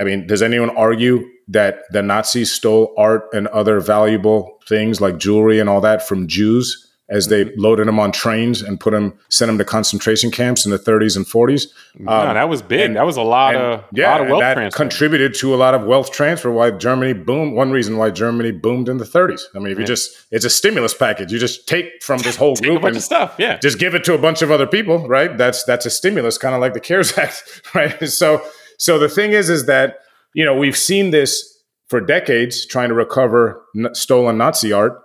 I 0.00 0.04
mean 0.04 0.26
does 0.26 0.42
anyone 0.42 0.70
argue 0.70 1.28
that 1.48 1.82
the 1.90 2.02
nazis 2.02 2.52
stole 2.52 2.94
art 2.96 3.28
and 3.32 3.48
other 3.48 3.80
valuable 3.80 4.60
things 4.66 5.00
like 5.00 5.18
jewelry 5.18 5.58
and 5.58 5.68
all 5.68 5.80
that 5.80 6.06
from 6.06 6.28
jews 6.28 6.87
as 7.10 7.28
they 7.28 7.44
mm-hmm. 7.44 7.60
loaded 7.60 7.88
them 7.88 7.98
on 7.98 8.12
trains 8.12 8.60
and 8.60 8.78
put 8.78 8.92
them, 8.92 9.18
sent 9.30 9.48
them 9.48 9.56
to 9.56 9.64
concentration 9.64 10.30
camps 10.30 10.66
in 10.66 10.70
the 10.70 10.78
30s 10.78 11.16
and 11.16 11.24
40s. 11.24 11.68
No, 11.98 12.12
um, 12.12 12.34
that 12.34 12.48
was 12.48 12.60
big. 12.60 12.80
And, 12.80 12.96
that 12.96 13.06
was 13.06 13.16
a 13.16 13.22
lot 13.22 13.56
of 13.56 13.84
yeah, 13.92 14.10
lot 14.10 14.20
of 14.20 14.28
wealth 14.28 14.40
that 14.40 14.54
transfer. 14.54 14.76
contributed 14.76 15.34
to 15.34 15.54
a 15.54 15.56
lot 15.56 15.74
of 15.74 15.84
wealth 15.84 16.12
transfer. 16.12 16.50
Why 16.50 16.70
Germany 16.70 17.14
boomed? 17.14 17.54
One 17.54 17.70
reason 17.70 17.96
why 17.96 18.10
Germany 18.10 18.50
boomed 18.50 18.88
in 18.88 18.98
the 18.98 19.06
30s. 19.06 19.42
I 19.54 19.58
mean, 19.58 19.68
if 19.68 19.78
yeah. 19.78 19.82
you 19.82 19.86
just 19.86 20.26
it's 20.30 20.44
a 20.44 20.50
stimulus 20.50 20.92
package. 20.92 21.32
You 21.32 21.38
just 21.38 21.66
take 21.66 22.02
from 22.02 22.20
this 22.20 22.36
whole 22.36 22.56
group 22.62 22.84
and 22.84 23.02
stuff, 23.02 23.34
yeah, 23.38 23.58
just 23.58 23.78
give 23.78 23.94
it 23.94 24.04
to 24.04 24.14
a 24.14 24.18
bunch 24.18 24.42
of 24.42 24.50
other 24.50 24.66
people, 24.66 25.08
right? 25.08 25.36
That's 25.36 25.64
that's 25.64 25.86
a 25.86 25.90
stimulus, 25.90 26.36
kind 26.36 26.54
of 26.54 26.60
like 26.60 26.74
the 26.74 26.80
CARES 26.80 27.16
Act, 27.16 27.62
right? 27.74 28.08
So 28.08 28.42
so 28.78 28.98
the 28.98 29.08
thing 29.08 29.32
is, 29.32 29.48
is 29.48 29.66
that 29.66 30.00
you 30.34 30.44
know 30.44 30.54
we've 30.54 30.76
seen 30.76 31.10
this 31.10 31.56
for 31.88 32.02
decades 32.02 32.66
trying 32.66 32.90
to 32.90 32.94
recover 32.94 33.64
stolen 33.94 34.36
Nazi 34.36 34.72
art 34.72 35.02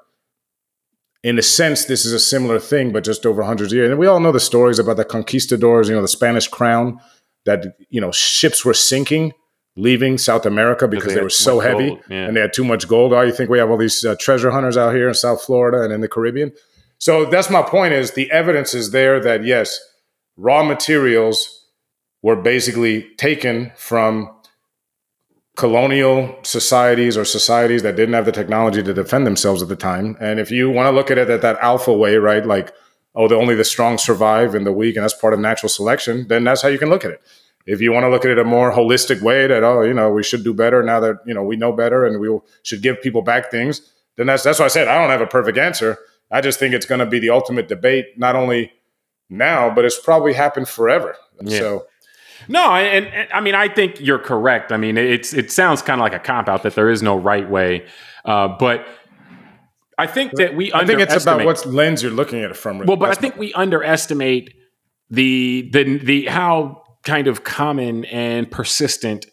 in 1.23 1.39
a 1.39 1.41
sense, 1.41 1.85
this 1.85 2.05
is 2.05 2.11
a 2.11 2.19
similar 2.19 2.59
thing, 2.59 2.91
but 2.91 3.03
just 3.03 3.25
over 3.25 3.43
hundreds 3.43 3.71
of 3.71 3.77
years. 3.77 3.89
And 3.89 3.99
we 3.99 4.07
all 4.07 4.19
know 4.19 4.33
the 4.33 4.39
stories 4.39 4.77
about 4.77 4.97
the 4.97 5.05
conquistadors, 5.05 5.87
you 5.87 5.95
know, 5.95 6.01
the 6.01 6.07
Spanish 6.07 6.47
crown, 6.47 6.99
that, 7.45 7.77
you 7.89 8.01
know, 8.01 8.11
ships 8.11 8.65
were 8.65 8.73
sinking, 8.73 9.33
leaving 9.75 10.17
South 10.17 10.45
America 10.45 10.87
because 10.87 11.09
they, 11.09 11.15
they 11.15 11.23
were 11.23 11.29
so 11.29 11.59
heavy 11.59 11.97
yeah. 12.09 12.25
and 12.25 12.35
they 12.35 12.41
had 12.41 12.53
too 12.53 12.65
much 12.65 12.87
gold. 12.87 13.13
Oh, 13.13 13.21
you 13.21 13.31
think 13.31 13.49
we 13.49 13.57
have 13.57 13.71
all 13.71 13.77
these 13.77 14.03
uh, 14.03 14.15
treasure 14.19 14.51
hunters 14.51 14.77
out 14.77 14.93
here 14.93 15.07
in 15.07 15.13
South 15.13 15.41
Florida 15.41 15.81
and 15.81 15.93
in 15.93 16.01
the 16.01 16.09
Caribbean? 16.09 16.51
So 16.99 17.25
that's 17.25 17.49
my 17.49 17.61
point 17.61 17.93
is 17.93 18.11
the 18.11 18.29
evidence 18.31 18.73
is 18.73 18.91
there 18.91 19.19
that, 19.21 19.45
yes, 19.45 19.79
raw 20.37 20.63
materials 20.63 21.67
were 22.21 22.35
basically 22.35 23.09
taken 23.17 23.71
from 23.75 24.29
colonial 25.55 26.39
societies 26.43 27.15
or 27.15 27.25
societies 27.25 27.83
that 27.83 27.95
didn't 27.95 28.13
have 28.13 28.25
the 28.25 28.31
technology 28.31 28.81
to 28.81 28.93
defend 28.93 29.27
themselves 29.27 29.61
at 29.61 29.69
the 29.69 29.75
time. 29.75 30.17
And 30.19 30.39
if 30.39 30.49
you 30.49 30.69
want 30.69 30.87
to 30.87 30.91
look 30.91 31.11
at 31.11 31.17
it 31.17 31.29
at 31.29 31.41
that 31.41 31.57
alpha 31.59 31.93
way, 31.93 32.15
right, 32.15 32.45
like, 32.45 32.73
oh, 33.15 33.27
the 33.27 33.35
only 33.35 33.53
the 33.53 33.63
strong 33.63 33.99
survive 33.99 34.55
and 34.55 34.65
the 34.65 34.71
weak, 34.71 34.95
and 34.95 35.03
that's 35.03 35.13
part 35.13 35.33
of 35.33 35.39
natural 35.39 35.69
selection, 35.69 36.27
then 36.27 36.43
that's 36.43 36.63
how 36.63 36.69
you 36.69 36.79
can 36.79 36.89
look 36.89 37.05
at 37.05 37.11
it. 37.11 37.21
If 37.65 37.79
you 37.79 37.91
want 37.91 38.03
to 38.03 38.09
look 38.09 38.25
at 38.25 38.31
it 38.31 38.39
a 38.39 38.43
more 38.43 38.73
holistic 38.73 39.21
way 39.21 39.47
that, 39.47 39.63
oh, 39.63 39.83
you 39.83 39.93
know, 39.93 40.11
we 40.11 40.23
should 40.23 40.43
do 40.43 40.53
better 40.53 40.83
now 40.83 40.99
that, 40.99 41.17
you 41.25 41.33
know, 41.33 41.43
we 41.43 41.55
know 41.55 41.71
better 41.71 42.03
and 42.03 42.19
we 42.19 42.37
should 42.63 42.81
give 42.81 43.01
people 43.01 43.21
back 43.21 43.51
things, 43.51 43.93
then 44.17 44.27
that's 44.27 44.43
that's 44.43 44.59
why 44.59 44.65
I 44.65 44.69
said 44.69 44.87
I 44.87 44.99
don't 44.99 45.09
have 45.09 45.21
a 45.21 45.27
perfect 45.27 45.57
answer. 45.57 45.97
I 46.31 46.41
just 46.41 46.59
think 46.59 46.73
it's 46.73 46.85
going 46.85 46.99
to 46.99 47.05
be 47.05 47.19
the 47.19 47.29
ultimate 47.29 47.67
debate, 47.67 48.17
not 48.17 48.35
only 48.35 48.73
now, 49.29 49.73
but 49.73 49.85
it's 49.85 49.99
probably 49.99 50.33
happened 50.33 50.67
forever. 50.67 51.15
Yeah. 51.41 51.59
So 51.59 51.85
no, 52.47 52.71
and, 52.71 53.05
and, 53.05 53.31
I 53.33 53.41
mean 53.41 53.55
I 53.55 53.67
think 53.67 53.99
you're 53.99 54.19
correct. 54.19 54.71
I 54.71 54.77
mean 54.77 54.97
it's 54.97 55.33
it 55.33 55.51
sounds 55.51 55.81
kind 55.81 55.99
of 55.99 56.03
like 56.03 56.13
a 56.13 56.19
cop 56.19 56.47
out 56.47 56.63
that 56.63 56.75
there 56.75 56.89
is 56.89 57.01
no 57.01 57.15
right 57.15 57.49
way, 57.49 57.85
uh, 58.25 58.49
but 58.59 58.85
I 59.97 60.07
think 60.07 60.33
that 60.33 60.55
we. 60.55 60.73
I 60.73 60.85
think 60.85 60.99
it's 60.99 61.21
about 61.21 61.45
what 61.45 61.65
lens 61.65 62.01
you're 62.01 62.11
looking 62.11 62.39
at 62.39 62.51
it 62.51 62.57
from. 62.57 62.79
Well, 62.79 62.97
but 62.97 63.09
I 63.09 63.13
think 63.13 63.37
we 63.37 63.53
underestimate 63.53 64.53
the 65.09 65.69
the 65.71 65.97
the 65.99 66.25
how 66.25 66.83
kind 67.03 67.27
of 67.27 67.43
common 67.43 68.05
and 68.05 68.49
persistent 68.49 69.25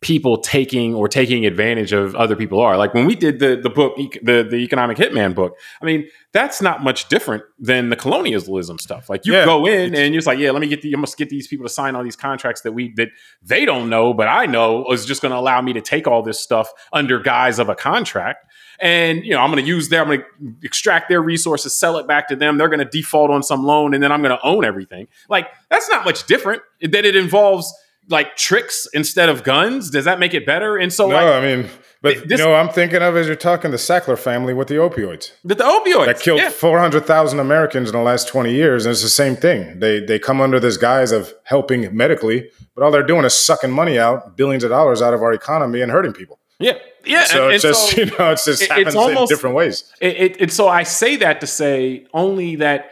people 0.00 0.38
taking 0.38 0.94
or 0.94 1.08
taking 1.08 1.44
advantage 1.44 1.92
of 1.92 2.14
other 2.14 2.36
people 2.36 2.60
are. 2.60 2.76
Like 2.76 2.94
when 2.94 3.04
we 3.04 3.16
did 3.16 3.40
the 3.40 3.56
the 3.56 3.70
book, 3.70 3.96
the 4.22 4.46
the 4.48 4.56
economic 4.56 4.96
hitman 4.96 5.34
book. 5.34 5.56
I 5.82 5.84
mean, 5.84 6.08
that's 6.32 6.62
not 6.62 6.84
much 6.84 7.08
different 7.08 7.42
than 7.58 7.88
the 7.88 7.96
colonialism 7.96 8.78
stuff. 8.78 9.10
Like 9.10 9.26
you 9.26 9.32
yeah, 9.32 9.44
go 9.44 9.66
in 9.66 9.94
and 9.94 10.14
you're 10.14 10.18
just 10.18 10.26
like, 10.26 10.38
yeah, 10.38 10.52
let 10.52 10.60
me 10.60 10.68
get 10.68 10.82
the, 10.82 10.88
you 10.88 10.96
must 10.96 11.16
get 11.16 11.30
these 11.30 11.48
people 11.48 11.66
to 11.66 11.72
sign 11.72 11.96
all 11.96 12.04
these 12.04 12.16
contracts 12.16 12.60
that 12.60 12.72
we 12.72 12.92
that 12.94 13.08
they 13.42 13.64
don't 13.64 13.90
know, 13.90 14.14
but 14.14 14.28
I 14.28 14.46
know 14.46 14.86
is 14.92 15.04
just 15.04 15.20
going 15.20 15.32
to 15.32 15.38
allow 15.38 15.60
me 15.60 15.72
to 15.72 15.80
take 15.80 16.06
all 16.06 16.22
this 16.22 16.38
stuff 16.38 16.70
under 16.92 17.18
guise 17.18 17.58
of 17.58 17.68
a 17.68 17.74
contract. 17.74 18.44
And 18.80 19.24
you 19.24 19.32
know, 19.32 19.40
I'm 19.40 19.50
going 19.50 19.64
to 19.64 19.68
use 19.68 19.88
their, 19.88 20.02
I'm 20.02 20.06
going 20.06 20.20
to 20.20 20.54
extract 20.62 21.08
their 21.08 21.20
resources, 21.20 21.74
sell 21.74 21.96
it 21.96 22.06
back 22.06 22.28
to 22.28 22.36
them. 22.36 22.56
They're 22.56 22.68
going 22.68 22.78
to 22.78 22.84
default 22.84 23.32
on 23.32 23.42
some 23.42 23.64
loan, 23.64 23.94
and 23.94 24.02
then 24.02 24.12
I'm 24.12 24.22
going 24.22 24.36
to 24.36 24.46
own 24.46 24.64
everything. 24.64 25.08
Like 25.28 25.48
that's 25.70 25.88
not 25.88 26.04
much 26.04 26.26
different. 26.26 26.62
That 26.82 27.04
it 27.04 27.16
involves 27.16 27.74
like 28.08 28.36
tricks 28.36 28.86
instead 28.92 29.28
of 29.28 29.44
guns? 29.44 29.90
Does 29.90 30.04
that 30.04 30.18
make 30.18 30.34
it 30.34 30.46
better? 30.46 30.76
And 30.76 30.92
so, 30.92 31.08
no, 31.08 31.14
like, 31.14 31.24
I 31.24 31.40
mean, 31.40 31.68
but 32.00 32.28
this, 32.28 32.38
you 32.38 32.44
know, 32.44 32.54
I'm 32.54 32.68
thinking 32.68 33.02
of 33.02 33.16
as 33.16 33.26
you're 33.26 33.36
talking 33.36 33.70
the 33.70 33.76
Sackler 33.76 34.18
family 34.18 34.54
with 34.54 34.68
the 34.68 34.74
opioids. 34.74 35.32
The, 35.44 35.56
the 35.56 35.64
opioids 35.64 36.06
that 36.06 36.20
killed 36.20 36.40
yeah. 36.40 36.50
400,000 36.50 37.40
Americans 37.40 37.88
in 37.88 37.96
the 37.96 38.02
last 38.02 38.28
20 38.28 38.52
years, 38.52 38.86
and 38.86 38.92
it's 38.92 39.02
the 39.02 39.08
same 39.08 39.34
thing. 39.34 39.80
They 39.80 40.00
they 40.00 40.18
come 40.18 40.40
under 40.40 40.60
this 40.60 40.76
guise 40.76 41.10
of 41.10 41.34
helping 41.44 41.94
medically, 41.96 42.50
but 42.74 42.84
all 42.84 42.90
they're 42.90 43.02
doing 43.02 43.24
is 43.24 43.34
sucking 43.34 43.70
money 43.70 43.98
out, 43.98 44.36
billions 44.36 44.62
of 44.62 44.70
dollars 44.70 45.02
out 45.02 45.12
of 45.12 45.22
our 45.22 45.32
economy 45.32 45.80
and 45.80 45.90
hurting 45.90 46.12
people. 46.12 46.38
Yeah, 46.60 46.78
yeah. 47.04 47.24
So 47.24 47.46
and, 47.46 47.54
it's 47.54 47.64
and 47.64 47.74
just 47.74 47.90
so 47.90 47.96
you 48.00 48.06
know, 48.06 48.32
it's 48.32 48.44
just 48.44 48.62
it, 48.62 48.68
happens 48.68 48.88
it's 48.88 48.96
almost, 48.96 49.30
in 49.30 49.36
different 49.36 49.56
ways. 49.56 49.92
It, 50.00 50.40
it, 50.40 50.52
so 50.52 50.68
I 50.68 50.84
say 50.84 51.16
that 51.16 51.40
to 51.40 51.46
say 51.46 52.06
only 52.12 52.56
that 52.56 52.90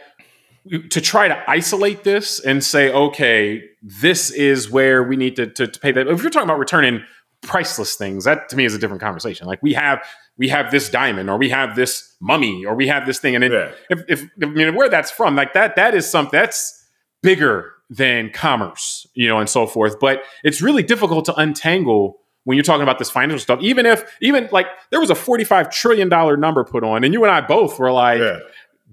to 0.69 1.01
try 1.01 1.27
to 1.27 1.49
isolate 1.49 2.03
this 2.03 2.39
and 2.39 2.63
say, 2.63 2.91
okay, 2.91 3.63
this 3.81 4.31
is 4.31 4.69
where 4.69 5.03
we 5.03 5.15
need 5.15 5.35
to, 5.35 5.47
to, 5.47 5.67
to, 5.67 5.79
pay 5.79 5.91
that. 5.91 6.07
If 6.07 6.21
you're 6.21 6.31
talking 6.31 6.47
about 6.47 6.59
returning 6.59 7.03
priceless 7.41 7.95
things, 7.95 8.25
that 8.25 8.49
to 8.49 8.55
me 8.55 8.65
is 8.65 8.73
a 8.73 8.79
different 8.79 9.01
conversation. 9.01 9.47
Like 9.47 9.61
we 9.61 9.73
have 9.73 10.05
we 10.37 10.49
have 10.49 10.71
this 10.71 10.89
diamond, 10.89 11.29
or 11.29 11.37
we 11.37 11.49
have 11.49 11.75
this 11.75 12.15
mummy, 12.19 12.65
or 12.65 12.75
we 12.75 12.87
have 12.87 13.05
this 13.05 13.19
thing, 13.19 13.35
and 13.35 13.43
it, 13.43 13.51
yeah. 13.51 13.71
if, 13.89 14.03
if 14.07 14.29
I 14.41 14.45
mean 14.45 14.75
where 14.75 14.89
that's 14.89 15.11
from, 15.11 15.35
like 15.35 15.53
that 15.53 15.75
that 15.75 15.95
is 15.95 16.09
something 16.09 16.37
that's 16.37 16.85
bigger 17.21 17.73
than 17.89 18.31
commerce, 18.31 19.07
you 19.13 19.27
know, 19.27 19.39
and 19.39 19.49
so 19.49 19.65
forth. 19.65 19.99
But 19.99 20.23
it's 20.43 20.61
really 20.61 20.83
difficult 20.83 21.25
to 21.25 21.35
untangle 21.39 22.17
when 22.43 22.55
you're 22.55 22.63
talking 22.63 22.83
about 22.83 22.99
this 22.99 23.09
financial 23.09 23.39
stuff. 23.39 23.59
Even 23.61 23.85
if 23.85 24.03
even 24.21 24.49
like 24.51 24.67
there 24.89 24.99
was 24.99 25.09
a 25.09 25.15
45 25.15 25.69
trillion 25.69 26.09
dollar 26.09 26.37
number 26.37 26.63
put 26.63 26.83
on, 26.83 27.03
and 27.03 27.13
you 27.13 27.23
and 27.23 27.31
I 27.31 27.41
both 27.41 27.79
were 27.79 27.91
like. 27.91 28.19
Yeah 28.19 28.39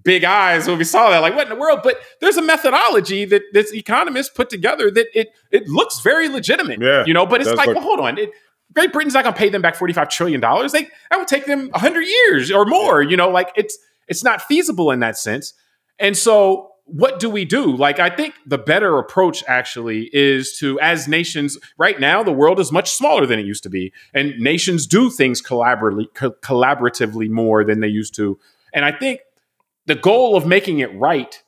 big 0.05 0.23
eyes 0.25 0.69
when 0.69 0.79
we 0.79 0.85
saw 0.85 1.11
that. 1.11 1.19
Like, 1.19 1.35
what 1.35 1.45
in 1.45 1.49
the 1.49 1.61
world? 1.61 1.81
But 1.83 1.99
there's 2.21 2.37
a 2.37 2.43
methodology 2.43 3.25
that 3.25 3.43
this 3.53 3.73
economist 3.73 4.35
put 4.35 4.51
together 4.51 4.91
that 4.91 5.07
it 5.19 5.31
it 5.51 5.69
looks 5.69 6.01
very 6.01 6.29
legitimate. 6.29 6.81
Yeah, 6.81 7.05
you 7.07 7.15
know. 7.15 7.27
But 7.27 7.41
it's 7.41 7.51
like, 7.53 7.69
look- 7.69 7.77
well, 7.77 7.85
hold 7.85 8.01
on. 8.01 8.19
It, 8.19 8.31
Great 8.73 8.93
Britain's 8.93 9.15
not 9.15 9.23
going 9.25 9.35
to 9.35 9.39
pay 9.39 9.49
them 9.51 9.63
back 9.63 9.77
forty 9.77 9.93
five 9.93 10.09
trillion 10.09 10.41
dollars. 10.41 10.73
They 10.73 10.89
that 11.11 11.19
would 11.19 11.29
take 11.29 11.47
them 11.47 11.71
hundred 11.75 12.03
years 12.03 12.51
or 12.51 12.65
more. 12.65 13.03
You 13.03 13.17
know, 13.17 13.29
like 13.31 13.51
it's 13.57 13.79
it's 14.09 14.25
not 14.25 14.43
feasible 14.43 14.91
in 14.91 15.01
that 15.01 15.17
sense. 15.17 15.55
And 15.99 16.17
so 16.17 16.71
what 16.87 17.19
do 17.19 17.31
we 17.31 17.47
do? 17.47 17.75
Like, 17.75 17.99
I 17.99 18.11
think 18.11 18.35
the 18.45 18.59
better 18.59 18.99
approach 18.99 19.43
actually 19.49 20.11
is 20.13 20.59
to, 20.59 20.79
as 20.81 21.09
nations, 21.09 21.57
right 21.79 21.99
now, 21.99 22.23
the 22.23 22.33
world 22.33 22.61
is 22.61 22.71
much 22.71 22.91
smaller 22.91 23.25
than 23.25 23.39
it 23.39 23.47
used 23.47 23.63
to 23.63 23.71
be. 23.71 23.91
And 24.13 24.39
nations 24.39 24.87
do 24.87 25.09
things 25.09 25.41
collaboratively, 25.41 26.13
co- 26.13 26.33
collaboratively 26.43 27.31
more 27.31 27.65
than 27.65 27.81
they 27.81 27.89
used 27.89 28.15
to. 28.17 28.39
And 28.75 28.85
I 28.85 28.93
think 28.93 29.21
the 29.87 29.95
goal 29.95 30.37
of 30.37 30.47
making 30.47 30.79
it 30.79 30.95
right 30.99 31.43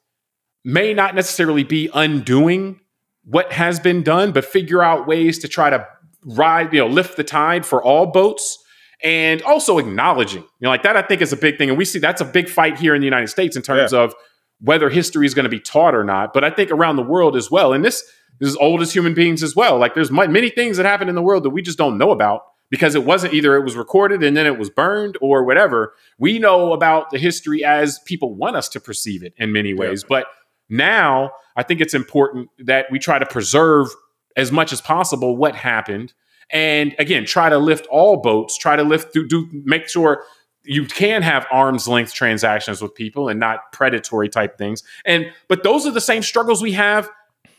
may 0.65 0.93
not 0.93 1.15
necessarily 1.15 1.65
be 1.65 1.89
undoing 1.95 2.81
what 3.25 3.53
has 3.53 3.81
been 3.81 4.03
done, 4.03 4.33
but 4.33 4.45
figure 4.45 4.83
out 4.83 5.07
ways 5.07 5.39
to 5.41 5.49
try 5.49 5.71
to 5.71 5.87
ride, 6.23 6.73
you 6.73 6.81
know, 6.81 6.87
lift 6.87 7.17
the 7.17 7.25
tide 7.25 7.65
for 7.65 7.83
all 7.83 8.07
boats 8.07 8.63
and 9.03 9.43
also 9.43 9.79
acknowledging, 9.79 10.43
you 10.43 10.49
know, 10.63 10.71
like 10.71 10.83
that 10.83 10.97
I 10.97 11.03
think 11.03 11.23
is 11.23 11.33
a 11.33 11.37
big 11.37 11.59
thing. 11.59 11.69
And 11.69 11.79
we 11.79 11.85
see 11.85 11.99
that's 11.99 12.21
a 12.21 12.25
big 12.25 12.49
fight 12.49 12.79
here 12.79 12.95
in 12.95 13.01
the 13.01 13.07
United 13.07 13.29
States 13.29 13.57
in 13.57 13.63
terms 13.63 13.93
yeah. 13.93 14.01
of 14.01 14.15
whether 14.61 14.89
history 14.89 15.27
is 15.27 15.35
going 15.35 15.45
to 15.45 15.51
be 15.51 15.61
taught 15.61 15.95
or 15.95 16.05
not. 16.05 16.33
But 16.33 16.45
I 16.45 16.51
think 16.51 16.71
around 16.71 16.97
the 16.97 17.03
world 17.03 17.37
as 17.37 17.51
well. 17.51 17.73
And 17.73 17.85
this, 17.85 18.03
this 18.41 18.49
is 18.49 18.57
old 18.57 18.81
as 18.81 18.93
human 18.93 19.15
beings 19.15 19.43
as 19.43 19.55
well. 19.55 19.79
Like 19.79 19.95
there's 19.95 20.11
many 20.11 20.51
things 20.51 20.79
that 20.79 20.87
happen 20.87 21.09
in 21.09 21.15
the 21.15 21.23
world 21.23 21.45
that 21.45 21.51
we 21.51 21.63
just 21.63 21.79
don't 21.79 21.99
know 21.99 22.11
about 22.11 22.43
because 22.71 22.95
it 22.95 23.05
wasn't 23.05 23.33
either 23.35 23.57
it 23.57 23.63
was 23.63 23.77
recorded 23.77 24.23
and 24.23 24.37
then 24.37 24.47
it 24.47 24.59
was 24.59 24.71
burned 24.71 25.17
or 25.21 25.45
whatever. 25.45 25.95
We 26.19 26.39
know 26.39 26.73
about 26.73 27.11
the 27.11 27.19
history 27.19 27.65
as 27.65 27.99
people 28.01 28.35
want 28.35 28.57
us 28.57 28.69
to 28.71 28.81
perceive 28.81 29.23
it 29.23 29.35
in 29.37 29.53
many 29.53 29.75
ways. 29.75 30.03
Yeah. 30.03 30.09
But 30.09 30.27
now 30.69 31.33
I 31.57 31.63
think 31.63 31.81
it's 31.81 31.95
important 31.95 32.49
that 32.59 32.87
we 32.91 32.99
try 32.99 33.19
to 33.19 33.27
preserve 33.27 33.89
as 34.37 34.53
much 34.53 34.73
as 34.73 34.81
possible 34.81 35.37
what 35.37 35.55
happened. 35.55 36.13
And 36.51 36.95
again, 36.99 37.25
try 37.25 37.49
to 37.49 37.59
lift 37.59 37.87
all 37.87 38.19
boats, 38.19 38.57
try 38.57 38.77
to 38.77 38.83
lift, 38.83 39.13
do, 39.13 39.27
do 39.27 39.49
make 39.65 39.89
sure 39.89 40.25
you 40.65 40.85
can 40.85 41.23
have 41.23 41.47
arm's 41.51 41.87
length 41.87 42.13
transactions 42.13 42.83
with 42.83 42.95
people 42.95 43.29
and 43.29 43.39
not 43.39 43.73
predatory 43.73 44.29
type 44.29 44.59
things. 44.59 44.83
And 45.05 45.33
but 45.49 45.63
those 45.63 45.87
are 45.87 45.93
the 45.93 46.01
same 46.01 46.23
struggles 46.23 46.61
we 46.61 46.73
have 46.73 47.09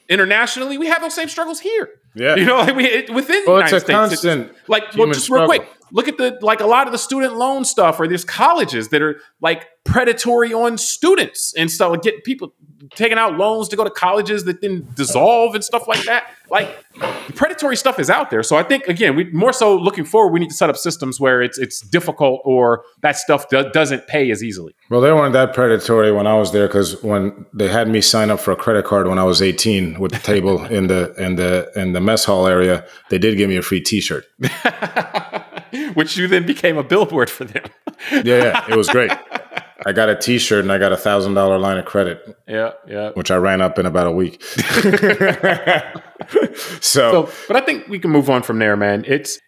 internationally. 0.10 0.78
We 0.78 0.88
have 0.88 1.02
those 1.02 1.16
same 1.16 1.30
struggles 1.30 1.60
here. 1.60 1.90
Yeah, 2.18 2.36
you 2.36 2.46
know, 2.46 2.58
like 2.58 2.76
we 2.76 2.86
it, 2.86 3.14
within 3.14 3.44
well, 3.46 3.58
the 3.58 3.70
United 3.70 3.76
it's 3.76 3.84
a 3.84 3.86
States, 3.86 3.96
constant 3.96 4.52
it's, 4.52 4.70
like 4.70 4.84
well, 4.96 5.08
just 5.14 5.30
real 5.30 5.46
quick, 5.46 5.68
look 5.92 6.08
at 6.08 6.18
the 6.18 6.38
like 6.42 6.60
a 6.60 6.66
lot 6.66 6.88
of 6.88 6.92
the 6.92 6.98
student 6.98 7.36
loan 7.36 7.64
stuff, 7.64 8.00
or 8.00 8.08
there's 8.08 8.26
colleges 8.26 8.90
that 8.90 9.02
are 9.02 9.22
like 9.42 9.68
predatory 9.84 10.54
on 10.54 10.78
students 10.78 11.54
and 11.56 11.70
stuff, 11.70 11.92
like 11.92 12.02
get 12.02 12.24
people 12.24 12.54
taking 12.96 13.18
out 13.18 13.38
loans 13.38 13.68
to 13.70 13.76
go 13.76 13.84
to 13.84 13.90
colleges 13.90 14.44
that 14.46 14.62
then 14.62 14.88
dissolve 14.96 15.56
and 15.56 15.64
stuff 15.64 15.88
like 15.88 16.04
that. 16.04 16.32
Like 16.50 16.70
predatory 17.36 17.76
stuff 17.76 18.00
is 18.00 18.10
out 18.10 18.30
there. 18.30 18.44
So 18.44 18.56
I 18.56 18.64
think 18.64 18.88
again, 18.88 19.16
we 19.16 19.26
more 19.32 19.52
so 19.52 19.76
looking 19.76 20.06
forward, 20.06 20.32
we 20.32 20.40
need 20.40 20.50
to 20.50 20.56
set 20.56 20.70
up 20.70 20.78
systems 20.78 21.20
where 21.20 21.42
it's 21.42 21.58
it's 21.58 21.82
difficult 21.82 22.42
or 22.46 22.84
that 23.02 23.18
stuff 23.18 23.50
do, 23.50 23.70
doesn't 23.72 24.08
pay 24.08 24.32
as 24.32 24.44
easily. 24.44 24.74
Well, 24.90 25.02
they 25.02 25.12
weren't 25.12 25.34
that 25.34 25.54
predatory 25.54 26.12
when 26.12 26.28
I 26.28 26.36
was 26.36 26.52
there 26.52 26.68
because 26.68 27.02
when 27.04 27.46
they 27.54 27.68
had 27.68 27.90
me 27.90 28.02
sign 28.02 28.30
up 28.30 28.40
for 28.40 28.52
a 28.52 28.56
credit 28.56 28.86
card 28.86 29.08
when 29.08 29.20
I 29.20 29.24
was 29.24 29.42
18 29.42 30.00
with 30.00 30.12
the 30.12 30.20
table 30.20 30.64
in 30.78 30.88
the 30.88 31.14
in 31.16 31.36
the 31.36 31.72
in 31.76 31.94
the 31.94 32.02
mess 32.02 32.26
hall 32.26 32.48
area, 32.48 32.86
they 33.10 33.18
did 33.18 33.38
give 33.38 33.50
me 33.50 33.58
a 33.58 33.62
free 33.62 33.82
T-shirt, 33.82 34.26
which 35.94 36.18
you 36.18 36.28
then 36.28 36.46
became 36.46 36.78
a 36.78 36.84
billboard 36.84 37.30
for 37.30 37.46
them. 37.46 37.64
yeah, 38.12 38.22
yeah, 38.24 38.66
it 38.70 38.76
was 38.76 38.88
great. 38.90 39.12
I 39.86 39.94
got 39.94 40.10
a 40.10 40.16
T-shirt 40.16 40.64
and 40.64 40.72
I 40.72 40.78
got 40.78 40.92
a 40.92 40.98
thousand 40.98 41.34
dollar 41.34 41.58
line 41.58 41.78
of 41.78 41.86
credit. 41.86 42.38
Yeah, 42.48 42.72
yeah. 42.88 43.12
Which 43.12 43.32
I 43.32 43.36
ran 43.36 43.62
up 43.62 43.78
in 43.78 43.86
about 43.86 44.08
a 44.08 44.12
week. 44.12 44.44
so, 46.82 46.82
so, 46.82 47.30
but 47.48 47.58
I 47.58 47.62
think 47.62 47.88
we 47.88 48.00
can 48.00 48.12
move 48.12 48.30
on 48.30 48.44
from 48.44 48.60
there, 48.60 48.76
man. 48.76 49.06
It's 49.08 49.40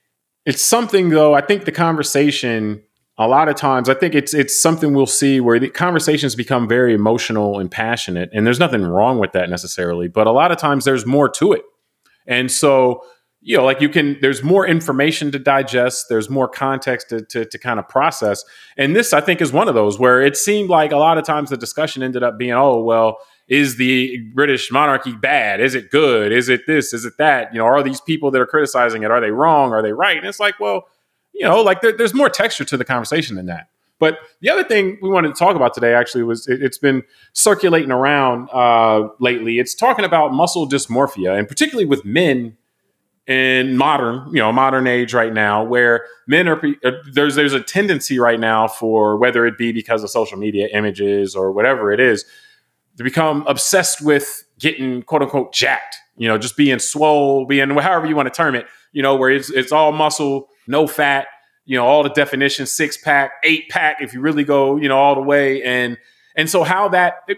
it's 0.46 0.62
something 0.62 1.10
though. 1.10 1.34
I 1.34 1.42
think 1.42 1.66
the 1.66 1.72
conversation 1.72 2.84
a 3.20 3.28
lot 3.28 3.50
of 3.50 3.56
times, 3.56 3.90
I 3.90 3.96
think 3.96 4.16
it's 4.16 4.34
it's 4.34 4.60
something 4.60 4.94
we'll 4.94 5.06
see 5.06 5.42
where 5.42 5.60
the 5.60 5.70
conversations 5.70 6.36
become 6.36 6.70
very 6.70 6.94
emotional 6.94 7.60
and 7.60 7.70
passionate, 7.70 8.30
and 8.34 8.46
there's 8.46 8.60
nothing 8.60 8.82
wrong 8.84 9.20
with 9.20 9.34
that 9.34 9.50
necessarily. 9.50 10.08
But 10.08 10.26
a 10.26 10.32
lot 10.32 10.54
of 10.54 10.58
times, 10.58 10.86
there's 10.86 11.06
more 11.06 11.28
to 11.32 11.52
it, 11.52 11.64
and 12.26 12.50
so 12.50 13.04
you 13.42 13.56
know, 13.56 13.64
like 13.64 13.80
you 13.80 13.90
can, 13.90 14.18
there's 14.22 14.44
more 14.44 14.68
information 14.68 15.32
to 15.32 15.40
digest, 15.40 16.08
there's 16.10 16.30
more 16.30 16.48
context 16.48 17.10
to, 17.10 17.22
to, 17.22 17.46
to, 17.46 17.58
kind 17.58 17.80
of 17.80 17.88
process. 17.88 18.44
And 18.78 18.96
this, 18.96 19.14
I 19.14 19.22
think, 19.22 19.42
is 19.42 19.54
one 19.54 19.70
of 19.70 19.76
those 19.76 19.98
where 19.98 20.22
it 20.22 20.36
seemed 20.36 20.70
like 20.70 20.92
a 20.92 20.98
lot 20.98 21.18
of 21.18 21.24
times 21.24 21.50
the 21.50 21.58
discussion 21.58 22.04
ended 22.04 22.22
up 22.22 22.38
being, 22.38 22.52
oh, 22.52 22.82
well, 22.82 23.20
is 23.48 23.78
the 23.78 24.18
British 24.34 24.72
monarchy 24.72 25.14
bad? 25.14 25.62
Is 25.62 25.74
it 25.74 25.90
good? 25.90 26.32
Is 26.32 26.50
it 26.50 26.68
this? 26.68 26.94
Is 26.94 27.06
it 27.06 27.14
that? 27.18 27.54
You 27.54 27.60
know, 27.60 27.66
are 27.66 27.82
these 27.82 28.02
people 28.02 28.30
that 28.32 28.42
are 28.42 28.46
criticizing 28.46 29.04
it, 29.04 29.12
are 29.12 29.22
they 29.22 29.32
wrong? 29.32 29.72
Are 29.72 29.82
they 29.82 29.94
right? 29.94 30.18
And 30.18 30.28
it's 30.28 30.40
like, 30.40 30.60
well, 30.60 30.88
you 31.34 31.46
know, 31.46 31.62
like 31.62 31.82
there, 31.82 31.94
there's 31.96 32.14
more 32.14 32.30
texture 32.30 32.66
to 32.66 32.78
the 32.78 32.86
conversation 32.86 33.36
than 33.38 33.46
that. 33.46 33.70
But 34.00 34.20
the 34.42 34.50
other 34.50 34.64
thing 34.64 34.98
we 35.02 35.10
wanted 35.10 35.30
to 35.30 35.34
talk 35.34 35.56
about 35.56 35.74
today 35.74 35.94
actually 35.94 36.24
was 36.24 36.48
it, 36.48 36.62
has 36.62 36.78
been 36.78 37.04
circulating 37.34 37.92
around 37.92 38.50
uh, 38.52 39.10
lately. 39.20 39.60
It's 39.60 39.76
talking 39.76 40.06
about 40.06 40.34
muscle 40.34 40.68
dysmorphia, 40.68 41.38
and 41.38 41.48
particularly 41.48 41.86
with 41.86 42.06
men 42.06 42.56
in 43.30 43.78
modern, 43.78 44.28
you 44.34 44.40
know, 44.40 44.52
modern 44.52 44.88
age 44.88 45.14
right 45.14 45.32
now, 45.32 45.64
where 45.64 46.08
men 46.26 46.48
are 46.48 46.60
uh, 46.84 46.92
there's 47.14 47.36
there's 47.36 47.54
a 47.54 47.62
tendency 47.62 48.18
right 48.18 48.40
now 48.40 48.68
for 48.68 49.18
whether 49.18 49.46
it 49.46 49.56
be 49.56 49.72
because 49.72 50.04
of 50.04 50.10
social 50.10 50.36
media 50.36 50.68
images 50.74 51.36
or 51.36 51.52
whatever 51.52 51.92
it 51.94 52.00
is, 52.00 52.26
to 52.98 53.04
become 53.04 53.46
obsessed 53.48 54.04
with 54.04 54.44
getting 54.58 55.04
quote 55.04 55.22
unquote 55.22 55.54
jacked. 55.54 55.96
You 56.18 56.28
know, 56.28 56.40
just 56.40 56.58
being 56.58 56.80
swole, 56.80 57.46
being 57.46 57.70
however 57.70 58.08
you 58.08 58.16
want 58.16 58.34
to 58.34 58.36
term 58.36 58.56
it. 58.56 58.66
You 58.94 59.04
know, 59.04 59.16
where 59.16 59.30
it's 59.30 59.52
it's 59.52 59.72
all 59.72 59.92
muscle, 59.92 60.50
no 60.66 60.88
fat. 60.88 61.28
You 61.66 61.78
know, 61.78 61.86
all 61.86 62.02
the 62.02 62.10
definitions, 62.10 62.72
six 62.72 62.98
pack, 62.98 63.34
eight 63.44 63.70
pack, 63.70 63.98
if 64.02 64.12
you 64.12 64.22
really 64.22 64.44
go, 64.44 64.76
you 64.78 64.90
know, 64.90 64.98
all 64.98 65.14
the 65.14 65.22
way. 65.22 65.62
And 65.62 66.00
and 66.36 66.50
so 66.50 66.64
how 66.64 66.90
that 66.90 67.18
it, 67.28 67.38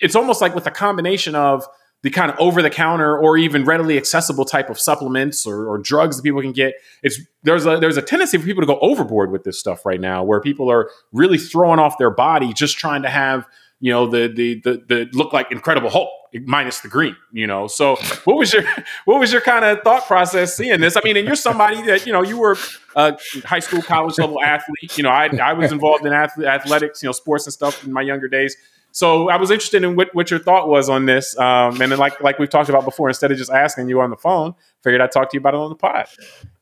it's 0.00 0.16
almost 0.16 0.40
like 0.40 0.56
with 0.56 0.66
a 0.66 0.72
combination 0.72 1.36
of 1.36 1.64
the 2.08 2.14
kind 2.14 2.30
of 2.30 2.38
over 2.40 2.62
the 2.62 2.70
counter 2.70 3.18
or 3.18 3.36
even 3.36 3.64
readily 3.64 3.98
accessible 3.98 4.44
type 4.44 4.70
of 4.70 4.80
supplements 4.80 5.46
or, 5.46 5.68
or, 5.68 5.78
drugs 5.78 6.16
that 6.16 6.22
people 6.22 6.40
can 6.40 6.52
get. 6.52 6.74
It's 7.02 7.20
there's 7.42 7.66
a 7.66 7.76
there's 7.76 7.98
a 7.98 8.02
tendency 8.02 8.38
for 8.38 8.44
people 8.44 8.62
to 8.62 8.66
go 8.66 8.78
overboard 8.80 9.30
with 9.30 9.44
this 9.44 9.58
stuff 9.58 9.84
right 9.84 10.00
now, 10.00 10.24
where 10.24 10.40
people 10.40 10.70
are 10.70 10.90
really 11.12 11.36
throwing 11.36 11.78
off 11.78 11.98
their 11.98 12.10
body 12.10 12.52
just 12.54 12.78
trying 12.78 13.02
to 13.02 13.10
have 13.10 13.46
you 13.80 13.92
know 13.92 14.06
the 14.06 14.28
the 14.28 14.60
the, 14.60 14.82
the 14.88 15.08
look 15.12 15.32
like 15.32 15.52
Incredible 15.52 15.90
Hulk 15.90 16.08
minus 16.44 16.80
the 16.80 16.88
green. 16.88 17.16
You 17.30 17.46
know, 17.46 17.66
so 17.66 17.96
what 18.24 18.38
was 18.38 18.52
your 18.54 18.64
what 19.04 19.20
was 19.20 19.30
your 19.30 19.42
kind 19.42 19.64
of 19.64 19.82
thought 19.82 20.06
process 20.06 20.56
seeing 20.56 20.80
this? 20.80 20.96
I 20.96 21.00
mean, 21.04 21.16
and 21.18 21.26
you're 21.26 21.36
somebody 21.36 21.82
that 21.82 22.06
you 22.06 22.12
know 22.12 22.22
you 22.22 22.38
were 22.38 22.56
a 22.96 23.18
high 23.44 23.60
school 23.60 23.82
college 23.82 24.18
level 24.18 24.42
athlete. 24.42 24.96
You 24.96 25.02
know, 25.02 25.10
I 25.10 25.26
I 25.42 25.52
was 25.52 25.72
involved 25.72 26.06
in 26.06 26.12
athletics, 26.14 27.02
you 27.02 27.08
know, 27.08 27.12
sports 27.12 27.46
and 27.46 27.52
stuff 27.52 27.84
in 27.84 27.92
my 27.92 28.02
younger 28.02 28.28
days. 28.28 28.56
So 28.98 29.28
I 29.28 29.36
was 29.36 29.52
interested 29.52 29.84
in 29.84 29.94
what, 29.94 30.12
what 30.12 30.28
your 30.28 30.40
thought 30.40 30.66
was 30.66 30.88
on 30.88 31.06
this. 31.06 31.38
Um, 31.38 31.80
and 31.80 31.92
then 31.92 32.00
like 32.00 32.20
like 32.20 32.40
we've 32.40 32.50
talked 32.50 32.68
about 32.68 32.84
before, 32.84 33.08
instead 33.08 33.30
of 33.30 33.38
just 33.38 33.48
asking 33.48 33.88
you 33.88 34.00
on 34.00 34.10
the 34.10 34.16
phone, 34.16 34.56
figured 34.82 35.00
I'd 35.00 35.12
talk 35.12 35.30
to 35.30 35.36
you 35.36 35.38
about 35.38 35.54
it 35.54 35.58
on 35.58 35.68
the 35.68 35.76
pod. 35.76 36.06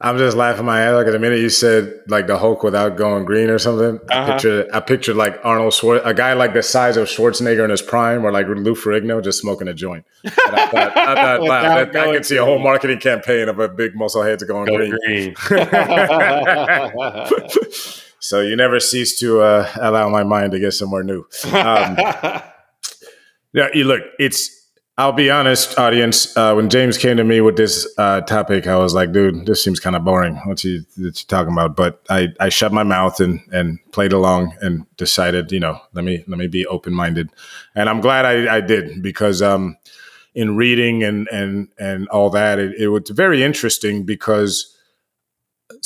I'm 0.03 0.19
just 0.19 0.37
laughing 0.37 0.67
my 0.67 0.79
head 0.79 0.91
like 0.91 1.07
at 1.07 1.13
the 1.13 1.19
minute 1.19 1.39
you 1.39 1.49
said 1.49 1.95
like 2.09 2.27
the 2.27 2.37
Hulk 2.37 2.63
without 2.63 2.99
going 2.99 3.25
green 3.25 3.49
or 3.49 3.59
something. 3.59 3.99
Uh-huh. 4.11 4.21
I 4.21 4.33
pictured 4.33 4.71
I 4.71 4.81
pictured 4.81 5.17
like 5.17 5.41
Arnold 5.45 5.73
Schwarz, 5.73 6.03
a 6.05 6.13
guy 6.13 6.35
like 6.35 6.53
the 6.53 6.63
size 6.63 6.99
of 6.99 7.09
Schwarzenegger 7.09 7.65
in 7.65 7.71
his 7.71 7.81
prime, 7.81 8.23
or 8.23 8.31
like 8.31 8.49
Lou 8.49 8.75
Ferrigno 8.75 9.25
just 9.25 9.41
smoking 9.41 9.67
a 9.67 9.73
joint. 9.73 10.05
And 10.23 10.35
I 10.37 10.67
thought, 10.67 10.95
I, 10.95 11.15
thought 11.15 11.41
wow, 11.49 11.85
that, 11.87 11.97
I 11.97 12.13
could 12.13 12.27
see 12.27 12.37
a 12.37 12.45
whole 12.45 12.59
marketing 12.59 13.01
campaign 13.01 13.49
of 13.49 13.61
a 13.61 13.69
big 13.69 13.97
muscle 13.97 14.23
heads 14.23 14.45
going 14.45 14.67
Go 14.67 14.77
green. 14.77 14.95
green. 15.07 15.35
So 18.19 18.41
you 18.41 18.57
never 18.57 18.81
cease 18.81 19.19
to 19.21 19.41
uh, 19.41 19.71
allow 19.81 20.09
my 20.09 20.25
mind 20.25 20.53
to 20.53 20.59
get 20.59 20.73
somewhere 20.73 21.03
new. 21.03 21.27
Um, 21.45 21.97
yeah, 23.53 23.69
you 23.75 23.85
look, 23.85 24.03
it's. 24.19 24.55
I'll 24.99 25.13
be 25.13 25.29
honest, 25.29 25.79
audience. 25.79 26.35
Uh, 26.39 26.55
when 26.55 26.71
James 26.71 26.97
came 26.97 27.19
to 27.19 27.25
me 27.25 27.43
with 27.43 27.59
this 27.59 27.87
uh, 27.99 28.23
topic, 28.23 28.67
I 28.67 28.77
was 28.77 28.95
like, 28.95 29.13
"Dude, 29.13 29.45
this 29.45 29.63
seems 29.63 29.79
kind 29.79 29.95
of 29.95 30.07
boring. 30.07 30.37
What's 30.47 30.63
he, 30.63 30.87
what 30.97 31.21
you 31.21 31.27
talking 31.29 31.53
about?" 31.53 31.77
But 31.77 32.03
I, 32.09 32.29
I 32.41 32.49
shut 32.49 32.73
my 32.73 32.83
mouth 32.83 33.21
and 33.21 33.41
and 33.53 33.79
played 33.93 34.15
along 34.15 34.55
and 34.63 34.87
decided, 34.97 35.53
you 35.53 35.61
know, 35.61 35.79
let 35.93 36.03
me 36.03 36.25
let 36.27 36.39
me 36.39 36.47
be 36.47 36.67
open 36.67 36.95
minded, 36.95 37.29
and 37.75 37.91
I'm 37.91 38.01
glad 38.01 38.25
I, 38.25 38.57
I 38.57 38.61
did 38.63 39.03
because 39.03 39.43
um, 39.43 39.77
in 40.35 40.57
reading 40.57 41.03
and 41.03 41.29
and 41.29 41.69
and 41.79 42.09
all 42.09 42.31
that, 42.31 42.59
it, 42.59 42.75
it 42.79 42.89
was 42.89 43.11
very 43.11 43.43
interesting 43.43 44.05
because 44.05 44.76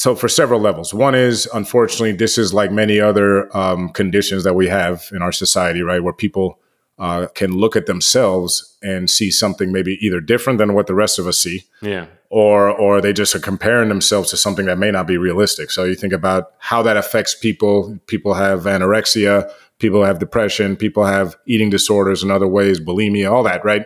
so 0.00 0.16
for 0.16 0.28
several 0.28 0.60
levels. 0.60 0.94
One 0.94 1.14
is 1.14 1.46
unfortunately 1.52 2.12
this 2.12 2.38
is 2.38 2.54
like 2.54 2.72
many 2.72 2.98
other 2.98 3.54
um, 3.54 3.90
conditions 3.90 4.44
that 4.44 4.54
we 4.54 4.66
have 4.66 5.10
in 5.12 5.20
our 5.20 5.30
society 5.30 5.82
right? 5.82 6.02
Where 6.02 6.14
people 6.14 6.58
uh, 6.98 7.26
can 7.34 7.52
look 7.52 7.76
at 7.76 7.84
themselves 7.84 8.78
and 8.82 9.10
see 9.10 9.30
something 9.30 9.70
maybe 9.70 9.98
either 10.00 10.18
different 10.18 10.58
than 10.58 10.72
what 10.72 10.86
the 10.86 10.94
rest 10.94 11.18
of 11.18 11.26
us 11.26 11.36
see. 11.36 11.64
Yeah. 11.82 12.06
Or 12.30 12.70
or 12.70 13.02
they 13.02 13.12
just 13.12 13.34
are 13.34 13.40
comparing 13.40 13.90
themselves 13.90 14.30
to 14.30 14.38
something 14.38 14.64
that 14.64 14.78
may 14.78 14.90
not 14.90 15.06
be 15.06 15.18
realistic. 15.18 15.70
So 15.70 15.84
you 15.84 15.94
think 15.94 16.14
about 16.14 16.54
how 16.60 16.80
that 16.80 16.96
affects 16.96 17.34
people. 17.34 17.98
People 18.06 18.32
have 18.32 18.60
anorexia 18.60 19.52
people 19.80 20.04
have 20.04 20.18
depression, 20.18 20.76
people 20.76 21.04
have 21.04 21.36
eating 21.46 21.70
disorders 21.70 22.22
and 22.22 22.30
other 22.30 22.46
ways, 22.46 22.78
bulimia, 22.78 23.30
all 23.30 23.42
that, 23.42 23.64
right? 23.64 23.84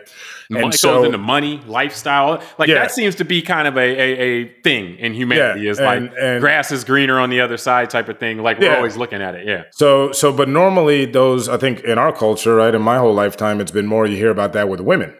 And 0.49 0.73
so, 0.75 0.97
goes 0.97 1.05
into 1.07 1.17
money, 1.17 1.59
lifestyle. 1.65 2.43
Like 2.59 2.69
yeah. 2.69 2.75
that 2.75 2.91
seems 2.91 3.15
to 3.15 3.25
be 3.25 3.41
kind 3.41 3.67
of 3.67 3.77
a, 3.77 3.79
a, 3.79 4.19
a 4.21 4.61
thing 4.61 4.97
in 4.97 5.13
humanity. 5.13 5.61
Yeah, 5.61 5.71
is 5.71 5.79
and, 5.79 6.05
like 6.05 6.13
and, 6.21 6.41
grass 6.41 6.71
is 6.71 6.83
greener 6.83 7.19
on 7.19 7.31
the 7.31 7.41
other 7.41 7.57
side 7.57 7.89
type 7.89 8.09
of 8.09 8.19
thing. 8.19 8.37
Like 8.37 8.59
we're 8.59 8.75
always 8.75 8.97
looking 8.97 9.21
at 9.21 9.33
it. 9.33 9.47
Yeah. 9.47 9.63
So 9.71 10.11
so 10.11 10.31
but 10.31 10.47
normally 10.47 11.05
those 11.05 11.49
I 11.49 11.57
think 11.57 11.79
in 11.79 11.97
our 11.97 12.11
culture, 12.11 12.55
right, 12.55 12.75
in 12.75 12.81
my 12.81 12.97
whole 12.97 13.13
lifetime, 13.13 13.59
it's 13.59 13.71
been 13.71 13.87
more 13.87 14.05
you 14.05 14.17
hear 14.17 14.29
about 14.29 14.53
that 14.53 14.69
with 14.69 14.81
women 14.81 15.15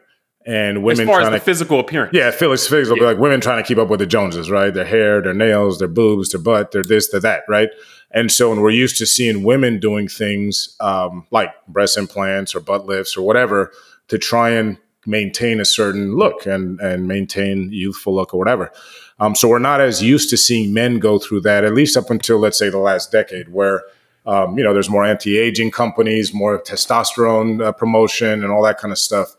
and 0.45 0.83
women 0.83 1.07
as 1.07 1.07
far 1.07 1.21
as 1.21 1.29
the 1.29 1.39
to, 1.39 1.43
physical 1.43 1.79
appearance. 1.79 2.13
Yeah, 2.13 2.29
physical, 2.31 2.97
yeah. 2.97 3.03
like 3.03 3.17
women 3.17 3.41
trying 3.41 3.61
to 3.63 3.67
keep 3.67 3.77
up 3.77 3.89
with 3.89 3.99
the 3.99 4.05
Joneses, 4.05 4.49
right? 4.49 4.73
Their 4.73 4.85
hair, 4.85 5.21
their 5.21 5.33
nails, 5.33 5.79
their 5.79 5.87
boobs, 5.87 6.29
their 6.29 6.41
butt, 6.41 6.71
their 6.71 6.83
this, 6.83 7.09
their 7.09 7.19
that, 7.21 7.43
right? 7.47 7.69
And 8.11 8.31
so, 8.31 8.49
when 8.49 8.61
we're 8.61 8.69
used 8.69 8.97
to 8.99 9.05
seeing 9.05 9.43
women 9.43 9.79
doing 9.79 10.07
things 10.07 10.75
um, 10.79 11.25
like 11.31 11.49
breast 11.67 11.97
implants 11.97 12.53
or 12.55 12.59
butt 12.59 12.85
lifts 12.85 13.17
or 13.17 13.25
whatever 13.25 13.71
to 14.07 14.17
try 14.17 14.51
and 14.51 14.77
maintain 15.07 15.59
a 15.59 15.65
certain 15.65 16.15
look 16.15 16.45
and 16.45 16.79
and 16.79 17.07
maintain 17.07 17.71
youthful 17.71 18.13
look 18.13 18.33
or 18.33 18.37
whatever. 18.37 18.71
Um, 19.19 19.33
so 19.33 19.47
we're 19.47 19.59
not 19.59 19.81
as 19.81 20.03
used 20.03 20.29
to 20.31 20.37
seeing 20.37 20.73
men 20.73 20.99
go 20.99 21.19
through 21.19 21.41
that, 21.41 21.63
at 21.63 21.73
least 21.73 21.95
up 21.95 22.09
until 22.09 22.37
let's 22.37 22.57
say 22.57 22.69
the 22.69 22.79
last 22.79 23.11
decade, 23.11 23.49
where 23.49 23.83
um, 24.25 24.57
you 24.57 24.63
know 24.63 24.73
there's 24.73 24.89
more 24.89 25.05
anti-aging 25.05 25.71
companies, 25.71 26.33
more 26.33 26.61
testosterone 26.61 27.63
uh, 27.63 27.71
promotion, 27.71 28.43
and 28.43 28.51
all 28.51 28.63
that 28.63 28.77
kind 28.77 28.91
of 28.91 28.97
stuff. 28.97 29.35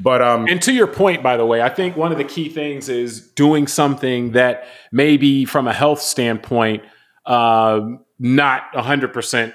But 0.00 0.22
um, 0.22 0.46
and 0.48 0.60
to 0.62 0.72
your 0.72 0.86
point, 0.86 1.22
by 1.22 1.36
the 1.36 1.46
way, 1.46 1.62
I 1.62 1.68
think 1.68 1.96
one 1.96 2.12
of 2.12 2.18
the 2.18 2.24
key 2.24 2.48
things 2.48 2.88
is 2.88 3.20
doing 3.20 3.66
something 3.66 4.32
that 4.32 4.66
maybe 4.92 5.44
from 5.44 5.66
a 5.66 5.72
health 5.72 6.00
standpoint, 6.00 6.82
uh, 7.24 7.80
not 8.18 8.74
hundred 8.74 9.12
percent 9.12 9.54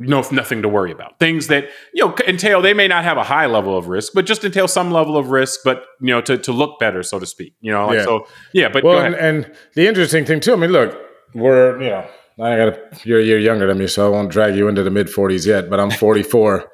no 0.00 0.24
nothing 0.32 0.62
to 0.62 0.68
worry 0.68 0.90
about. 0.90 1.18
Things 1.18 1.48
that 1.48 1.68
you 1.92 2.04
know 2.04 2.14
entail 2.26 2.62
they 2.62 2.74
may 2.74 2.88
not 2.88 3.04
have 3.04 3.18
a 3.18 3.22
high 3.22 3.46
level 3.46 3.76
of 3.76 3.88
risk, 3.88 4.12
but 4.14 4.26
just 4.26 4.44
entail 4.44 4.66
some 4.66 4.90
level 4.90 5.16
of 5.16 5.30
risk, 5.30 5.60
but 5.62 5.84
you 6.00 6.08
know 6.08 6.20
to 6.22 6.38
to 6.38 6.52
look 6.52 6.78
better, 6.78 7.02
so 7.02 7.18
to 7.18 7.26
speak. 7.26 7.54
You 7.60 7.72
know, 7.72 7.86
like, 7.86 7.98
yeah. 7.98 8.04
so 8.04 8.26
yeah. 8.52 8.68
But 8.68 8.82
well, 8.82 9.04
and, 9.04 9.14
and, 9.14 9.52
the 9.74 9.86
interesting 9.86 10.24
thing 10.24 10.40
too. 10.40 10.54
I 10.54 10.56
mean, 10.56 10.72
look, 10.72 10.98
we're 11.34 11.80
you 11.82 11.90
know 11.90 12.06
I 12.40 12.56
got 12.56 13.06
you're 13.06 13.20
a 13.20 13.24
year 13.24 13.38
younger 13.38 13.66
than 13.66 13.78
me, 13.78 13.86
so 13.86 14.06
I 14.06 14.10
won't 14.10 14.30
drag 14.30 14.56
you 14.56 14.68
into 14.68 14.82
the 14.82 14.90
mid 14.90 15.08
40s 15.08 15.46
yet. 15.46 15.68
But 15.68 15.80
I'm 15.80 15.90
44 15.90 16.70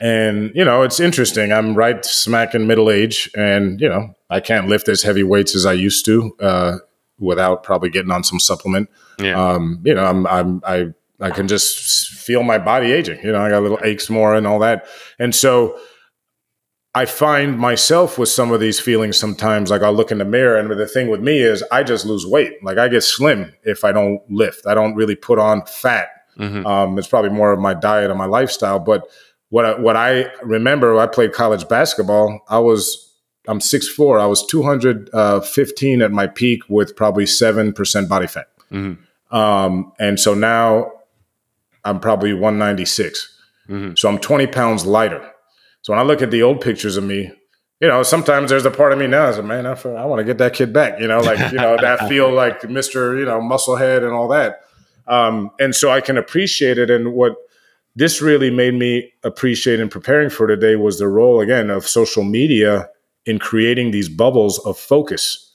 and 0.00 0.52
you 0.54 0.64
know 0.64 0.82
it's 0.82 1.00
interesting 1.00 1.52
i'm 1.52 1.74
right 1.74 2.04
smack 2.04 2.54
in 2.54 2.66
middle 2.66 2.90
age 2.90 3.30
and 3.36 3.80
you 3.80 3.88
know 3.88 4.14
i 4.30 4.38
can't 4.38 4.68
lift 4.68 4.88
as 4.88 5.02
heavy 5.02 5.24
weights 5.24 5.56
as 5.56 5.66
i 5.66 5.72
used 5.72 6.04
to 6.04 6.34
uh, 6.40 6.76
without 7.18 7.62
probably 7.62 7.90
getting 7.90 8.10
on 8.10 8.22
some 8.22 8.38
supplement 8.38 8.88
yeah. 9.18 9.34
um, 9.34 9.80
you 9.84 9.94
know 9.94 10.04
i'm 10.04 10.26
i'm 10.28 10.60
i 10.64 10.86
i 11.20 11.30
can 11.30 11.48
just 11.48 12.08
feel 12.08 12.44
my 12.44 12.58
body 12.58 12.92
aging 12.92 13.18
you 13.24 13.32
know 13.32 13.40
i 13.40 13.50
got 13.50 13.62
little 13.62 13.80
aches 13.82 14.08
more 14.08 14.34
and 14.34 14.46
all 14.46 14.60
that 14.60 14.86
and 15.18 15.34
so 15.34 15.76
I 16.94 17.06
find 17.06 17.58
myself 17.58 18.18
with 18.18 18.28
some 18.28 18.52
of 18.52 18.60
these 18.60 18.78
feelings 18.78 19.16
sometimes. 19.16 19.70
Like 19.70 19.80
I'll 19.80 19.94
look 19.94 20.12
in 20.12 20.18
the 20.18 20.26
mirror, 20.26 20.58
and 20.58 20.70
the 20.70 20.86
thing 20.86 21.08
with 21.08 21.20
me 21.20 21.38
is 21.40 21.64
I 21.72 21.82
just 21.82 22.04
lose 22.04 22.26
weight. 22.26 22.62
Like 22.62 22.76
I 22.76 22.88
get 22.88 23.02
slim 23.02 23.52
if 23.62 23.82
I 23.82 23.92
don't 23.92 24.20
lift. 24.30 24.66
I 24.66 24.74
don't 24.74 24.94
really 24.94 25.16
put 25.16 25.38
on 25.38 25.64
fat. 25.64 26.08
Mm-hmm. 26.38 26.66
Um, 26.66 26.98
it's 26.98 27.08
probably 27.08 27.30
more 27.30 27.52
of 27.52 27.60
my 27.60 27.72
diet 27.72 28.10
and 28.10 28.18
my 28.18 28.26
lifestyle. 28.26 28.78
But 28.78 29.08
what 29.52 29.66
I, 29.66 29.78
what 29.78 29.98
I 29.98 30.32
remember, 30.42 30.98
I 30.98 31.06
played 31.06 31.34
college 31.34 31.68
basketball. 31.68 32.40
I 32.48 32.58
was 32.58 33.12
I'm 33.46 33.58
6'4". 33.58 34.18
I 34.18 34.24
was 34.24 34.46
215 34.46 36.00
at 36.00 36.10
my 36.10 36.26
peak 36.26 36.62
with 36.70 36.96
probably 36.96 37.26
seven 37.26 37.74
percent 37.74 38.08
body 38.08 38.26
fat. 38.26 38.48
Mm-hmm. 38.70 39.36
Um, 39.36 39.92
and 40.00 40.18
so 40.18 40.32
now 40.32 40.90
I'm 41.84 42.00
probably 42.00 42.32
196. 42.32 43.40
Mm-hmm. 43.68 43.92
So 43.94 44.08
I'm 44.08 44.18
20 44.18 44.46
pounds 44.46 44.86
lighter. 44.86 45.30
So 45.82 45.92
when 45.92 46.00
I 46.00 46.02
look 46.02 46.22
at 46.22 46.30
the 46.30 46.42
old 46.42 46.62
pictures 46.62 46.96
of 46.96 47.04
me, 47.04 47.30
you 47.78 47.88
know, 47.88 48.02
sometimes 48.02 48.48
there's 48.48 48.64
a 48.64 48.70
part 48.70 48.94
of 48.94 48.98
me 48.98 49.06
now 49.06 49.26
that's 49.26 49.36
a 49.36 49.42
man, 49.42 49.66
I, 49.66 49.72
I 49.72 50.06
want 50.06 50.20
to 50.20 50.24
get 50.24 50.38
that 50.38 50.54
kid 50.54 50.72
back. 50.72 50.98
You 50.98 51.08
know, 51.08 51.20
like 51.20 51.52
you 51.52 51.58
know 51.58 51.76
that 51.76 52.08
feel 52.08 52.32
like 52.32 52.62
Mr. 52.62 53.18
You 53.18 53.26
know 53.26 53.40
Musclehead 53.40 54.02
and 54.02 54.14
all 54.14 54.28
that. 54.28 54.62
Um, 55.06 55.50
and 55.60 55.74
so 55.74 55.90
I 55.90 56.00
can 56.00 56.16
appreciate 56.16 56.78
it. 56.78 56.88
And 56.88 57.12
what 57.12 57.36
this 57.94 58.22
really 58.22 58.50
made 58.50 58.74
me 58.74 59.12
appreciate 59.22 59.80
in 59.80 59.88
preparing 59.88 60.30
for 60.30 60.46
today 60.46 60.76
was 60.76 60.98
the 60.98 61.08
role 61.08 61.40
again 61.40 61.70
of 61.70 61.86
social 61.86 62.24
media 62.24 62.88
in 63.26 63.38
creating 63.38 63.90
these 63.90 64.08
bubbles 64.08 64.58
of 64.60 64.78
focus 64.78 65.52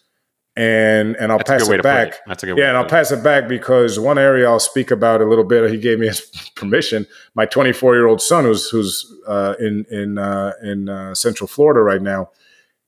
and 0.57 1.15
and 1.17 1.31
I'll 1.31 1.37
That's 1.37 1.65
pass 1.65 1.69
it 1.69 1.83
back. 1.83 2.07
It. 2.07 2.19
That's 2.25 2.43
a 2.43 2.47
good 2.47 2.57
yeah, 2.57 2.69
and 2.69 2.77
I'll 2.77 2.89
pass 2.89 3.11
it 3.11 3.23
back 3.23 3.47
because 3.47 3.99
one 3.99 4.17
area 4.17 4.49
I'll 4.49 4.59
speak 4.59 4.89
about 4.89 5.21
a 5.21 5.25
little 5.25 5.43
bit. 5.43 5.69
He 5.69 5.77
gave 5.77 5.99
me 5.99 6.07
his 6.07 6.21
permission. 6.55 7.05
My 7.35 7.45
24 7.45 7.95
year 7.95 8.07
old 8.07 8.21
son, 8.21 8.43
who's 8.43 8.67
who's 8.69 9.13
uh, 9.27 9.53
in 9.59 9.85
in 9.91 10.17
uh, 10.17 10.53
in 10.63 10.89
uh, 10.89 11.13
Central 11.13 11.47
Florida 11.47 11.81
right 11.81 12.01
now, 12.01 12.31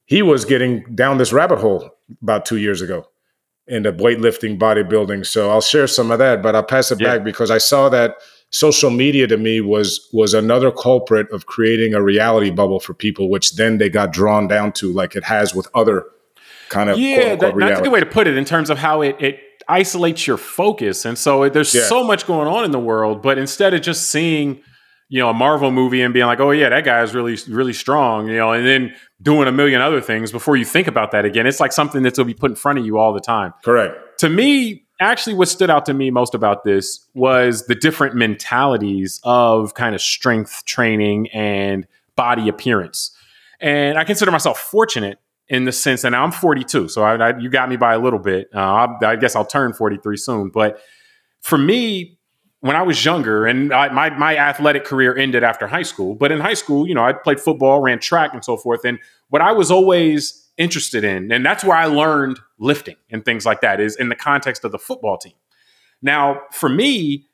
he 0.05 0.23
was 0.23 0.45
getting 0.45 0.83
down 0.95 1.19
this 1.19 1.31
rabbit 1.31 1.59
hole 1.59 1.91
about 2.23 2.45
two 2.45 2.57
years 2.57 2.81
ago 2.81 3.07
into 3.67 3.93
weightlifting, 3.93 4.57
bodybuilding. 4.57 5.23
So 5.23 5.51
I'll 5.51 5.61
share 5.61 5.85
some 5.85 6.09
of 6.09 6.17
that, 6.17 6.41
but 6.41 6.55
I'll 6.55 6.63
pass 6.63 6.91
it 6.91 6.99
yeah. 6.99 7.17
back 7.17 7.23
because 7.23 7.51
I 7.51 7.59
saw 7.59 7.87
that 7.89 8.15
social 8.51 8.89
media 8.89 9.27
to 9.27 9.37
me 9.37 9.61
was 9.61 10.09
was 10.13 10.33
another 10.33 10.71
culprit 10.71 11.29
of 11.31 11.45
creating 11.45 11.93
a 11.93 12.01
reality 12.01 12.49
bubble 12.49 12.79
for 12.79 12.93
people, 12.93 13.29
which 13.29 13.55
then 13.55 13.77
they 13.77 13.89
got 13.89 14.11
drawn 14.11 14.47
down 14.47 14.71
to, 14.73 14.91
like 14.91 15.15
it 15.15 15.23
has 15.23 15.53
with 15.53 15.67
other 15.73 16.05
kind 16.69 16.89
of 16.89 16.97
yeah. 16.97 17.35
That, 17.35 17.55
that's 17.57 17.79
a 17.79 17.83
good 17.83 17.91
way 17.91 17.99
to 17.99 18.05
put 18.05 18.27
it 18.27 18.37
in 18.37 18.45
terms 18.45 18.69
of 18.69 18.77
how 18.77 19.01
it 19.01 19.15
it 19.19 19.39
isolates 19.67 20.25
your 20.25 20.37
focus, 20.37 21.05
and 21.05 21.17
so 21.17 21.49
there's 21.49 21.73
yeah. 21.73 21.83
so 21.83 22.03
much 22.03 22.25
going 22.25 22.47
on 22.47 22.65
in 22.65 22.71
the 22.71 22.79
world, 22.79 23.21
but 23.21 23.37
instead 23.37 23.73
of 23.73 23.81
just 23.81 24.09
seeing 24.09 24.61
you 25.09 25.19
know 25.19 25.29
a 25.29 25.33
Marvel 25.33 25.71
movie 25.71 26.01
and 26.01 26.13
being 26.13 26.25
like, 26.25 26.39
oh 26.39 26.51
yeah, 26.51 26.69
that 26.69 26.83
guy 26.83 27.01
is 27.03 27.13
really 27.13 27.37
really 27.47 27.73
strong, 27.73 28.27
you 28.27 28.37
know, 28.37 28.51
and 28.51 28.65
then 28.65 28.95
doing 29.21 29.47
a 29.47 29.51
million 29.51 29.81
other 29.81 30.01
things 30.01 30.31
before 30.31 30.55
you 30.55 30.65
think 30.65 30.87
about 30.87 31.11
that 31.11 31.25
again. 31.25 31.45
It's 31.45 31.59
like 31.59 31.71
something 31.71 32.01
that's 32.01 32.17
will 32.17 32.25
be 32.25 32.33
put 32.33 32.51
in 32.51 32.55
front 32.55 32.79
of 32.79 32.85
you 32.85 32.97
all 32.97 33.13
the 33.13 33.19
time. 33.19 33.53
Correct. 33.63 34.19
To 34.19 34.29
me, 34.29 34.85
actually, 34.99 35.33
what 35.33 35.47
stood 35.47 35.69
out 35.69 35.85
to 35.85 35.93
me 35.93 36.11
most 36.11 36.35
about 36.35 36.63
this 36.63 37.07
was 37.13 37.67
the 37.67 37.75
different 37.75 38.15
mentalities 38.15 39.19
of 39.23 39.73
kind 39.73 39.95
of 39.95 40.01
strength 40.01 40.63
training 40.65 41.29
and 41.29 41.87
body 42.15 42.49
appearance. 42.49 43.15
And 43.59 43.97
I 43.97 44.03
consider 44.03 44.31
myself 44.31 44.59
fortunate 44.59 45.19
in 45.47 45.65
the 45.65 45.71
sense, 45.71 46.03
and 46.03 46.15
I'm 46.15 46.31
42, 46.31 46.89
so 46.89 47.01
I, 47.01 47.15
I, 47.15 47.37
you 47.39 47.49
got 47.49 47.69
me 47.69 47.75
by 47.75 47.93
a 47.93 47.99
little 47.99 48.19
bit. 48.19 48.49
Uh, 48.53 48.59
I, 48.59 49.05
I, 49.05 49.15
guess 49.15 49.35
I'll 49.35 49.45
turn 49.45 49.73
43 49.73 50.15
soon. 50.15 50.49
But 50.49 50.79
for 51.41 51.57
me, 51.57 52.18
when 52.61 52.75
I 52.75 52.81
was 52.81 53.03
younger, 53.05 53.45
and 53.45 53.73
I, 53.73 53.89
my 53.89 54.09
my 54.09 54.37
athletic 54.37 54.83
career 54.83 55.15
ended 55.15 55.43
after 55.43 55.67
high 55.67 55.83
school, 55.83 56.15
but 56.15 56.31
in 56.31 56.39
high 56.39 56.53
school, 56.53 56.87
you 56.87 56.93
know, 56.93 57.03
I 57.03 57.13
played 57.13 57.39
football, 57.39 57.81
ran 57.81 57.99
track, 57.99 58.33
and 58.33 58.43
so 58.43 58.57
forth. 58.57 58.83
And 58.83 58.99
what 59.29 59.41
I 59.41 59.51
was 59.53 59.71
always 59.71 60.47
interested 60.57 61.03
in, 61.03 61.31
and 61.31 61.45
that's 61.45 61.63
where 61.63 61.77
I 61.77 61.85
learned 61.85 62.39
lifting 62.59 62.97
and 63.09 63.23
things 63.23 63.45
like 63.45 63.61
that, 63.61 63.79
is 63.79 63.95
in 63.95 64.09
the 64.09 64.15
context 64.15 64.65
of 64.65 64.71
the 64.71 64.79
football 64.79 65.17
team. 65.17 65.33
Now, 66.01 66.41
for 66.51 66.67
me, 66.67 67.27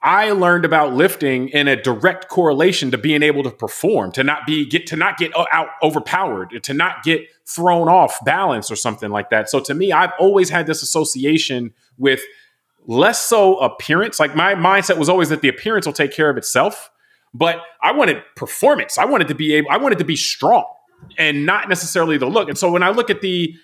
I 0.00 0.30
learned 0.30 0.64
about 0.64 0.94
lifting 0.94 1.48
in 1.48 1.66
a 1.66 1.80
direct 1.80 2.28
correlation 2.28 2.92
to 2.92 2.98
being 2.98 3.24
able 3.24 3.42
to 3.42 3.50
perform, 3.50 4.12
to 4.12 4.22
not 4.22 4.46
be 4.46 4.64
get 4.64 4.86
to 4.88 4.96
not 4.96 5.18
get 5.18 5.36
uh, 5.36 5.46
out 5.50 5.70
overpowered, 5.82 6.62
to 6.62 6.72
not 6.72 7.02
get 7.02 7.22
thrown 7.48 7.88
off 7.88 8.24
balance 8.24 8.70
or 8.70 8.76
something 8.76 9.10
like 9.10 9.30
that. 9.30 9.50
So 9.50 9.58
to 9.58 9.74
me, 9.74 9.90
I've 9.90 10.12
always 10.20 10.50
had 10.50 10.66
this 10.68 10.82
association 10.84 11.72
with 11.96 12.20
less 12.88 13.24
so 13.24 13.58
appearance. 13.58 14.18
Like 14.18 14.34
my 14.34 14.54
mindset 14.54 14.96
was 14.96 15.08
always 15.08 15.28
that 15.28 15.42
the 15.42 15.48
appearance 15.48 15.86
will 15.86 15.92
take 15.92 16.10
care 16.10 16.28
of 16.28 16.36
itself, 16.36 16.90
but 17.32 17.60
I 17.80 17.92
wanted 17.92 18.22
performance. 18.34 18.98
I 18.98 19.04
wanted 19.04 19.28
to 19.28 19.34
be 19.36 19.54
able 19.54 19.70
I 19.70 19.76
wanted 19.76 19.98
to 19.98 20.04
be 20.04 20.16
strong 20.16 20.64
and 21.16 21.46
not 21.46 21.68
necessarily 21.68 22.18
the 22.18 22.26
look. 22.26 22.48
And 22.48 22.58
so 22.58 22.72
when 22.72 22.82
I 22.82 22.90
look 22.90 23.10
at 23.10 23.20
the 23.20 23.54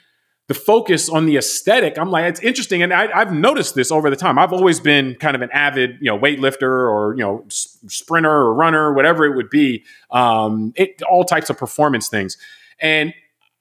the 0.47 0.55
focus 0.55 1.09
on 1.09 1.25
the 1.25 1.39
aesthetic, 1.39 1.99
I'm 1.99 2.11
like, 2.11 2.27
it's 2.27 2.41
interesting. 2.41 2.83
And 2.83 2.93
I, 2.93 3.07
have 3.19 3.33
noticed 3.33 3.75
this 3.75 3.91
over 3.91 4.11
the 4.11 4.17
time. 4.17 4.39
I've 4.39 4.53
always 4.53 4.79
been 4.79 5.15
kind 5.15 5.35
of 5.35 5.41
an 5.41 5.49
avid, 5.55 5.97
you 6.03 6.11
know, 6.11 6.19
weightlifter 6.19 6.65
or, 6.65 7.15
you 7.17 7.23
know, 7.23 7.47
sprinter 7.49 8.31
or 8.31 8.53
runner, 8.53 8.93
whatever 8.93 9.25
it 9.25 9.37
would 9.37 9.49
be, 9.49 9.85
um, 10.11 10.75
it, 10.77 11.01
all 11.11 11.25
types 11.25 11.49
of 11.49 11.57
performance 11.57 12.11
things. 12.11 12.37
And 12.79 13.15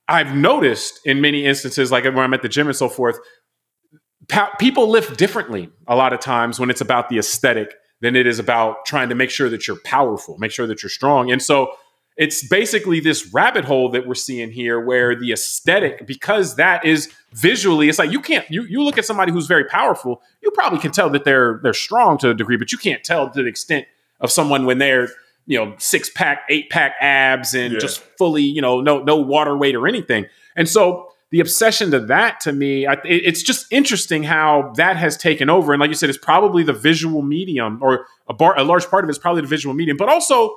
I've 0.09 0.35
noticed 0.35 0.99
in 1.05 1.21
many 1.21 1.45
instances, 1.45 1.89
like 1.89 2.03
when 2.03 2.17
I'm 2.17 2.33
at 2.33 2.41
the 2.41 2.49
gym 2.49 2.67
and 2.67 2.75
so 2.75 2.89
forth, 2.89 3.17
people 4.59 4.89
lift 4.89 5.17
differently 5.17 5.69
a 5.87 5.95
lot 5.95 6.13
of 6.13 6.19
times 6.19 6.59
when 6.59 6.69
it's 6.69 6.81
about 6.81 7.09
the 7.09 7.17
aesthetic 7.17 7.75
than 8.01 8.15
it 8.15 8.27
is 8.27 8.39
about 8.39 8.85
trying 8.85 9.09
to 9.09 9.15
make 9.15 9.29
sure 9.29 9.49
that 9.49 9.67
you're 9.67 9.79
powerful, 9.85 10.37
make 10.37 10.51
sure 10.51 10.67
that 10.67 10.83
you're 10.83 10.89
strong. 10.89 11.31
And 11.31 11.41
so 11.41 11.73
it's 12.17 12.47
basically 12.47 12.99
this 12.99 13.33
rabbit 13.33 13.65
hole 13.65 13.89
that 13.89 14.07
we're 14.07 14.13
seeing 14.13 14.51
here 14.51 14.79
where 14.79 15.15
the 15.15 15.31
aesthetic 15.31 16.05
because 16.05 16.55
that 16.57 16.85
is 16.85 17.11
visually 17.33 17.89
it's 17.89 17.97
like 17.97 18.11
you 18.11 18.19
can't 18.19 18.49
you, 18.51 18.63
you 18.63 18.83
look 18.83 18.97
at 18.97 19.05
somebody 19.05 19.31
who's 19.31 19.47
very 19.47 19.65
powerful 19.65 20.21
you 20.41 20.51
probably 20.51 20.79
can 20.79 20.91
tell 20.91 21.09
that 21.09 21.23
they're 21.23 21.59
they're 21.63 21.73
strong 21.73 22.17
to 22.17 22.29
a 22.29 22.33
degree 22.33 22.57
but 22.57 22.71
you 22.71 22.77
can't 22.77 23.03
tell 23.03 23.29
to 23.29 23.41
the 23.41 23.49
extent 23.49 23.87
of 24.19 24.31
someone 24.31 24.65
when 24.65 24.77
they're 24.77 25.09
you 25.47 25.57
know 25.57 25.73
six 25.79 26.09
pack 26.09 26.43
eight 26.49 26.69
pack 26.69 26.93
abs 27.01 27.55
and 27.55 27.73
yeah. 27.73 27.79
just 27.79 27.99
fully 28.17 28.43
you 28.43 28.61
know 28.61 28.79
no 28.79 29.01
no 29.01 29.15
water 29.15 29.57
weight 29.57 29.75
or 29.75 29.87
anything 29.87 30.25
and 30.55 30.69
so 30.69 31.11
the 31.33 31.39
obsession 31.39 31.89
to 31.91 31.99
that 31.99 32.39
to 32.39 32.53
me 32.53 32.85
I, 32.85 32.93
it's 33.03 33.41
just 33.41 33.65
interesting 33.71 34.21
how 34.23 34.71
that 34.77 34.97
has 34.97 35.17
taken 35.17 35.49
over 35.49 35.73
and 35.73 35.81
like 35.81 35.89
you 35.89 35.95
said 35.95 36.09
it's 36.09 36.17
probably 36.17 36.61
the 36.61 36.73
visual 36.73 37.23
medium 37.23 37.79
or 37.81 38.05
a, 38.27 38.33
bar, 38.33 38.57
a 38.57 38.63
large 38.63 38.87
part 38.87 39.03
of 39.03 39.09
it 39.09 39.11
is 39.11 39.17
probably 39.17 39.41
the 39.41 39.47
visual 39.47 39.73
medium 39.73 39.97
but 39.97 40.09
also 40.09 40.55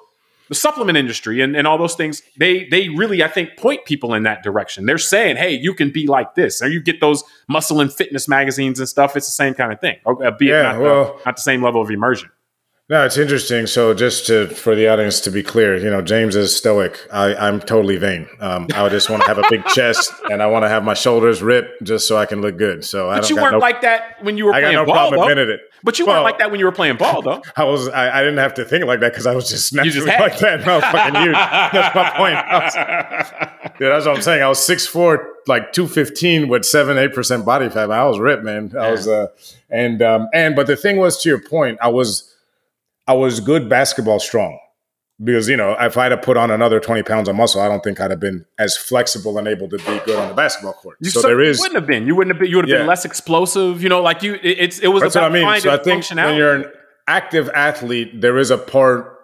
the 0.49 0.55
supplement 0.55 0.97
industry 0.97 1.41
and, 1.41 1.57
and 1.57 1.67
all 1.67 1.77
those 1.77 1.95
things, 1.95 2.23
they 2.37 2.69
they 2.69 2.89
really, 2.91 3.23
I 3.23 3.29
think, 3.29 3.57
point 3.57 3.85
people 3.85 4.15
in 4.15 4.23
that 4.25 4.43
direction. 4.43 4.87
They're 4.87 4.99
saying, 4.99 5.37
hey, 5.37 5.51
you 5.51 5.75
can 5.75 5.91
be 5.91 6.07
like 6.07 6.35
this. 6.35 6.63
Or 6.63 6.69
you 6.69 6.81
get 6.81 7.01
those 7.01 7.25
muscle 7.49 7.81
and 7.81 7.93
fitness 7.93 8.29
magazines 8.29 8.79
and 8.79 8.89
stuff. 8.89 9.17
It's 9.17 9.27
the 9.27 9.33
same 9.33 9.55
kind 9.55 9.73
of 9.73 9.81
thing, 9.81 9.99
be 10.39 10.47
yeah, 10.47 10.63
not, 10.63 10.81
well, 10.81 11.21
not 11.27 11.37
the 11.37 11.43
same 11.43 11.63
level 11.63 11.83
of 11.83 11.91
immersion. 11.91 12.31
No, 12.89 13.05
it's 13.05 13.17
interesting. 13.17 13.67
So, 13.67 13.95
just 13.95 14.29
to 14.29 14.47
for 14.47 14.77
the 14.77 14.87
audience 14.87 15.19
to 15.23 15.31
be 15.33 15.43
clear, 15.43 15.77
you 15.77 15.91
know, 15.91 16.03
James 16.03 16.37
is 16.37 16.55
stoic. 16.55 16.97
I, 17.13 17.35
I'm 17.35 17.59
totally 17.59 17.97
vain. 17.97 18.29
Um, 18.39 18.69
I 18.75 18.89
just 18.89 19.11
want 19.11 19.23
to 19.23 19.29
have 19.29 19.39
a 19.39 19.45
big 19.51 19.65
chest 19.75 20.13
and 20.31 20.41
I 20.41 20.47
want 20.47 20.65
to 20.65 20.69
have 20.69 20.85
my 20.85 20.95
shoulders 20.95 21.43
ripped 21.43 21.83
just 21.83 22.07
so 22.07 22.17
I 22.17 22.27
can 22.27 22.41
look 22.41 22.57
good. 22.57 22.85
So, 22.85 23.09
but 23.09 23.25
I 23.25 23.29
you 23.29 23.35
weren't 23.35 23.55
no, 23.55 23.59
like 23.59 23.81
that 23.81 24.23
when 24.23 24.39
you 24.39 24.45
were 24.45 24.53
playing 24.53 24.77
ball. 24.77 24.83
I 24.83 24.85
playing 24.85 24.87
got 24.87 24.87
no 24.87 24.95
ball, 24.95 25.09
problem 25.11 25.49
though. 25.49 25.53
it. 25.55 25.61
But 25.83 25.99
you 25.99 26.07
well, 26.07 26.15
weren't 26.15 26.25
like 26.25 26.39
that 26.39 26.53
when 26.53 26.61
you 26.61 26.67
were 26.67 26.73
playing 26.73 26.97
ball, 26.97 27.23
though. 27.23 27.43
I 27.57 27.65
was. 27.65 27.89
I, 27.89 28.21
I 28.21 28.23
didn't 28.23 28.39
have 28.39 28.55
to 28.55 28.65
think 28.65 28.85
like 28.85 29.01
that 29.01 29.13
because 29.13 29.27
I 29.27 29.35
was 29.35 29.49
just 29.49 29.75
naturally 29.75 30.07
just 30.07 30.21
like 30.21 30.39
that. 30.39 30.65
No, 30.65 30.81
fucking 30.81 31.23
huge. 31.23 31.33
That's 31.33 31.95
my 31.95 32.11
point. 32.11 32.35
Was, 32.35 32.75
yeah, 33.81 33.89
that's 33.89 34.07
what 34.07 34.17
I'm 34.17 34.23
saying. 34.23 34.45
I 34.45 34.49
was 34.49 34.65
six 34.65 34.87
four, 34.87 35.35
like 35.49 35.73
two 35.73 35.89
fifteen 35.89 36.49
with 36.49 36.65
seven 36.65 36.99
eight 36.99 37.15
percent 37.15 37.45
body 37.45 37.69
fat. 37.69 37.91
I 37.91 38.05
was 38.05 38.21
ripped, 38.21 38.45
man. 38.45 38.73
I 38.79 38.93
was. 38.93 39.09
Uh, 39.09 39.27
and 39.71 40.03
um, 40.03 40.29
and 40.33 40.55
but 40.55 40.69
the 40.69 40.77
thing 40.77 40.99
was, 40.99 41.21
to 41.23 41.29
your 41.29 41.41
point, 41.41 41.79
I 41.83 41.89
was 41.89 42.33
I 43.07 43.15
was 43.15 43.41
good 43.41 43.69
basketball 43.69 44.19
strong 44.19 44.59
because 45.23 45.49
you 45.49 45.57
know 45.57 45.77
if 45.81 45.97
I 45.97 46.05
had 46.05 46.13
have 46.13 46.23
put 46.23 46.37
on 46.37 46.51
another 46.51 46.81
twenty 46.81 47.03
pounds 47.03 47.29
of 47.29 47.37
muscle, 47.37 47.61
I 47.61 47.69
don't 47.69 47.83
think 47.83 48.01
I'd 48.01 48.11
have 48.11 48.21
been 48.21 48.45
as 48.59 48.77
flexible 48.77 49.39
and 49.39 49.49
able 49.49 49.69
to 49.69 49.79
be 49.79 50.01
good 50.05 50.19
on 50.19 50.29
the 50.29 50.35
basketball 50.35 50.75
court. 50.75 50.99
You 51.01 51.11
so 51.11 51.23
there 51.23 51.41
is 51.41 51.59
wouldn't 51.59 51.77
have 51.77 51.87
been. 51.87 52.07
You 52.07 52.15
wouldn't 52.15 52.35
have 52.35 52.41
been. 52.41 52.51
You 52.51 52.57
would 52.57 52.67
have 52.67 52.71
yeah. 52.71 52.79
been 52.79 52.87
less 52.87 53.05
explosive. 53.05 53.83
You 53.83 53.89
know, 53.89 54.03
like 54.03 54.23
you. 54.23 54.35
It, 54.35 54.59
it's 54.59 54.79
it 54.79 54.89
was 54.89 55.03
That's 55.03 55.17
about 55.17 55.33
what 55.33 55.43
I 55.43 55.53
mean. 55.53 55.61
So 55.61 55.73
I 55.73 55.79
think 55.79 56.09
when 56.11 56.37
you're 56.37 56.55
an 56.55 56.73
active 57.07 57.49
athlete, 57.51 58.21
there 58.21 58.39
is 58.39 58.51
a 58.51 58.59
part 58.59 59.17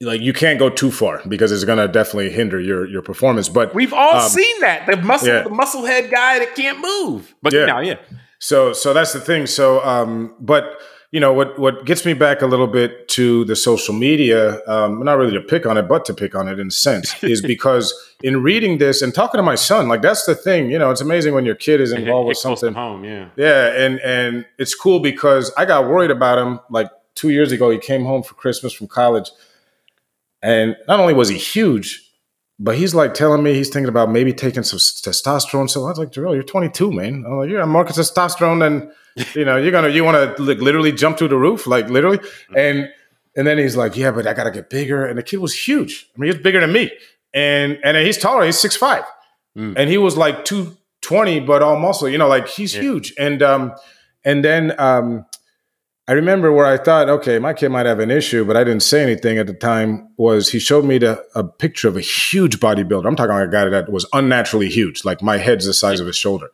like 0.00 0.22
you 0.22 0.32
can't 0.32 0.58
go 0.58 0.70
too 0.70 0.90
far 0.90 1.20
because 1.28 1.52
it's 1.52 1.64
going 1.64 1.78
to 1.78 1.86
definitely 1.88 2.30
hinder 2.30 2.58
your 2.58 2.86
your 2.86 3.02
performance. 3.02 3.48
But 3.48 3.74
we've 3.74 3.92
all 3.92 4.16
um, 4.16 4.28
seen 4.28 4.60
that 4.60 4.86
the 4.86 4.96
muscle 4.96 5.28
yeah. 5.28 5.42
the 5.42 5.50
muscle 5.50 5.84
head 5.84 6.10
guy 6.10 6.38
that 6.38 6.54
can't 6.54 6.80
move. 6.80 7.34
But 7.42 7.52
yeah. 7.52 7.66
now, 7.66 7.80
yeah. 7.80 7.96
So 8.38 8.72
so 8.72 8.94
that's 8.94 9.12
the 9.12 9.20
thing. 9.20 9.46
So 9.46 9.84
um, 9.84 10.34
but 10.40 10.80
you 11.12 11.18
know 11.18 11.32
what 11.32 11.58
what 11.58 11.84
gets 11.84 12.06
me 12.06 12.14
back 12.14 12.40
a 12.40 12.46
little 12.46 12.66
bit 12.66 13.08
to 13.08 13.44
the 13.46 13.56
social 13.56 13.94
media 13.94 14.64
um, 14.66 15.02
not 15.02 15.18
really 15.18 15.32
to 15.32 15.40
pick 15.40 15.66
on 15.66 15.76
it 15.76 15.82
but 15.82 16.04
to 16.04 16.14
pick 16.14 16.34
on 16.34 16.48
it 16.48 16.58
in 16.58 16.68
a 16.68 16.70
sense 16.70 17.22
is 17.24 17.42
because 17.42 17.92
in 18.22 18.42
reading 18.42 18.78
this 18.78 19.02
and 19.02 19.14
talking 19.14 19.38
to 19.38 19.42
my 19.42 19.54
son 19.54 19.88
like 19.88 20.02
that's 20.02 20.24
the 20.24 20.34
thing 20.34 20.70
you 20.70 20.78
know 20.78 20.90
it's 20.90 21.00
amazing 21.00 21.34
when 21.34 21.44
your 21.44 21.54
kid 21.54 21.80
is 21.80 21.92
involved 21.92 22.28
with 22.28 22.36
something 22.36 22.74
home 22.74 23.04
yeah 23.04 23.28
yeah 23.36 23.72
and 23.72 23.98
and 24.00 24.46
it's 24.58 24.74
cool 24.74 25.00
because 25.00 25.52
i 25.56 25.64
got 25.64 25.88
worried 25.88 26.10
about 26.10 26.38
him 26.38 26.60
like 26.70 26.90
two 27.14 27.30
years 27.30 27.50
ago 27.50 27.70
he 27.70 27.78
came 27.78 28.04
home 28.04 28.22
for 28.22 28.34
christmas 28.34 28.72
from 28.72 28.86
college 28.86 29.30
and 30.42 30.76
not 30.86 31.00
only 31.00 31.12
was 31.12 31.28
he 31.28 31.36
huge 31.36 32.06
but 32.62 32.76
he's 32.76 32.94
like 32.94 33.14
telling 33.14 33.42
me 33.42 33.54
he's 33.54 33.70
thinking 33.70 33.88
about 33.88 34.10
maybe 34.10 34.34
taking 34.34 34.62
some 34.62 34.78
testosterone. 34.78 35.68
So 35.70 35.86
I 35.86 35.88
was 35.88 35.98
like, 35.98 36.12
Jarrell, 36.12 36.34
you're 36.34 36.42
22, 36.42 36.92
man. 36.92 37.24
I'm 37.26 37.38
like, 37.38 37.48
you're 37.48 37.62
on 37.62 37.70
more 37.70 37.86
testosterone 37.86 38.60
than 38.60 38.92
you 39.34 39.44
know. 39.44 39.56
You're 39.56 39.72
gonna 39.72 39.88
you 39.88 40.04
want 40.04 40.36
to 40.36 40.42
like 40.42 40.58
literally 40.58 40.92
jump 40.92 41.18
through 41.18 41.28
the 41.28 41.36
roof, 41.36 41.66
like 41.66 41.88
literally. 41.88 42.18
Mm-hmm. 42.18 42.56
And 42.56 42.88
and 43.36 43.46
then 43.46 43.58
he's 43.58 43.76
like, 43.76 43.96
yeah, 43.96 44.10
but 44.10 44.26
I 44.26 44.34
gotta 44.34 44.50
get 44.50 44.70
bigger. 44.70 45.04
And 45.06 45.18
the 45.18 45.22
kid 45.22 45.38
was 45.38 45.54
huge. 45.54 46.08
I 46.16 46.20
mean, 46.20 46.32
he's 46.32 46.42
bigger 46.42 46.60
than 46.60 46.72
me, 46.72 46.90
and 47.32 47.78
and 47.84 47.96
he's 47.96 48.18
taller. 48.18 48.44
He's 48.44 48.58
six 48.58 48.76
five, 48.76 49.04
mm. 49.56 49.74
and 49.76 49.88
he 49.88 49.98
was 49.98 50.16
like 50.16 50.44
two 50.44 50.76
twenty, 51.00 51.40
but 51.40 51.62
all 51.62 51.78
muscle. 51.78 52.08
You 52.08 52.18
know, 52.18 52.28
like 52.28 52.48
he's 52.48 52.74
yeah. 52.74 52.82
huge. 52.82 53.14
And 53.18 53.42
um 53.42 53.72
and 54.24 54.44
then 54.44 54.78
um 54.78 55.26
I 56.10 56.14
remember 56.14 56.52
where 56.52 56.66
I 56.66 56.76
thought, 56.76 57.08
okay, 57.08 57.38
my 57.38 57.52
kid 57.52 57.68
might 57.68 57.86
have 57.86 58.00
an 58.00 58.10
issue, 58.10 58.44
but 58.44 58.56
I 58.56 58.64
didn't 58.64 58.82
say 58.82 59.00
anything 59.00 59.38
at 59.38 59.46
the 59.46 59.54
time. 59.54 60.08
Was 60.16 60.50
he 60.50 60.58
showed 60.58 60.84
me 60.84 60.98
the, 60.98 61.24
a 61.36 61.44
picture 61.44 61.86
of 61.86 61.96
a 61.96 62.00
huge 62.00 62.58
bodybuilder? 62.58 63.06
I'm 63.06 63.14
talking 63.14 63.30
about 63.30 63.44
a 63.44 63.48
guy 63.48 63.66
that 63.66 63.92
was 63.92 64.08
unnaturally 64.12 64.68
huge, 64.68 65.04
like 65.04 65.22
my 65.22 65.36
head's 65.36 65.66
the 65.66 65.72
size 65.72 66.00
of 66.00 66.08
his 66.08 66.16
shoulder, 66.16 66.48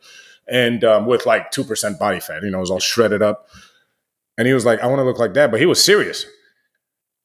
and 0.47 0.83
um, 0.83 1.05
with 1.05 1.25
like 1.25 1.51
two 1.51 1.63
percent 1.63 1.99
body 1.99 2.19
fat. 2.19 2.43
You 2.43 2.49
know, 2.49 2.57
it 2.57 2.61
was 2.61 2.71
all 2.71 2.79
shredded 2.79 3.21
up. 3.21 3.47
And 4.37 4.47
he 4.47 4.53
was 4.53 4.65
like, 4.65 4.79
"I 4.81 4.87
want 4.87 4.99
to 4.99 5.03
look 5.03 5.19
like 5.19 5.33
that," 5.33 5.51
but 5.51 5.59
he 5.59 5.65
was 5.65 5.83
serious. 5.83 6.25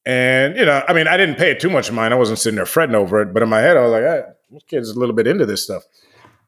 And 0.04 0.56
you 0.56 0.64
know, 0.64 0.82
I 0.88 0.92
mean, 0.92 1.06
I 1.06 1.16
didn't 1.16 1.36
pay 1.36 1.50
it 1.50 1.60
too 1.60 1.70
much 1.70 1.90
mind. 1.92 2.14
I 2.14 2.16
wasn't 2.16 2.38
sitting 2.38 2.56
there 2.56 2.66
fretting 2.66 2.94
over 2.94 3.20
it, 3.20 3.32
but 3.32 3.42
in 3.42 3.48
my 3.48 3.60
head, 3.60 3.76
I 3.76 3.82
was 3.82 3.92
like, 3.92 4.02
hey, 4.02 4.22
"This 4.50 4.62
kid's 4.64 4.90
a 4.90 4.98
little 4.98 5.14
bit 5.14 5.26
into 5.26 5.46
this 5.46 5.62
stuff." 5.62 5.84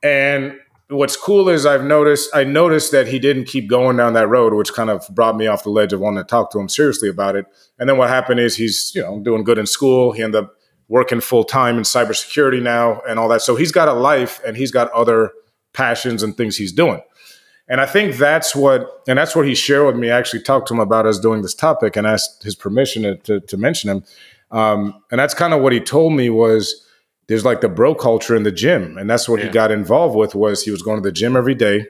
And 0.03 0.59
what's 0.89 1.17
cool 1.17 1.49
is 1.49 1.67
I've 1.67 1.85
noticed 1.85 2.31
I 2.35 2.45
noticed 2.45 2.93
that 2.93 3.07
he 3.07 3.19
didn't 3.19 3.45
keep 3.45 3.69
going 3.69 3.97
down 3.97 4.15
that 4.15 4.29
road, 4.29 4.55
which 4.55 4.73
kind 4.73 4.91
of 4.91 5.07
brought 5.11 5.37
me 5.37 5.47
off 5.47 5.63
the 5.63 5.71
ledge 5.71 5.93
of 5.93 6.01
wanting 6.01 6.23
to 6.23 6.27
talk 6.27 6.51
to 6.53 6.59
him 6.59 6.69
seriously 6.69 7.09
about 7.09 7.37
it. 7.37 7.47
And 7.79 7.89
then 7.89 7.97
what 7.97 8.09
happened 8.09 8.41
is 8.41 8.57
he's 8.57 8.93
you 8.95 9.03
know 9.03 9.21
doing 9.21 9.45
good 9.45 9.59
in 9.59 9.67
school. 9.67 10.13
He 10.13 10.23
ended 10.23 10.45
up 10.45 10.55
working 10.89 11.21
full 11.21 11.45
time 11.45 11.77
in 11.77 11.83
cybersecurity 11.83 12.63
now 12.63 13.01
and 13.09 13.19
all 13.19 13.29
that. 13.29 13.43
So 13.43 13.57
he's 13.57 13.73
got 13.73 13.89
a 13.89 13.93
life 13.93 14.41
and 14.47 14.57
he's 14.57 14.71
got 14.71 14.91
other 14.93 15.33
passions 15.75 16.23
and 16.23 16.37
things 16.37 16.57
he's 16.57 16.73
doing. 16.73 17.01
And 17.69 17.81
I 17.81 17.87
think 17.87 18.17
that's 18.17 18.55
what, 18.55 19.03
and 19.09 19.19
that's 19.19 19.35
what 19.37 19.47
he 19.47 19.55
shared 19.55 19.87
with 19.87 19.97
me. 19.97 20.11
I 20.11 20.19
actually 20.19 20.43
talked 20.43 20.69
to 20.69 20.75
him 20.75 20.81
about 20.81 21.07
us 21.07 21.19
doing 21.19 21.43
this 21.43 21.55
topic 21.55 21.97
and 21.97 22.07
asked 22.07 22.43
his 22.43 22.55
permission 22.55 23.03
to, 23.03 23.17
to, 23.17 23.41
to 23.41 23.57
mention 23.57 23.91
him. 23.91 24.05
Um, 24.51 25.03
and 25.11 25.19
that's 25.19 25.35
kind 25.35 25.55
of 25.55 25.63
what 25.63 25.73
he 25.73 25.81
told 25.81 26.13
me 26.13 26.31
was, 26.31 26.85
there's 27.27 27.45
like 27.45 27.61
the 27.61 27.69
bro 27.69 27.95
culture 27.95 28.37
in 28.37 28.43
the 28.43 28.53
gym 28.53 28.99
and 28.99 29.09
that's 29.09 29.29
what 29.29 29.41
yeah. 29.41 29.47
he 29.47 29.53
got 29.53 29.71
involved 29.71 30.17
with 30.17 30.35
was 30.35 30.63
he 30.63 30.71
was 30.71 30.83
going 30.83 31.03
to 31.03 31.09
the 31.09 31.13
gym 31.13 31.37
every 31.37 31.55
day 31.55 31.87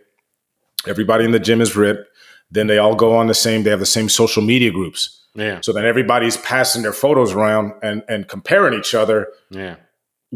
everybody 0.87 1.25
in 1.25 1.33
the 1.33 1.39
gym 1.39 1.61
is 1.61 1.77
ripped 1.77 2.09
then 2.51 2.67
they 2.67 2.79
all 2.79 2.95
go 2.95 3.17
on 3.17 3.27
the 3.27 3.35
same 3.35 3.63
they 3.63 3.71
have 3.71 3.81
the 3.81 3.87
same 3.87 4.09
social 4.09 4.43
media 4.43 4.71
groups 4.71 5.27
yeah 5.35 5.59
so 5.63 5.73
then 5.73 5.85
everybody's 5.85 6.37
passing 6.39 6.83
their 6.83 6.93
photos 6.93 7.33
around 7.33 7.73
and 7.83 8.03
and 8.09 8.29
comparing 8.29 8.79
each 8.79 8.95
other 8.95 9.29
yeah 9.51 9.77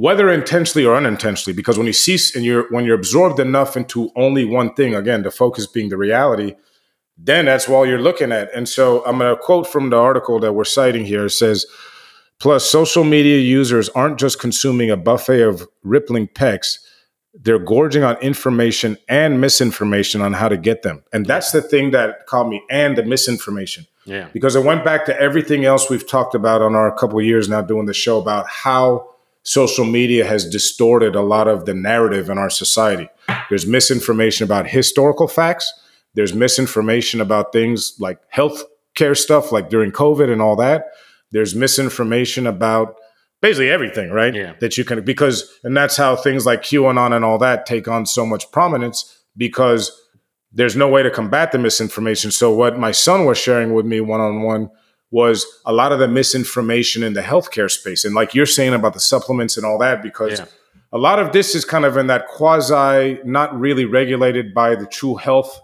whether 0.04 0.30
intentionally 0.30 0.86
or 0.86 0.94
unintentionally 0.94 1.54
because 1.56 1.76
when 1.78 1.86
you 1.86 1.92
cease 1.92 2.34
and 2.36 2.44
you're 2.44 2.66
when 2.70 2.84
you're 2.84 2.94
absorbed 2.94 3.40
enough 3.40 3.76
into 3.76 4.10
only 4.14 4.44
one 4.44 4.72
thing 4.74 4.94
again 4.94 5.22
the 5.22 5.30
focus 5.30 5.66
being 5.66 5.88
the 5.88 5.96
reality 5.96 6.54
then 7.16 7.46
that's 7.46 7.68
all 7.68 7.86
you're 7.86 8.00
looking 8.00 8.30
at 8.30 8.52
and 8.54 8.68
so 8.68 9.04
i'm 9.06 9.18
going 9.18 9.34
to 9.34 9.40
quote 9.40 9.66
from 9.66 9.90
the 9.90 9.96
article 9.96 10.38
that 10.38 10.52
we're 10.52 10.64
citing 10.64 11.04
here 11.04 11.26
it 11.26 11.30
says 11.30 11.66
Plus, 12.38 12.64
social 12.70 13.02
media 13.02 13.38
users 13.38 13.88
aren't 13.90 14.18
just 14.18 14.38
consuming 14.38 14.90
a 14.90 14.96
buffet 14.96 15.42
of 15.42 15.66
rippling 15.82 16.28
pecs, 16.28 16.78
they're 17.34 17.58
gorging 17.58 18.04
on 18.04 18.16
information 18.18 18.96
and 19.08 19.40
misinformation 19.40 20.20
on 20.20 20.32
how 20.32 20.48
to 20.48 20.56
get 20.56 20.82
them. 20.82 21.02
And 21.12 21.26
that's 21.26 21.50
the 21.50 21.60
thing 21.60 21.90
that 21.90 22.26
caught 22.26 22.48
me 22.48 22.62
and 22.70 22.96
the 22.96 23.02
misinformation. 23.02 23.86
Yeah. 24.04 24.28
Because 24.32 24.54
it 24.54 24.64
went 24.64 24.84
back 24.84 25.04
to 25.06 25.20
everything 25.20 25.64
else 25.64 25.90
we've 25.90 26.08
talked 26.08 26.34
about 26.34 26.62
on 26.62 26.74
our 26.74 26.94
couple 26.96 27.20
years 27.20 27.48
now 27.48 27.60
doing 27.60 27.86
the 27.86 27.94
show 27.94 28.20
about 28.20 28.48
how 28.48 29.08
social 29.48 29.86
media 29.86 30.26
has 30.26 30.46
distorted 30.46 31.16
a 31.16 31.22
lot 31.22 31.48
of 31.48 31.64
the 31.64 31.72
narrative 31.72 32.28
in 32.28 32.36
our 32.36 32.50
society. 32.50 33.08
There's 33.48 33.66
misinformation 33.66 34.44
about 34.44 34.66
historical 34.66 35.26
facts. 35.26 35.72
There's 36.12 36.34
misinformation 36.34 37.22
about 37.22 37.50
things 37.50 37.96
like 37.98 38.20
health 38.28 38.62
care 38.94 39.14
stuff, 39.14 39.50
like 39.50 39.70
during 39.70 39.90
COVID 39.90 40.30
and 40.30 40.42
all 40.42 40.54
that. 40.56 40.88
There's 41.32 41.54
misinformation 41.54 42.46
about 42.46 42.96
basically 43.40 43.70
everything, 43.70 44.10
right? 44.10 44.34
Yeah. 44.34 44.52
That 44.60 44.76
you 44.76 44.84
can 44.84 45.02
because 45.02 45.50
and 45.64 45.74
that's 45.74 45.96
how 45.96 46.14
things 46.14 46.44
like 46.44 46.60
QAnon 46.60 47.16
and 47.16 47.24
all 47.24 47.38
that 47.38 47.64
take 47.64 47.88
on 47.88 48.04
so 48.04 48.26
much 48.26 48.52
prominence 48.52 49.18
because 49.34 49.98
there's 50.52 50.76
no 50.76 50.88
way 50.88 51.02
to 51.02 51.10
combat 51.10 51.52
the 51.52 51.58
misinformation. 51.58 52.32
So 52.32 52.52
what 52.52 52.78
my 52.78 52.92
son 52.92 53.24
was 53.24 53.38
sharing 53.38 53.72
with 53.72 53.86
me 53.86 54.02
one 54.02 54.20
on 54.20 54.42
one 54.42 54.68
was 55.10 55.46
a 55.64 55.72
lot 55.72 55.92
of 55.92 55.98
the 55.98 56.08
misinformation 56.08 57.02
in 57.02 57.14
the 57.14 57.22
healthcare 57.22 57.70
space. 57.70 58.04
And 58.04 58.14
like 58.14 58.34
you're 58.34 58.46
saying 58.46 58.74
about 58.74 58.92
the 58.94 59.00
supplements 59.00 59.56
and 59.56 59.64
all 59.64 59.78
that, 59.78 60.02
because 60.02 60.38
yeah. 60.38 60.46
a 60.92 60.98
lot 60.98 61.18
of 61.18 61.32
this 61.32 61.54
is 61.54 61.64
kind 61.64 61.84
of 61.84 61.96
in 61.96 62.08
that 62.08 62.28
quasi, 62.28 63.18
not 63.24 63.58
really 63.58 63.84
regulated 63.84 64.52
by 64.52 64.74
the 64.74 64.86
true 64.86 65.16
health 65.16 65.60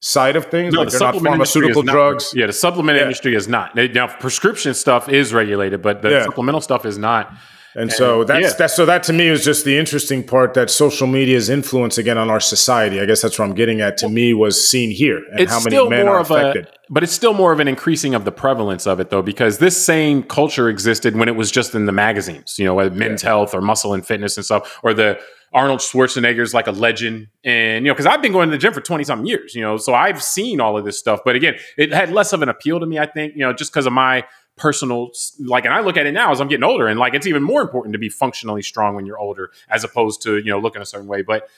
side 0.00 0.34
of 0.34 0.46
things. 0.46 0.74
No, 0.74 0.80
like 0.80 0.90
the 0.90 0.98
they're 0.98 1.12
not 1.12 1.22
pharmaceutical 1.22 1.82
drugs. 1.82 2.32
Yeah, 2.34 2.46
the 2.46 2.52
supplement 2.52 2.96
yeah. 2.96 3.02
industry 3.04 3.34
is 3.34 3.46
not. 3.46 3.76
Now, 3.76 4.08
prescription 4.08 4.74
stuff 4.74 5.08
is 5.08 5.32
regulated, 5.32 5.82
but 5.82 6.02
the 6.02 6.10
yeah. 6.10 6.24
supplemental 6.24 6.60
stuff 6.60 6.84
is 6.84 6.98
not. 6.98 7.32
And, 7.74 7.82
and 7.82 7.92
so 7.92 8.24
that's 8.24 8.42
yeah. 8.42 8.52
that's 8.58 8.74
so 8.74 8.84
that 8.86 9.02
to 9.04 9.12
me 9.12 9.28
is 9.28 9.44
just 9.44 9.64
the 9.64 9.78
interesting 9.78 10.24
part 10.24 10.54
that 10.54 10.70
social 10.70 11.06
media's 11.06 11.48
influence 11.48 11.98
again 11.98 12.18
on 12.18 12.28
our 12.28 12.40
society. 12.40 13.00
I 13.00 13.06
guess 13.06 13.22
that's 13.22 13.38
what 13.38 13.44
I'm 13.44 13.54
getting 13.54 13.80
at. 13.80 13.96
To 13.98 14.06
well, 14.06 14.14
me, 14.14 14.34
was 14.34 14.68
seen 14.68 14.90
here 14.90 15.22
and 15.32 15.48
how 15.48 15.60
many 15.60 15.88
men 15.88 16.08
are 16.08 16.20
affected. 16.20 16.66
A, 16.66 16.72
but 16.90 17.02
it's 17.02 17.12
still 17.12 17.34
more 17.34 17.52
of 17.52 17.60
an 17.60 17.68
increasing 17.68 18.14
of 18.14 18.24
the 18.24 18.32
prevalence 18.32 18.86
of 18.86 18.98
it, 18.98 19.10
though, 19.10 19.22
because 19.22 19.58
this 19.58 19.82
same 19.82 20.22
culture 20.22 20.68
existed 20.68 21.16
when 21.16 21.28
it 21.28 21.36
was 21.36 21.50
just 21.50 21.74
in 21.74 21.86
the 21.86 21.92
magazines. 21.92 22.58
You 22.58 22.64
know, 22.64 22.90
Men's 22.90 23.22
Health 23.22 23.54
or 23.54 23.60
Muscle 23.60 23.94
and 23.94 24.04
Fitness 24.04 24.36
and 24.36 24.44
stuff, 24.44 24.80
or 24.82 24.92
the 24.92 25.20
Arnold 25.52 25.80
Schwarzenegger's 25.80 26.54
like 26.54 26.66
a 26.66 26.72
legend. 26.72 27.28
And, 27.44 27.84
you 27.84 27.90
know, 27.90 27.94
because 27.94 28.06
I've 28.06 28.22
been 28.22 28.32
going 28.32 28.48
to 28.48 28.52
the 28.52 28.58
gym 28.58 28.72
for 28.72 28.80
20 28.80 29.02
something 29.04 29.26
years, 29.26 29.54
you 29.54 29.62
know, 29.62 29.76
so 29.76 29.94
I've 29.94 30.22
seen 30.22 30.60
all 30.60 30.78
of 30.78 30.84
this 30.84 30.98
stuff. 30.98 31.20
But 31.24 31.34
again, 31.34 31.56
it 31.76 31.92
had 31.92 32.12
less 32.12 32.32
of 32.32 32.42
an 32.42 32.48
appeal 32.48 32.78
to 32.78 32.86
me, 32.86 32.98
I 32.98 33.06
think, 33.06 33.34
you 33.34 33.40
know, 33.40 33.52
just 33.52 33.72
because 33.72 33.86
of 33.86 33.92
my 33.92 34.24
personal, 34.60 35.10
like, 35.40 35.64
and 35.64 35.74
I 35.74 35.80
look 35.80 35.96
at 35.96 36.06
it 36.06 36.12
now 36.12 36.30
as 36.30 36.40
I'm 36.40 36.46
getting 36.46 36.62
older 36.62 36.86
and 36.86 37.00
like 37.00 37.14
it's 37.14 37.26
even 37.26 37.42
more 37.42 37.62
important 37.62 37.94
to 37.94 37.98
be 37.98 38.08
functionally 38.08 38.62
strong 38.62 38.94
when 38.94 39.06
you're 39.06 39.18
older 39.18 39.50
as 39.68 39.82
opposed 39.82 40.22
to, 40.22 40.36
you 40.36 40.50
know, 40.50 40.60
looking 40.60 40.82
a 40.82 40.86
certain 40.86 41.08
way. 41.08 41.22
But, 41.22 41.48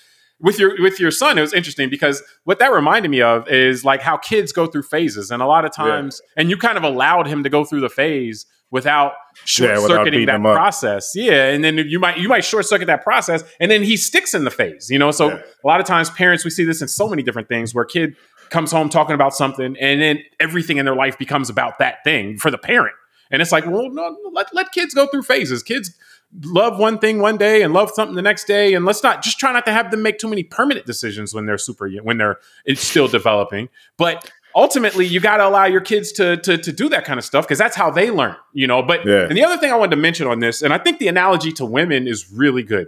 with 0.42 0.58
your 0.58 0.80
with 0.82 0.98
your 0.98 1.10
son, 1.10 1.38
it 1.38 1.40
was 1.40 1.54
interesting 1.54 1.88
because 1.88 2.22
what 2.44 2.58
that 2.58 2.72
reminded 2.72 3.10
me 3.10 3.22
of 3.22 3.48
is 3.48 3.84
like 3.84 4.02
how 4.02 4.16
kids 4.16 4.52
go 4.52 4.66
through 4.66 4.82
phases, 4.82 5.30
and 5.30 5.40
a 5.40 5.46
lot 5.46 5.64
of 5.64 5.72
times, 5.72 6.20
yeah. 6.20 6.40
and 6.40 6.50
you 6.50 6.56
kind 6.56 6.76
of 6.76 6.82
allowed 6.82 7.28
him 7.28 7.44
to 7.44 7.48
go 7.48 7.64
through 7.64 7.80
the 7.80 7.88
phase 7.88 8.44
without 8.72 9.12
short 9.44 9.78
circuiting 9.78 10.20
yeah, 10.26 10.38
that 10.38 10.42
process. 10.42 11.12
Yeah, 11.14 11.50
and 11.50 11.62
then 11.62 11.78
you 11.78 12.00
might 12.00 12.18
you 12.18 12.28
might 12.28 12.44
short 12.44 12.66
circuit 12.66 12.86
that 12.86 13.04
process, 13.04 13.44
and 13.60 13.70
then 13.70 13.84
he 13.84 13.96
sticks 13.96 14.34
in 14.34 14.44
the 14.44 14.50
phase. 14.50 14.90
You 14.90 14.98
know, 14.98 15.12
so 15.12 15.28
yeah. 15.28 15.42
a 15.62 15.66
lot 15.66 15.80
of 15.80 15.86
times 15.86 16.10
parents 16.10 16.44
we 16.44 16.50
see 16.50 16.64
this 16.64 16.82
in 16.82 16.88
so 16.88 17.08
many 17.08 17.22
different 17.22 17.48
things 17.48 17.72
where 17.72 17.84
kid 17.84 18.16
comes 18.52 18.70
home 18.70 18.88
talking 18.88 19.14
about 19.14 19.34
something, 19.34 19.76
and 19.80 20.00
then 20.00 20.20
everything 20.38 20.76
in 20.76 20.84
their 20.84 20.94
life 20.94 21.18
becomes 21.18 21.50
about 21.50 21.78
that 21.80 22.04
thing 22.04 22.38
for 22.38 22.50
the 22.50 22.58
parent. 22.58 22.94
And 23.32 23.42
it's 23.42 23.50
like, 23.50 23.66
well, 23.66 23.90
no, 23.90 24.16
let 24.32 24.54
let 24.54 24.70
kids 24.70 24.94
go 24.94 25.06
through 25.06 25.22
phases. 25.22 25.62
Kids 25.62 25.96
love 26.44 26.78
one 26.78 26.98
thing 26.98 27.18
one 27.18 27.36
day 27.36 27.62
and 27.62 27.74
love 27.74 27.90
something 27.90 28.14
the 28.14 28.22
next 28.22 28.44
day 28.44 28.72
and 28.72 28.84
let's 28.84 29.02
not 29.02 29.22
just 29.22 29.38
try 29.38 29.52
not 29.52 29.66
to 29.66 29.72
have 29.72 29.90
them 29.90 30.02
make 30.02 30.18
too 30.18 30.28
many 30.28 30.42
permanent 30.42 30.86
decisions 30.86 31.34
when 31.34 31.44
they're 31.44 31.58
super 31.58 31.90
when 32.02 32.16
they're 32.16 32.38
it's 32.64 32.80
still 32.80 33.06
developing 33.06 33.68
but 33.98 34.30
ultimately 34.56 35.04
you 35.04 35.20
got 35.20 35.36
to 35.36 35.46
allow 35.46 35.66
your 35.66 35.82
kids 35.82 36.10
to, 36.10 36.38
to 36.38 36.56
to 36.56 36.72
do 36.72 36.88
that 36.88 37.04
kind 37.04 37.18
of 37.18 37.24
stuff 37.24 37.44
because 37.44 37.58
that's 37.58 37.76
how 37.76 37.90
they 37.90 38.10
learn 38.10 38.34
you 38.54 38.66
know 38.66 38.82
but 38.82 39.04
yeah. 39.04 39.26
and 39.26 39.36
the 39.36 39.44
other 39.44 39.58
thing 39.58 39.70
i 39.70 39.76
wanted 39.76 39.94
to 39.94 40.00
mention 40.00 40.26
on 40.26 40.40
this 40.40 40.62
and 40.62 40.72
i 40.72 40.78
think 40.78 40.98
the 40.98 41.08
analogy 41.08 41.52
to 41.52 41.66
women 41.66 42.08
is 42.08 42.32
really 42.32 42.62
good 42.62 42.86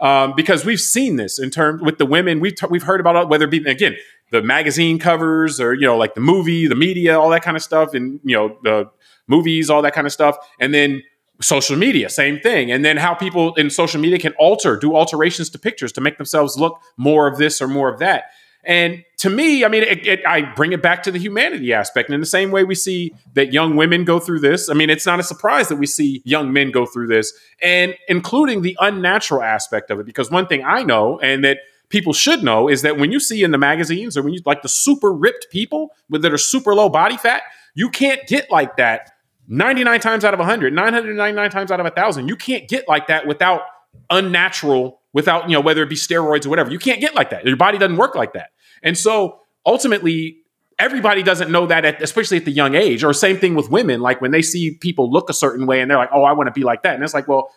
um, 0.00 0.34
because 0.36 0.64
we've 0.64 0.80
seen 0.80 1.16
this 1.16 1.40
in 1.40 1.50
terms 1.50 1.82
with 1.82 1.98
the 1.98 2.06
women 2.06 2.40
we've, 2.40 2.54
t- 2.54 2.68
we've 2.70 2.84
heard 2.84 3.00
about 3.00 3.28
whether 3.28 3.44
it 3.44 3.50
be 3.50 3.64
again 3.68 3.96
the 4.30 4.42
magazine 4.42 4.98
covers 4.98 5.60
or 5.60 5.74
you 5.74 5.86
know 5.86 5.96
like 5.96 6.14
the 6.14 6.20
movie 6.20 6.66
the 6.66 6.74
media 6.74 7.18
all 7.18 7.30
that 7.30 7.42
kind 7.42 7.56
of 7.56 7.62
stuff 7.62 7.94
and 7.94 8.20
you 8.24 8.36
know 8.36 8.56
the 8.62 8.88
movies 9.26 9.70
all 9.70 9.82
that 9.82 9.94
kind 9.94 10.06
of 10.06 10.12
stuff 10.12 10.36
and 10.60 10.72
then 10.74 11.02
social 11.40 11.76
media 11.76 12.08
same 12.08 12.40
thing 12.40 12.70
and 12.70 12.84
then 12.84 12.96
how 12.96 13.14
people 13.14 13.54
in 13.54 13.70
social 13.70 14.00
media 14.00 14.18
can 14.18 14.32
alter 14.38 14.76
do 14.76 14.96
alterations 14.96 15.48
to 15.48 15.58
pictures 15.58 15.92
to 15.92 16.00
make 16.00 16.16
themselves 16.16 16.56
look 16.56 16.80
more 16.96 17.28
of 17.28 17.38
this 17.38 17.62
or 17.62 17.68
more 17.68 17.92
of 17.92 17.98
that 17.98 18.24
and 18.64 19.04
to 19.18 19.30
me, 19.30 19.64
I 19.64 19.68
mean, 19.68 19.82
it, 19.82 20.06
it, 20.06 20.26
I 20.26 20.42
bring 20.42 20.72
it 20.72 20.82
back 20.82 21.02
to 21.04 21.10
the 21.10 21.18
humanity 21.18 21.72
aspect. 21.72 22.08
And 22.08 22.14
in 22.14 22.20
the 22.20 22.26
same 22.26 22.50
way 22.50 22.64
we 22.64 22.74
see 22.74 23.14
that 23.34 23.52
young 23.52 23.76
women 23.76 24.04
go 24.04 24.20
through 24.20 24.40
this, 24.40 24.68
I 24.68 24.74
mean, 24.74 24.90
it's 24.90 25.06
not 25.06 25.18
a 25.18 25.22
surprise 25.22 25.68
that 25.68 25.76
we 25.76 25.86
see 25.86 26.20
young 26.24 26.52
men 26.52 26.70
go 26.70 26.84
through 26.84 27.06
this, 27.06 27.32
and 27.62 27.94
including 28.08 28.62
the 28.62 28.76
unnatural 28.80 29.42
aspect 29.42 29.90
of 29.90 30.00
it. 30.00 30.06
Because 30.06 30.30
one 30.30 30.46
thing 30.46 30.64
I 30.64 30.82
know, 30.82 31.18
and 31.20 31.44
that 31.44 31.58
people 31.88 32.12
should 32.12 32.42
know, 32.42 32.68
is 32.68 32.82
that 32.82 32.98
when 32.98 33.12
you 33.12 33.20
see 33.20 33.42
in 33.42 33.50
the 33.50 33.58
magazines 33.58 34.16
or 34.16 34.22
when 34.22 34.32
you 34.32 34.40
like 34.44 34.62
the 34.62 34.68
super 34.68 35.12
ripped 35.12 35.46
people 35.50 35.90
with 36.08 36.22
that 36.22 36.32
are 36.32 36.38
super 36.38 36.74
low 36.74 36.88
body 36.88 37.16
fat, 37.16 37.42
you 37.74 37.88
can't 37.88 38.26
get 38.26 38.50
like 38.50 38.76
that 38.76 39.10
99 39.48 40.00
times 40.00 40.24
out 40.24 40.34
of 40.34 40.40
100, 40.40 40.72
999 40.72 41.50
times 41.50 41.70
out 41.70 41.80
of 41.80 41.84
1,000. 41.84 42.28
You 42.28 42.36
can't 42.36 42.68
get 42.68 42.86
like 42.88 43.06
that 43.06 43.26
without 43.26 43.62
unnatural, 44.10 45.00
without, 45.12 45.48
you 45.48 45.54
know, 45.54 45.60
whether 45.60 45.82
it 45.82 45.88
be 45.88 45.96
steroids 45.96 46.44
or 46.44 46.50
whatever. 46.50 46.70
You 46.70 46.78
can't 46.78 47.00
get 47.00 47.14
like 47.14 47.30
that. 47.30 47.46
Your 47.46 47.56
body 47.56 47.78
doesn't 47.78 47.96
work 47.96 48.14
like 48.14 48.34
that. 48.34 48.50
And 48.82 48.96
so 48.96 49.40
ultimately, 49.64 50.38
everybody 50.78 51.22
doesn't 51.22 51.50
know 51.50 51.66
that, 51.66 51.84
at, 51.84 52.02
especially 52.02 52.36
at 52.36 52.44
the 52.44 52.52
young 52.52 52.74
age. 52.74 53.02
Or 53.02 53.12
same 53.12 53.38
thing 53.38 53.54
with 53.54 53.70
women, 53.70 54.00
like 54.00 54.20
when 54.20 54.30
they 54.30 54.42
see 54.42 54.74
people 54.74 55.10
look 55.10 55.30
a 55.30 55.34
certain 55.34 55.66
way 55.66 55.80
and 55.80 55.90
they're 55.90 55.98
like, 55.98 56.10
oh, 56.12 56.24
I 56.24 56.32
want 56.32 56.48
to 56.48 56.52
be 56.52 56.62
like 56.62 56.82
that. 56.82 56.94
And 56.94 57.02
it's 57.02 57.14
like, 57.14 57.26
well, 57.26 57.50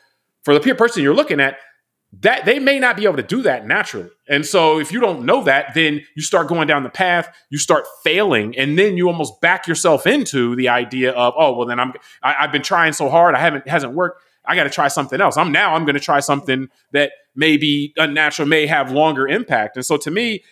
for 0.44 0.58
the 0.58 0.76
person 0.76 1.04
you're 1.04 1.14
looking 1.14 1.40
at, 1.40 1.58
that 2.20 2.44
they 2.46 2.60
may 2.60 2.78
not 2.78 2.98
be 2.98 3.06
able 3.06 3.16
to 3.16 3.24
do 3.24 3.42
that 3.44 3.66
naturally. 3.66 4.10
And 4.28 4.46
so 4.46 4.80
if 4.80 4.92
you 4.92 5.00
don't 5.00 5.26
know 5.26 5.44
that, 5.46 5.74
then 5.74 6.02
you 6.16 6.22
start 6.22 6.48
going 6.48 6.68
down 6.68 6.84
the 6.84 6.90
path, 6.90 7.34
you 7.50 7.58
start 7.58 7.86
failing, 8.04 8.58
and 8.58 8.78
then 8.78 8.98
you 8.98 9.08
almost 9.08 9.40
back 9.40 9.66
yourself 9.66 10.06
into 10.06 10.56
the 10.56 10.68
idea 10.70 11.12
of, 11.12 11.34
oh, 11.38 11.54
well, 11.54 11.68
then 11.68 11.80
I'm 11.80 11.94
I, 12.22 12.34
i 12.34 12.42
have 12.42 12.52
been 12.52 12.64
trying 12.64 12.94
so 12.94 13.10
hard, 13.10 13.34
I 13.36 13.40
haven't 13.40 13.68
hasn't 13.68 13.94
worked. 13.94 14.22
I 14.46 14.56
got 14.56 14.64
to 14.64 14.70
try 14.70 14.88
something 14.88 15.22
else. 15.22 15.38
I'm 15.38 15.52
now 15.52 15.76
I'm 15.76 15.86
going 15.86 15.96
to 15.96 16.02
try 16.02 16.20
something 16.20 16.70
that 16.92 17.12
may 17.36 17.58
be 17.58 17.94
unnatural, 17.96 18.48
may 18.48 18.66
have 18.66 18.92
longer 18.92 19.28
impact. 19.28 19.78
And 19.78 19.86
so 19.86 19.98
to 19.98 20.12
me, 20.12 20.44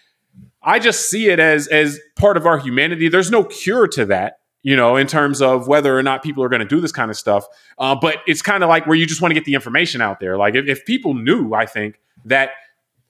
I 0.64 0.80
just 0.80 1.10
see 1.10 1.30
it 1.30 1.39
as 1.39 1.68
as 1.68 1.99
part 2.16 2.38
of 2.38 2.45
our 2.45 2.57
humanity. 2.57 3.10
There's 3.10 3.32
no 3.32 3.43
cure 3.43 3.88
to 3.89 4.05
that 4.05 4.38
you 4.62 4.76
know, 4.76 4.95
in 4.95 5.07
terms 5.07 5.41
of 5.41 5.68
whether 5.68 5.97
or 5.97 6.03
not 6.03 6.22
people 6.22 6.43
are 6.43 6.49
going 6.49 6.62
to 6.62 6.68
do 6.68 6.82
this 6.82 6.91
kind 6.91 7.10
of 7.10 7.18
stuff. 7.18 7.45
Uh, 7.78 7.95
but 7.95 8.18
it's 8.28 8.41
kind 8.41 8.64
of 8.64 8.70
like 8.70 8.86
where 8.86 8.95
you 8.95 9.05
just 9.05 9.22
want 9.22 9.32
to 9.32 9.36
get 9.36 9.45
the 9.45 9.53
information 9.53 10.01
out 10.01 10.20
there. 10.20 10.38
Like 10.38 10.55
if, 10.55 10.68
if, 10.68 10.86
people 10.86 11.14
knew, 11.14 11.53
I 11.53 11.66
think 11.66 11.99
that 12.26 12.51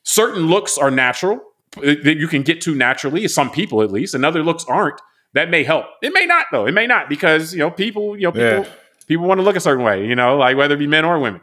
certain 0.03 0.47
looks 0.47 0.77
are 0.77 0.91
natural 0.91 1.41
that 1.81 2.17
you 2.17 2.27
can 2.27 2.41
get 2.41 2.61
to 2.61 2.75
naturally, 2.75 3.27
some 3.27 3.51
people 3.51 3.81
at 3.81 3.91
least, 3.91 4.13
and 4.13 4.25
other 4.25 4.43
looks 4.43 4.65
aren't. 4.65 4.99
That 5.33 5.49
may 5.51 5.63
help. 5.63 5.85
It 6.01 6.11
may 6.13 6.25
not 6.25 6.47
though. 6.51 6.65
It 6.65 6.71
may 6.71 6.87
not 6.87 7.07
because 7.07 7.53
you 7.53 7.59
know 7.59 7.69
people, 7.69 8.15
you 8.15 8.23
know, 8.23 8.31
people, 8.31 8.63
yeah. 8.63 8.69
people 9.07 9.27
want 9.27 9.39
to 9.39 9.43
look 9.43 9.55
a 9.55 9.59
certain 9.59 9.85
way. 9.85 10.07
You 10.07 10.15
know, 10.15 10.37
like 10.37 10.57
whether 10.57 10.73
it 10.73 10.79
be 10.79 10.87
men 10.87 11.05
or 11.05 11.19
women. 11.19 11.41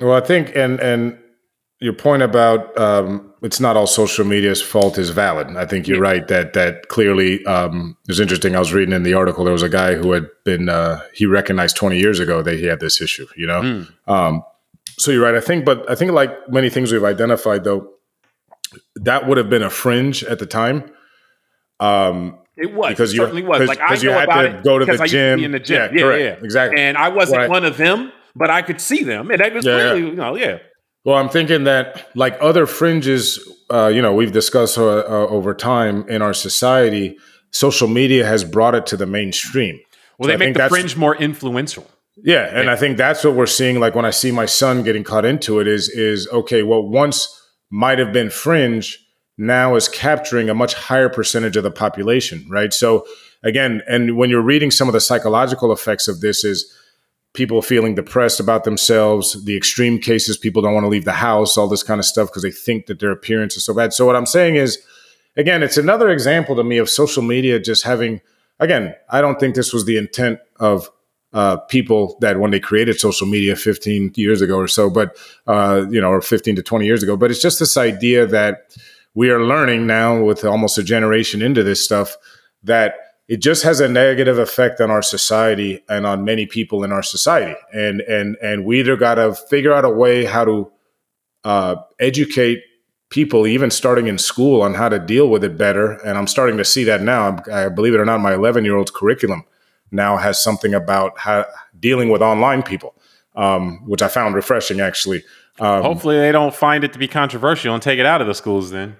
Well, 0.00 0.14
I 0.14 0.20
think, 0.20 0.56
and 0.56 0.80
and 0.80 1.18
your 1.80 1.92
point 1.92 2.22
about 2.22 2.76
um, 2.78 3.32
it's 3.42 3.60
not 3.60 3.76
all 3.76 3.86
social 3.86 4.24
media's 4.24 4.60
fault 4.60 4.98
is 4.98 5.10
valid. 5.10 5.56
I 5.56 5.64
think 5.64 5.86
you're 5.86 6.00
right 6.00 6.26
that 6.28 6.52
that 6.54 6.88
clearly 6.88 7.44
um, 7.46 7.96
it 8.04 8.08
was 8.08 8.20
interesting. 8.20 8.56
I 8.56 8.58
was 8.58 8.72
reading 8.72 8.92
in 8.92 9.04
the 9.04 9.14
article 9.14 9.44
there 9.44 9.52
was 9.52 9.62
a 9.62 9.68
guy 9.68 9.94
who 9.94 10.12
had 10.12 10.28
been 10.44 10.68
uh, 10.68 11.00
he 11.14 11.26
recognized 11.26 11.76
20 11.76 11.98
years 11.98 12.18
ago 12.18 12.42
that 12.42 12.58
he 12.58 12.66
had 12.66 12.80
this 12.80 13.00
issue. 13.00 13.26
You 13.36 13.46
know, 13.46 13.60
mm. 13.60 13.88
um, 14.08 14.42
so 14.98 15.12
you're 15.12 15.22
right. 15.22 15.36
I 15.36 15.40
think, 15.40 15.64
but 15.64 15.88
I 15.88 15.94
think 15.94 16.12
like 16.12 16.30
many 16.48 16.68
things 16.68 16.90
we've 16.90 17.04
identified 17.04 17.62
though, 17.62 17.92
that 18.96 19.28
would 19.28 19.38
have 19.38 19.48
been 19.48 19.62
a 19.62 19.70
fringe 19.70 20.24
at 20.24 20.40
the 20.40 20.46
time. 20.46 20.90
Um, 21.78 22.38
it 22.56 22.74
was 22.74 22.90
because 22.90 23.14
it 23.14 23.18
certainly 23.18 23.42
was. 23.42 23.68
Like 23.68 23.80
I 23.80 23.94
you 23.94 24.10
had 24.10 24.26
to 24.26 24.60
go 24.64 24.80
to 24.80 24.84
the 24.84 25.06
gym. 25.06 25.44
in 25.44 25.52
the 25.52 25.60
gym. 25.60 25.96
Yeah, 25.96 26.10
yeah, 26.10 26.16
yeah, 26.16 26.36
exactly. 26.42 26.80
And 26.80 26.98
I 26.98 27.08
wasn't 27.08 27.38
right. 27.38 27.50
one 27.50 27.64
of 27.64 27.76
them, 27.76 28.10
but 28.34 28.50
I 28.50 28.62
could 28.62 28.80
see 28.80 29.04
them, 29.04 29.30
and 29.30 29.40
that 29.40 29.54
was 29.54 29.64
yeah, 29.64 29.74
clearly, 29.74 30.00
you 30.00 30.14
know, 30.16 30.34
yeah. 30.34 30.58
Well, 31.08 31.16
I'm 31.16 31.30
thinking 31.30 31.64
that 31.64 32.06
like 32.14 32.36
other 32.38 32.66
fringes, 32.66 33.38
uh, 33.70 33.86
you 33.86 34.02
know, 34.02 34.12
we've 34.12 34.30
discussed 34.30 34.76
uh, 34.76 34.84
uh, 34.84 35.26
over 35.30 35.54
time 35.54 36.06
in 36.06 36.20
our 36.20 36.34
society, 36.34 37.16
social 37.50 37.88
media 37.88 38.26
has 38.26 38.44
brought 38.44 38.74
it 38.74 38.84
to 38.88 38.96
the 38.98 39.06
mainstream. 39.06 39.80
Well, 40.18 40.26
so 40.26 40.36
they 40.36 40.44
I 40.44 40.48
make 40.48 40.54
the 40.54 40.68
fringe 40.68 40.98
more 40.98 41.16
influential. 41.16 41.90
Yeah, 42.22 42.54
and 42.54 42.68
I 42.68 42.76
think 42.76 42.98
that's 42.98 43.24
what 43.24 43.34
we're 43.34 43.46
seeing. 43.46 43.80
Like 43.80 43.94
when 43.94 44.04
I 44.04 44.10
see 44.10 44.30
my 44.30 44.44
son 44.44 44.82
getting 44.82 45.02
caught 45.02 45.24
into 45.24 45.60
it, 45.60 45.66
is 45.66 45.88
is 45.88 46.28
okay. 46.28 46.62
What 46.62 46.88
once 46.88 47.26
might 47.70 47.98
have 47.98 48.12
been 48.12 48.28
fringe 48.28 48.98
now 49.38 49.76
is 49.76 49.88
capturing 49.88 50.50
a 50.50 50.54
much 50.54 50.74
higher 50.74 51.08
percentage 51.08 51.56
of 51.56 51.62
the 51.62 51.70
population, 51.70 52.46
right? 52.50 52.74
So 52.74 53.06
again, 53.42 53.80
and 53.88 54.18
when 54.18 54.28
you're 54.28 54.42
reading 54.42 54.70
some 54.70 54.88
of 54.88 54.92
the 54.92 55.00
psychological 55.00 55.72
effects 55.72 56.06
of 56.06 56.20
this, 56.20 56.44
is 56.44 56.70
people 57.34 57.62
feeling 57.62 57.94
depressed 57.94 58.40
about 58.40 58.64
themselves, 58.64 59.44
the 59.44 59.56
extreme 59.56 59.98
cases, 59.98 60.36
people 60.36 60.62
don't 60.62 60.74
want 60.74 60.84
to 60.84 60.88
leave 60.88 61.04
the 61.04 61.12
house, 61.12 61.56
all 61.56 61.68
this 61.68 61.82
kind 61.82 61.98
of 61.98 62.04
stuff 62.04 62.28
because 62.28 62.42
they 62.42 62.50
think 62.50 62.86
that 62.86 63.00
their 63.00 63.10
appearance 63.10 63.56
is 63.56 63.64
so 63.64 63.74
bad. 63.74 63.92
So, 63.92 64.06
what 64.06 64.16
I'm 64.16 64.26
saying 64.26 64.56
is, 64.56 64.78
again, 65.36 65.62
it's 65.62 65.76
another 65.76 66.08
example 66.08 66.56
to 66.56 66.64
me 66.64 66.78
of 66.78 66.88
social 66.88 67.22
media 67.22 67.60
just 67.60 67.84
having, 67.84 68.20
again, 68.58 68.94
I 69.10 69.20
don't 69.20 69.38
think 69.38 69.54
this 69.54 69.72
was 69.72 69.84
the 69.84 69.96
intent 69.96 70.40
of 70.58 70.90
uh, 71.32 71.58
people 71.58 72.16
that 72.20 72.40
when 72.40 72.50
they 72.50 72.60
created 72.60 72.98
social 72.98 73.26
media 73.26 73.54
15 73.54 74.12
years 74.16 74.40
ago 74.40 74.56
or 74.56 74.68
so, 74.68 74.88
but, 74.88 75.16
uh, 75.46 75.84
you 75.90 76.00
know, 76.00 76.10
or 76.10 76.22
15 76.22 76.56
to 76.56 76.62
20 76.62 76.86
years 76.86 77.02
ago, 77.02 77.16
but 77.16 77.30
it's 77.30 77.42
just 77.42 77.58
this 77.58 77.76
idea 77.76 78.26
that 78.26 78.74
we 79.14 79.30
are 79.30 79.44
learning 79.44 79.86
now 79.86 80.22
with 80.22 80.44
almost 80.44 80.78
a 80.78 80.82
generation 80.82 81.42
into 81.42 81.62
this 81.62 81.84
stuff 81.84 82.16
that 82.62 82.94
it 83.28 83.42
just 83.42 83.62
has 83.62 83.78
a 83.78 83.88
negative 83.88 84.38
effect 84.38 84.80
on 84.80 84.90
our 84.90 85.02
society 85.02 85.84
and 85.88 86.06
on 86.06 86.24
many 86.24 86.46
people 86.46 86.82
in 86.82 86.90
our 86.90 87.02
society. 87.02 87.54
And 87.72 88.00
and 88.00 88.36
and 88.42 88.64
we 88.64 88.80
either 88.80 88.96
got 88.96 89.16
to 89.16 89.34
figure 89.34 89.72
out 89.72 89.84
a 89.84 89.90
way 89.90 90.24
how 90.24 90.46
to 90.46 90.72
uh, 91.44 91.76
educate 92.00 92.62
people, 93.10 93.46
even 93.46 93.70
starting 93.70 94.06
in 94.06 94.18
school, 94.18 94.62
on 94.62 94.74
how 94.74 94.88
to 94.88 94.98
deal 94.98 95.28
with 95.28 95.44
it 95.44 95.58
better. 95.58 95.92
And 96.04 96.16
I'm 96.16 96.26
starting 96.26 96.56
to 96.56 96.64
see 96.64 96.84
that 96.84 97.02
now. 97.02 97.42
I 97.52 97.68
believe 97.68 97.94
it 97.94 98.00
or 98.00 98.06
not, 98.06 98.20
my 98.20 98.34
11 98.34 98.64
year 98.64 98.76
old's 98.76 98.90
curriculum 98.90 99.44
now 99.90 100.16
has 100.16 100.42
something 100.42 100.72
about 100.72 101.18
how 101.18 101.46
dealing 101.78 102.08
with 102.08 102.22
online 102.22 102.62
people, 102.62 102.94
um, 103.36 103.86
which 103.86 104.00
I 104.00 104.08
found 104.08 104.34
refreshing 104.34 104.80
actually. 104.80 105.22
Um, 105.60 105.82
Hopefully, 105.82 106.16
they 106.16 106.32
don't 106.32 106.54
find 106.54 106.82
it 106.82 106.94
to 106.94 106.98
be 106.98 107.08
controversial 107.08 107.74
and 107.74 107.82
take 107.82 107.98
it 107.98 108.06
out 108.06 108.22
of 108.22 108.26
the 108.26 108.34
schools 108.34 108.70
then. 108.70 108.96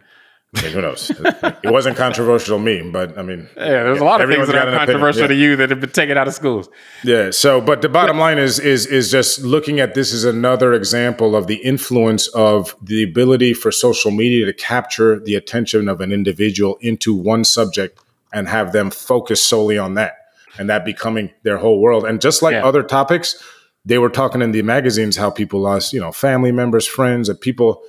I 0.57 0.63
mean, 0.63 0.73
who 0.73 0.81
knows? 0.81 1.11
it 1.21 1.71
wasn't 1.71 1.99
controversial 1.99 2.57
to 2.57 2.65
me, 2.65 2.91
but 2.91 3.19
I 3.19 3.23
mean, 3.23 3.49
yeah, 3.55 3.83
there's 3.83 4.01
a 4.01 4.05
lot 4.05 4.23
of 4.23 4.31
things 4.31 4.47
that 4.47 4.57
are 4.57 4.79
controversial 4.79 5.29
to 5.29 5.35
you 5.35 5.57
that 5.57 5.69
have 5.69 5.81
been 5.81 5.91
taken 5.91 6.17
out 6.17 6.27
of 6.27 6.33
schools. 6.33 6.71
Yeah. 7.05 7.31
So, 7.33 7.61
but 7.61 7.83
the 7.83 7.91
bottom 7.91 8.19
line 8.19 8.39
is 8.39 8.59
is 8.59 8.87
is 8.87 9.11
just 9.11 9.41
looking 9.41 9.79
at 9.79 9.95
this 9.95 10.15
as 10.15 10.25
another 10.25 10.73
example 10.73 11.37
of 11.37 11.49
the 11.49 11.57
influence 11.57 12.29
of 12.29 12.75
the 12.83 13.03
ability 13.03 13.53
for 13.53 13.71
social 13.71 14.11
media 14.11 14.47
to 14.47 14.55
capture 14.55 15.21
the 15.21 15.35
attention 15.35 15.87
of 15.87 16.01
an 16.01 16.13
individual 16.13 16.79
into 16.81 17.15
one 17.15 17.45
subject 17.45 18.01
and 18.33 18.49
have 18.49 18.73
them 18.73 18.91
focus 18.91 19.43
solely 19.43 19.77
on 19.77 19.95
that, 19.95 20.17
and 20.59 20.71
that 20.71 20.83
becoming 20.83 21.31
their 21.43 21.59
whole 21.59 21.79
world. 21.79 22.07
And 22.07 22.23
just 22.23 22.41
like 22.41 22.55
yeah. 22.55 22.65
other 22.65 22.83
topics, 22.83 23.43
they 23.85 23.99
were 23.99 24.11
talking 24.11 24.41
in 24.41 24.53
the 24.53 24.63
magazines 24.63 25.17
how 25.17 25.31
people 25.31 25.61
lost, 25.61 25.93
you 25.93 26.01
know, 26.01 26.13
family 26.13 26.53
members, 26.53 26.87
friends, 26.87 27.29
and 27.29 27.39
people 27.39 27.83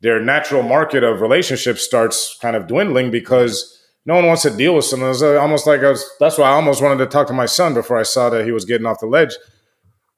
their 0.00 0.20
natural 0.20 0.62
market 0.62 1.02
of 1.02 1.20
relationships 1.20 1.82
starts 1.82 2.36
kind 2.40 2.56
of 2.56 2.66
dwindling 2.66 3.10
because 3.10 3.74
no 4.06 4.14
one 4.14 4.26
wants 4.26 4.42
to 4.42 4.50
deal 4.50 4.74
with 4.74 4.84
someone. 4.84 5.10
It's 5.10 5.22
uh, 5.22 5.38
almost 5.38 5.66
like 5.66 5.80
I 5.80 5.90
was, 5.90 6.08
that's 6.20 6.38
why 6.38 6.48
I 6.48 6.52
almost 6.52 6.82
wanted 6.82 6.98
to 6.98 7.06
talk 7.06 7.26
to 7.28 7.32
my 7.32 7.46
son 7.46 7.74
before 7.74 7.98
I 7.98 8.04
saw 8.04 8.30
that 8.30 8.44
he 8.44 8.52
was 8.52 8.64
getting 8.64 8.86
off 8.86 9.00
the 9.00 9.06
ledge 9.06 9.34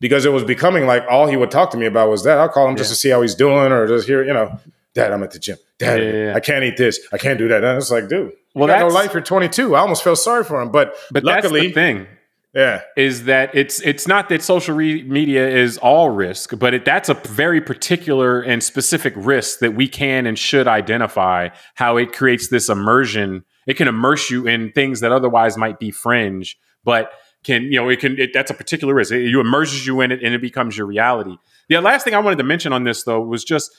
because 0.00 0.24
it 0.24 0.32
was 0.32 0.44
becoming 0.44 0.86
like 0.86 1.04
all 1.10 1.26
he 1.26 1.36
would 1.36 1.50
talk 1.50 1.70
to 1.70 1.76
me 1.76 1.86
about 1.86 2.08
was 2.10 2.24
that. 2.24 2.38
I'll 2.38 2.48
call 2.48 2.66
him 2.66 2.72
yeah. 2.72 2.78
just 2.78 2.90
to 2.90 2.96
see 2.96 3.08
how 3.08 3.22
he's 3.22 3.34
doing 3.34 3.72
or 3.72 3.86
just 3.86 4.06
hear, 4.06 4.24
you 4.24 4.32
know, 4.32 4.58
Dad, 4.94 5.12
I'm 5.12 5.22
at 5.22 5.30
the 5.30 5.38
gym. 5.38 5.56
Dad, 5.78 6.02
yeah, 6.02 6.12
yeah, 6.12 6.34
I 6.34 6.40
can't 6.40 6.64
eat 6.64 6.76
this. 6.76 7.00
I 7.12 7.18
can't 7.18 7.38
do 7.38 7.48
that. 7.48 7.62
And 7.62 7.78
it's 7.78 7.90
like, 7.90 8.08
dude, 8.08 8.32
well, 8.54 8.68
you 8.68 8.74
got 8.74 8.80
no 8.80 8.88
life. 8.88 9.12
You're 9.12 9.22
22. 9.22 9.76
I 9.76 9.80
almost 9.80 10.02
felt 10.02 10.18
sorry 10.18 10.44
for 10.44 10.60
him, 10.60 10.70
but 10.70 10.96
but 11.12 11.22
luckily, 11.22 11.60
that's 11.60 11.68
the 11.68 11.72
thing 11.74 12.06
yeah. 12.54 12.82
is 12.96 13.24
that 13.24 13.54
it's 13.54 13.80
it's 13.82 14.08
not 14.08 14.28
that 14.28 14.42
social 14.42 14.74
re- 14.74 15.02
media 15.04 15.48
is 15.48 15.78
all 15.78 16.10
risk 16.10 16.58
but 16.58 16.74
it, 16.74 16.84
that's 16.84 17.08
a 17.08 17.14
very 17.14 17.60
particular 17.60 18.40
and 18.40 18.62
specific 18.62 19.14
risk 19.16 19.60
that 19.60 19.74
we 19.74 19.86
can 19.86 20.26
and 20.26 20.38
should 20.38 20.66
identify 20.66 21.48
how 21.74 21.96
it 21.96 22.12
creates 22.12 22.48
this 22.48 22.68
immersion. 22.68 23.44
It 23.66 23.74
can 23.74 23.88
immerse 23.88 24.30
you 24.30 24.48
in 24.48 24.72
things 24.72 25.00
that 25.00 25.12
otherwise 25.12 25.56
might 25.56 25.78
be 25.78 25.90
fringe 25.90 26.58
but 26.84 27.12
can 27.44 27.64
you 27.64 27.76
know 27.76 27.88
it 27.88 28.00
can 28.00 28.18
it, 28.18 28.30
that's 28.34 28.50
a 28.50 28.54
particular 28.54 28.94
risk. 28.94 29.12
It, 29.12 29.24
it 29.24 29.34
immerses 29.34 29.86
you 29.86 30.00
in 30.00 30.12
it 30.12 30.22
and 30.22 30.34
it 30.34 30.40
becomes 30.40 30.76
your 30.76 30.86
reality. 30.86 31.36
The 31.68 31.80
last 31.80 32.04
thing 32.04 32.14
i 32.14 32.18
wanted 32.18 32.36
to 32.36 32.44
mention 32.44 32.72
on 32.72 32.84
this 32.84 33.04
though 33.04 33.20
was 33.20 33.44
just 33.44 33.70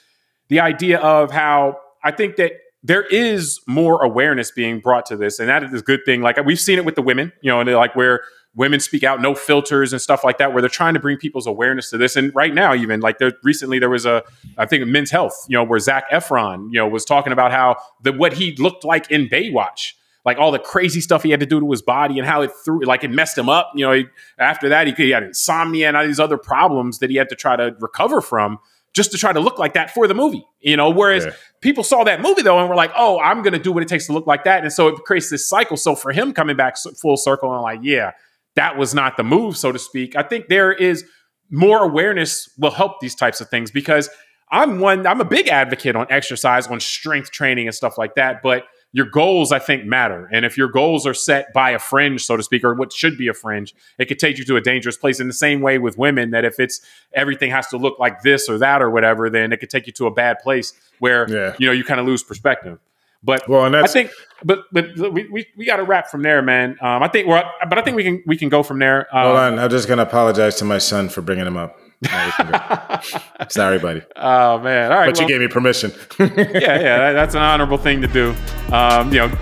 the 0.47 0.59
idea 0.61 0.99
of 0.99 1.31
how 1.31 1.77
i 2.03 2.11
think 2.11 2.37
that 2.37 2.53
there 2.83 3.03
is 3.03 3.59
more 3.67 4.03
awareness 4.03 4.49
being 4.49 4.79
brought 4.79 5.05
to 5.05 5.15
this 5.15 5.39
and 5.39 5.49
that 5.49 5.63
is 5.63 5.81
a 5.81 5.83
good 5.83 5.99
thing. 6.05 6.21
Like 6.21 6.43
we've 6.45 6.59
seen 6.59 6.79
it 6.79 6.85
with 6.85 6.95
the 6.95 7.01
women 7.01 7.31
you 7.41 7.51
know 7.51 7.59
and 7.59 7.69
like 7.71 7.95
where 7.95 8.21
women 8.55 8.79
speak 8.79 9.03
out, 9.03 9.21
no 9.21 9.33
filters 9.33 9.93
and 9.93 10.01
stuff 10.01 10.23
like 10.23 10.37
that, 10.37 10.53
where 10.53 10.61
they're 10.61 10.69
trying 10.69 10.93
to 10.93 10.99
bring 10.99 11.17
people's 11.17 11.47
awareness 11.47 11.89
to 11.89 11.97
this. 11.97 12.15
And 12.15 12.33
right 12.35 12.53
now, 12.53 12.73
even 12.73 12.99
like 12.99 13.17
there 13.17 13.33
recently, 13.43 13.79
there 13.79 13.89
was 13.89 14.05
a 14.05 14.23
I 14.57 14.65
think 14.65 14.85
Men's 14.87 15.11
Health, 15.11 15.45
you 15.47 15.57
know, 15.57 15.63
where 15.63 15.79
Zac 15.79 16.09
Efron, 16.09 16.67
you 16.71 16.79
know, 16.79 16.87
was 16.87 17.05
talking 17.05 17.33
about 17.33 17.51
how 17.51 17.77
the 18.03 18.11
what 18.13 18.33
he 18.33 18.55
looked 18.57 18.83
like 18.83 19.09
in 19.11 19.27
Baywatch. 19.27 19.93
Like 20.23 20.37
all 20.37 20.51
the 20.51 20.59
crazy 20.59 21.01
stuff 21.01 21.23
he 21.23 21.31
had 21.31 21.39
to 21.39 21.47
do 21.47 21.59
to 21.59 21.71
his 21.71 21.81
body 21.81 22.19
and 22.19 22.27
how 22.27 22.43
it 22.43 22.51
threw, 22.63 22.85
like 22.85 23.03
it 23.03 23.09
messed 23.09 23.35
him 23.35 23.49
up. 23.49 23.71
You 23.73 23.85
know, 23.87 23.91
he, 23.93 24.05
after 24.37 24.69
that 24.69 24.85
he, 24.85 24.93
he 24.93 25.09
had 25.09 25.23
insomnia 25.23 25.87
and 25.87 25.97
all 25.97 26.05
these 26.05 26.19
other 26.19 26.37
problems 26.37 26.99
that 26.99 27.09
he 27.09 27.15
had 27.15 27.27
to 27.29 27.35
try 27.35 27.55
to 27.55 27.75
recover 27.79 28.21
from 28.21 28.59
just 28.93 29.11
to 29.11 29.17
try 29.17 29.31
to 29.31 29.39
look 29.39 29.57
like 29.57 29.73
that 29.73 29.91
for 29.91 30.07
the 30.07 30.13
movie, 30.13 30.45
you 30.59 30.75
know. 30.75 30.89
Whereas 30.89 31.25
yeah. 31.25 31.31
people 31.61 31.83
saw 31.83 32.03
that 32.03 32.21
movie 32.21 32.41
though 32.41 32.59
and 32.59 32.69
were 32.69 32.75
like, 32.75 32.91
"Oh, 32.95 33.19
I'm 33.19 33.41
going 33.41 33.53
to 33.53 33.59
do 33.59 33.71
what 33.71 33.83
it 33.83 33.89
takes 33.89 34.07
to 34.07 34.13
look 34.13 34.27
like 34.27 34.43
that," 34.43 34.63
and 34.63 34.71
so 34.71 34.89
it 34.89 34.95
creates 35.05 35.29
this 35.29 35.47
cycle. 35.47 35.77
So 35.77 35.95
for 35.95 36.11
him 36.11 36.33
coming 36.33 36.55
back 36.55 36.75
full 36.77 37.17
circle 37.17 37.53
and 37.53 37.61
like, 37.61 37.79
yeah, 37.81 38.11
that 38.55 38.77
was 38.77 38.93
not 38.93 39.17
the 39.17 39.23
move, 39.23 39.57
so 39.57 39.71
to 39.71 39.79
speak. 39.79 40.15
I 40.15 40.23
think 40.23 40.47
there 40.47 40.71
is 40.71 41.05
more 41.49 41.83
awareness 41.83 42.49
will 42.57 42.71
help 42.71 42.99
these 42.99 43.15
types 43.15 43.41
of 43.41 43.49
things 43.49 43.71
because 43.71 44.09
I'm 44.51 44.79
one, 44.79 45.07
I'm 45.07 45.21
a 45.21 45.25
big 45.25 45.47
advocate 45.47 45.95
on 45.95 46.07
exercise, 46.09 46.67
on 46.67 46.79
strength 46.79 47.31
training 47.31 47.67
and 47.67 47.75
stuff 47.75 47.97
like 47.97 48.15
that. 48.15 48.41
But 48.41 48.65
your 48.93 49.05
goals, 49.05 49.53
I 49.53 49.59
think, 49.59 49.85
matter. 49.85 50.29
And 50.33 50.43
if 50.45 50.57
your 50.57 50.67
goals 50.67 51.07
are 51.07 51.13
set 51.13 51.53
by 51.53 51.71
a 51.71 51.79
fringe, 51.79 52.25
so 52.25 52.35
to 52.35 52.43
speak, 52.43 52.63
or 52.63 52.73
what 52.73 52.91
should 52.91 53.17
be 53.17 53.29
a 53.29 53.33
fringe, 53.33 53.73
it 53.97 54.05
could 54.05 54.19
take 54.19 54.37
you 54.37 54.43
to 54.45 54.57
a 54.57 54.61
dangerous 54.61 54.97
place. 54.97 55.21
In 55.21 55.27
the 55.27 55.33
same 55.33 55.61
way 55.61 55.77
with 55.77 55.97
women, 55.97 56.31
that 56.31 56.43
if 56.43 56.59
it's 56.59 56.81
everything 57.13 57.51
has 57.51 57.67
to 57.67 57.77
look 57.77 57.99
like 57.99 58.21
this 58.21 58.49
or 58.49 58.57
that 58.57 58.81
or 58.81 58.89
whatever, 58.89 59.29
then 59.29 59.53
it 59.53 59.61
could 59.61 59.69
take 59.69 59.87
you 59.87 59.93
to 59.93 60.07
a 60.07 60.11
bad 60.11 60.39
place 60.39 60.73
where 60.99 61.29
yeah. 61.29 61.55
you 61.57 61.67
know 61.67 61.71
you 61.71 61.85
kind 61.85 62.01
of 62.01 62.05
lose 62.05 62.21
perspective. 62.21 62.79
But 63.23 63.47
well, 63.47 63.65
and 63.65 63.75
I 63.75 63.85
think, 63.85 64.11
but 64.43 64.65
but 64.71 64.97
we, 64.97 65.27
we, 65.29 65.47
we 65.55 65.65
got 65.65 65.75
to 65.77 65.83
wrap 65.83 66.09
from 66.09 66.23
there, 66.23 66.41
man. 66.41 66.71
Um, 66.81 67.03
I 67.03 67.07
think 67.07 67.27
we're, 67.27 67.43
but 67.69 67.77
I 67.77 67.81
think 67.83 67.95
we 67.95 68.03
can 68.03 68.23
we 68.25 68.35
can 68.35 68.49
go 68.49 68.63
from 68.63 68.79
there. 68.79 69.07
Um, 69.15 69.25
Hold 69.25 69.37
on, 69.37 69.59
I'm 69.59 69.69
just 69.69 69.87
gonna 69.87 70.01
apologize 70.01 70.55
to 70.55 70.65
my 70.65 70.79
son 70.79 71.07
for 71.07 71.21
bringing 71.21 71.45
him 71.45 71.55
up. 71.55 71.79
Sorry, 73.49 73.77
buddy. 73.77 74.01
Oh 74.15 74.57
man! 74.57 74.91
All 74.91 74.97
right, 74.97 75.05
but 75.05 75.17
well, 75.19 75.21
you 75.21 75.27
gave 75.27 75.39
me 75.39 75.47
permission. 75.47 75.91
yeah, 76.17 76.47
yeah, 76.55 77.13
that's 77.13 77.35
an 77.35 77.43
honorable 77.43 77.77
thing 77.77 78.01
to 78.01 78.07
do. 78.07 78.33
Um, 78.73 79.13
you 79.13 79.19
know, 79.19 79.37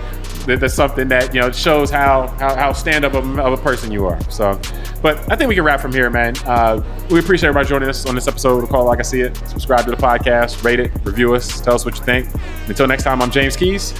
that's 0.46 0.74
something 0.74 1.08
that 1.08 1.34
you 1.34 1.40
know 1.40 1.50
shows 1.50 1.90
how 1.90 2.28
how, 2.38 2.54
how 2.54 2.72
stand 2.72 3.04
up 3.04 3.14
of, 3.14 3.38
of, 3.38 3.58
a 3.58 3.62
person 3.62 3.92
you 3.92 4.06
are. 4.06 4.20
So, 4.30 4.60
but 5.02 5.18
I 5.30 5.36
think 5.36 5.48
we 5.48 5.54
can 5.54 5.64
wrap 5.64 5.80
from 5.80 5.92
here, 5.92 6.10
man. 6.10 6.34
Uh, 6.46 6.82
we 7.10 7.20
appreciate 7.20 7.48
everybody 7.48 7.68
joining 7.68 7.88
us 7.88 8.06
on 8.06 8.14
this 8.14 8.28
episode 8.28 8.62
of 8.62 8.70
Call 8.70 8.84
Like 8.84 8.98
I 8.98 9.02
See 9.02 9.20
It. 9.20 9.36
Subscribe 9.48 9.84
to 9.84 9.90
the 9.90 9.96
podcast, 9.96 10.62
rate 10.64 10.80
it, 10.80 10.92
review 11.04 11.34
us, 11.34 11.60
tell 11.60 11.74
us 11.74 11.84
what 11.84 11.96
you 11.98 12.04
think. 12.04 12.28
Until 12.68 12.86
next 12.86 13.04
time, 13.04 13.22
I'm 13.22 13.30
James 13.30 13.56
Keys. 13.56 13.92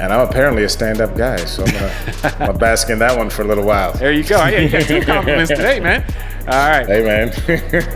And 0.00 0.12
I'm 0.12 0.28
apparently 0.28 0.64
a 0.64 0.68
stand-up 0.68 1.16
guy, 1.16 1.36
so 1.36 1.64
I'm 1.64 1.72
gonna, 1.72 2.36
I'm 2.50 2.58
bask 2.58 2.90
in 2.90 2.98
that 2.98 3.16
one 3.16 3.30
for 3.30 3.42
a 3.42 3.44
little 3.44 3.64
while. 3.64 3.92
There 3.92 4.12
you 4.12 4.24
go. 4.24 4.44
Yeah, 4.44 4.58
you 4.58 4.68
got 4.68 4.82
two 4.82 5.00
compliments 5.02 5.50
today, 5.50 5.78
man. 5.78 6.04
All 6.48 6.68
right. 6.68 6.86
Hey, 6.86 7.02
man. 7.02 7.32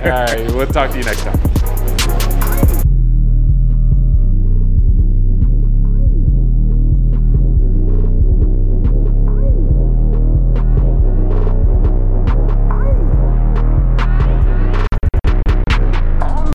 All 0.05 0.11
right. 0.11 0.55
We'll 0.55 0.66
talk 0.69 0.93
to 0.93 0.99
you 0.99 1.05
next 1.05 1.23
time. 1.25 1.58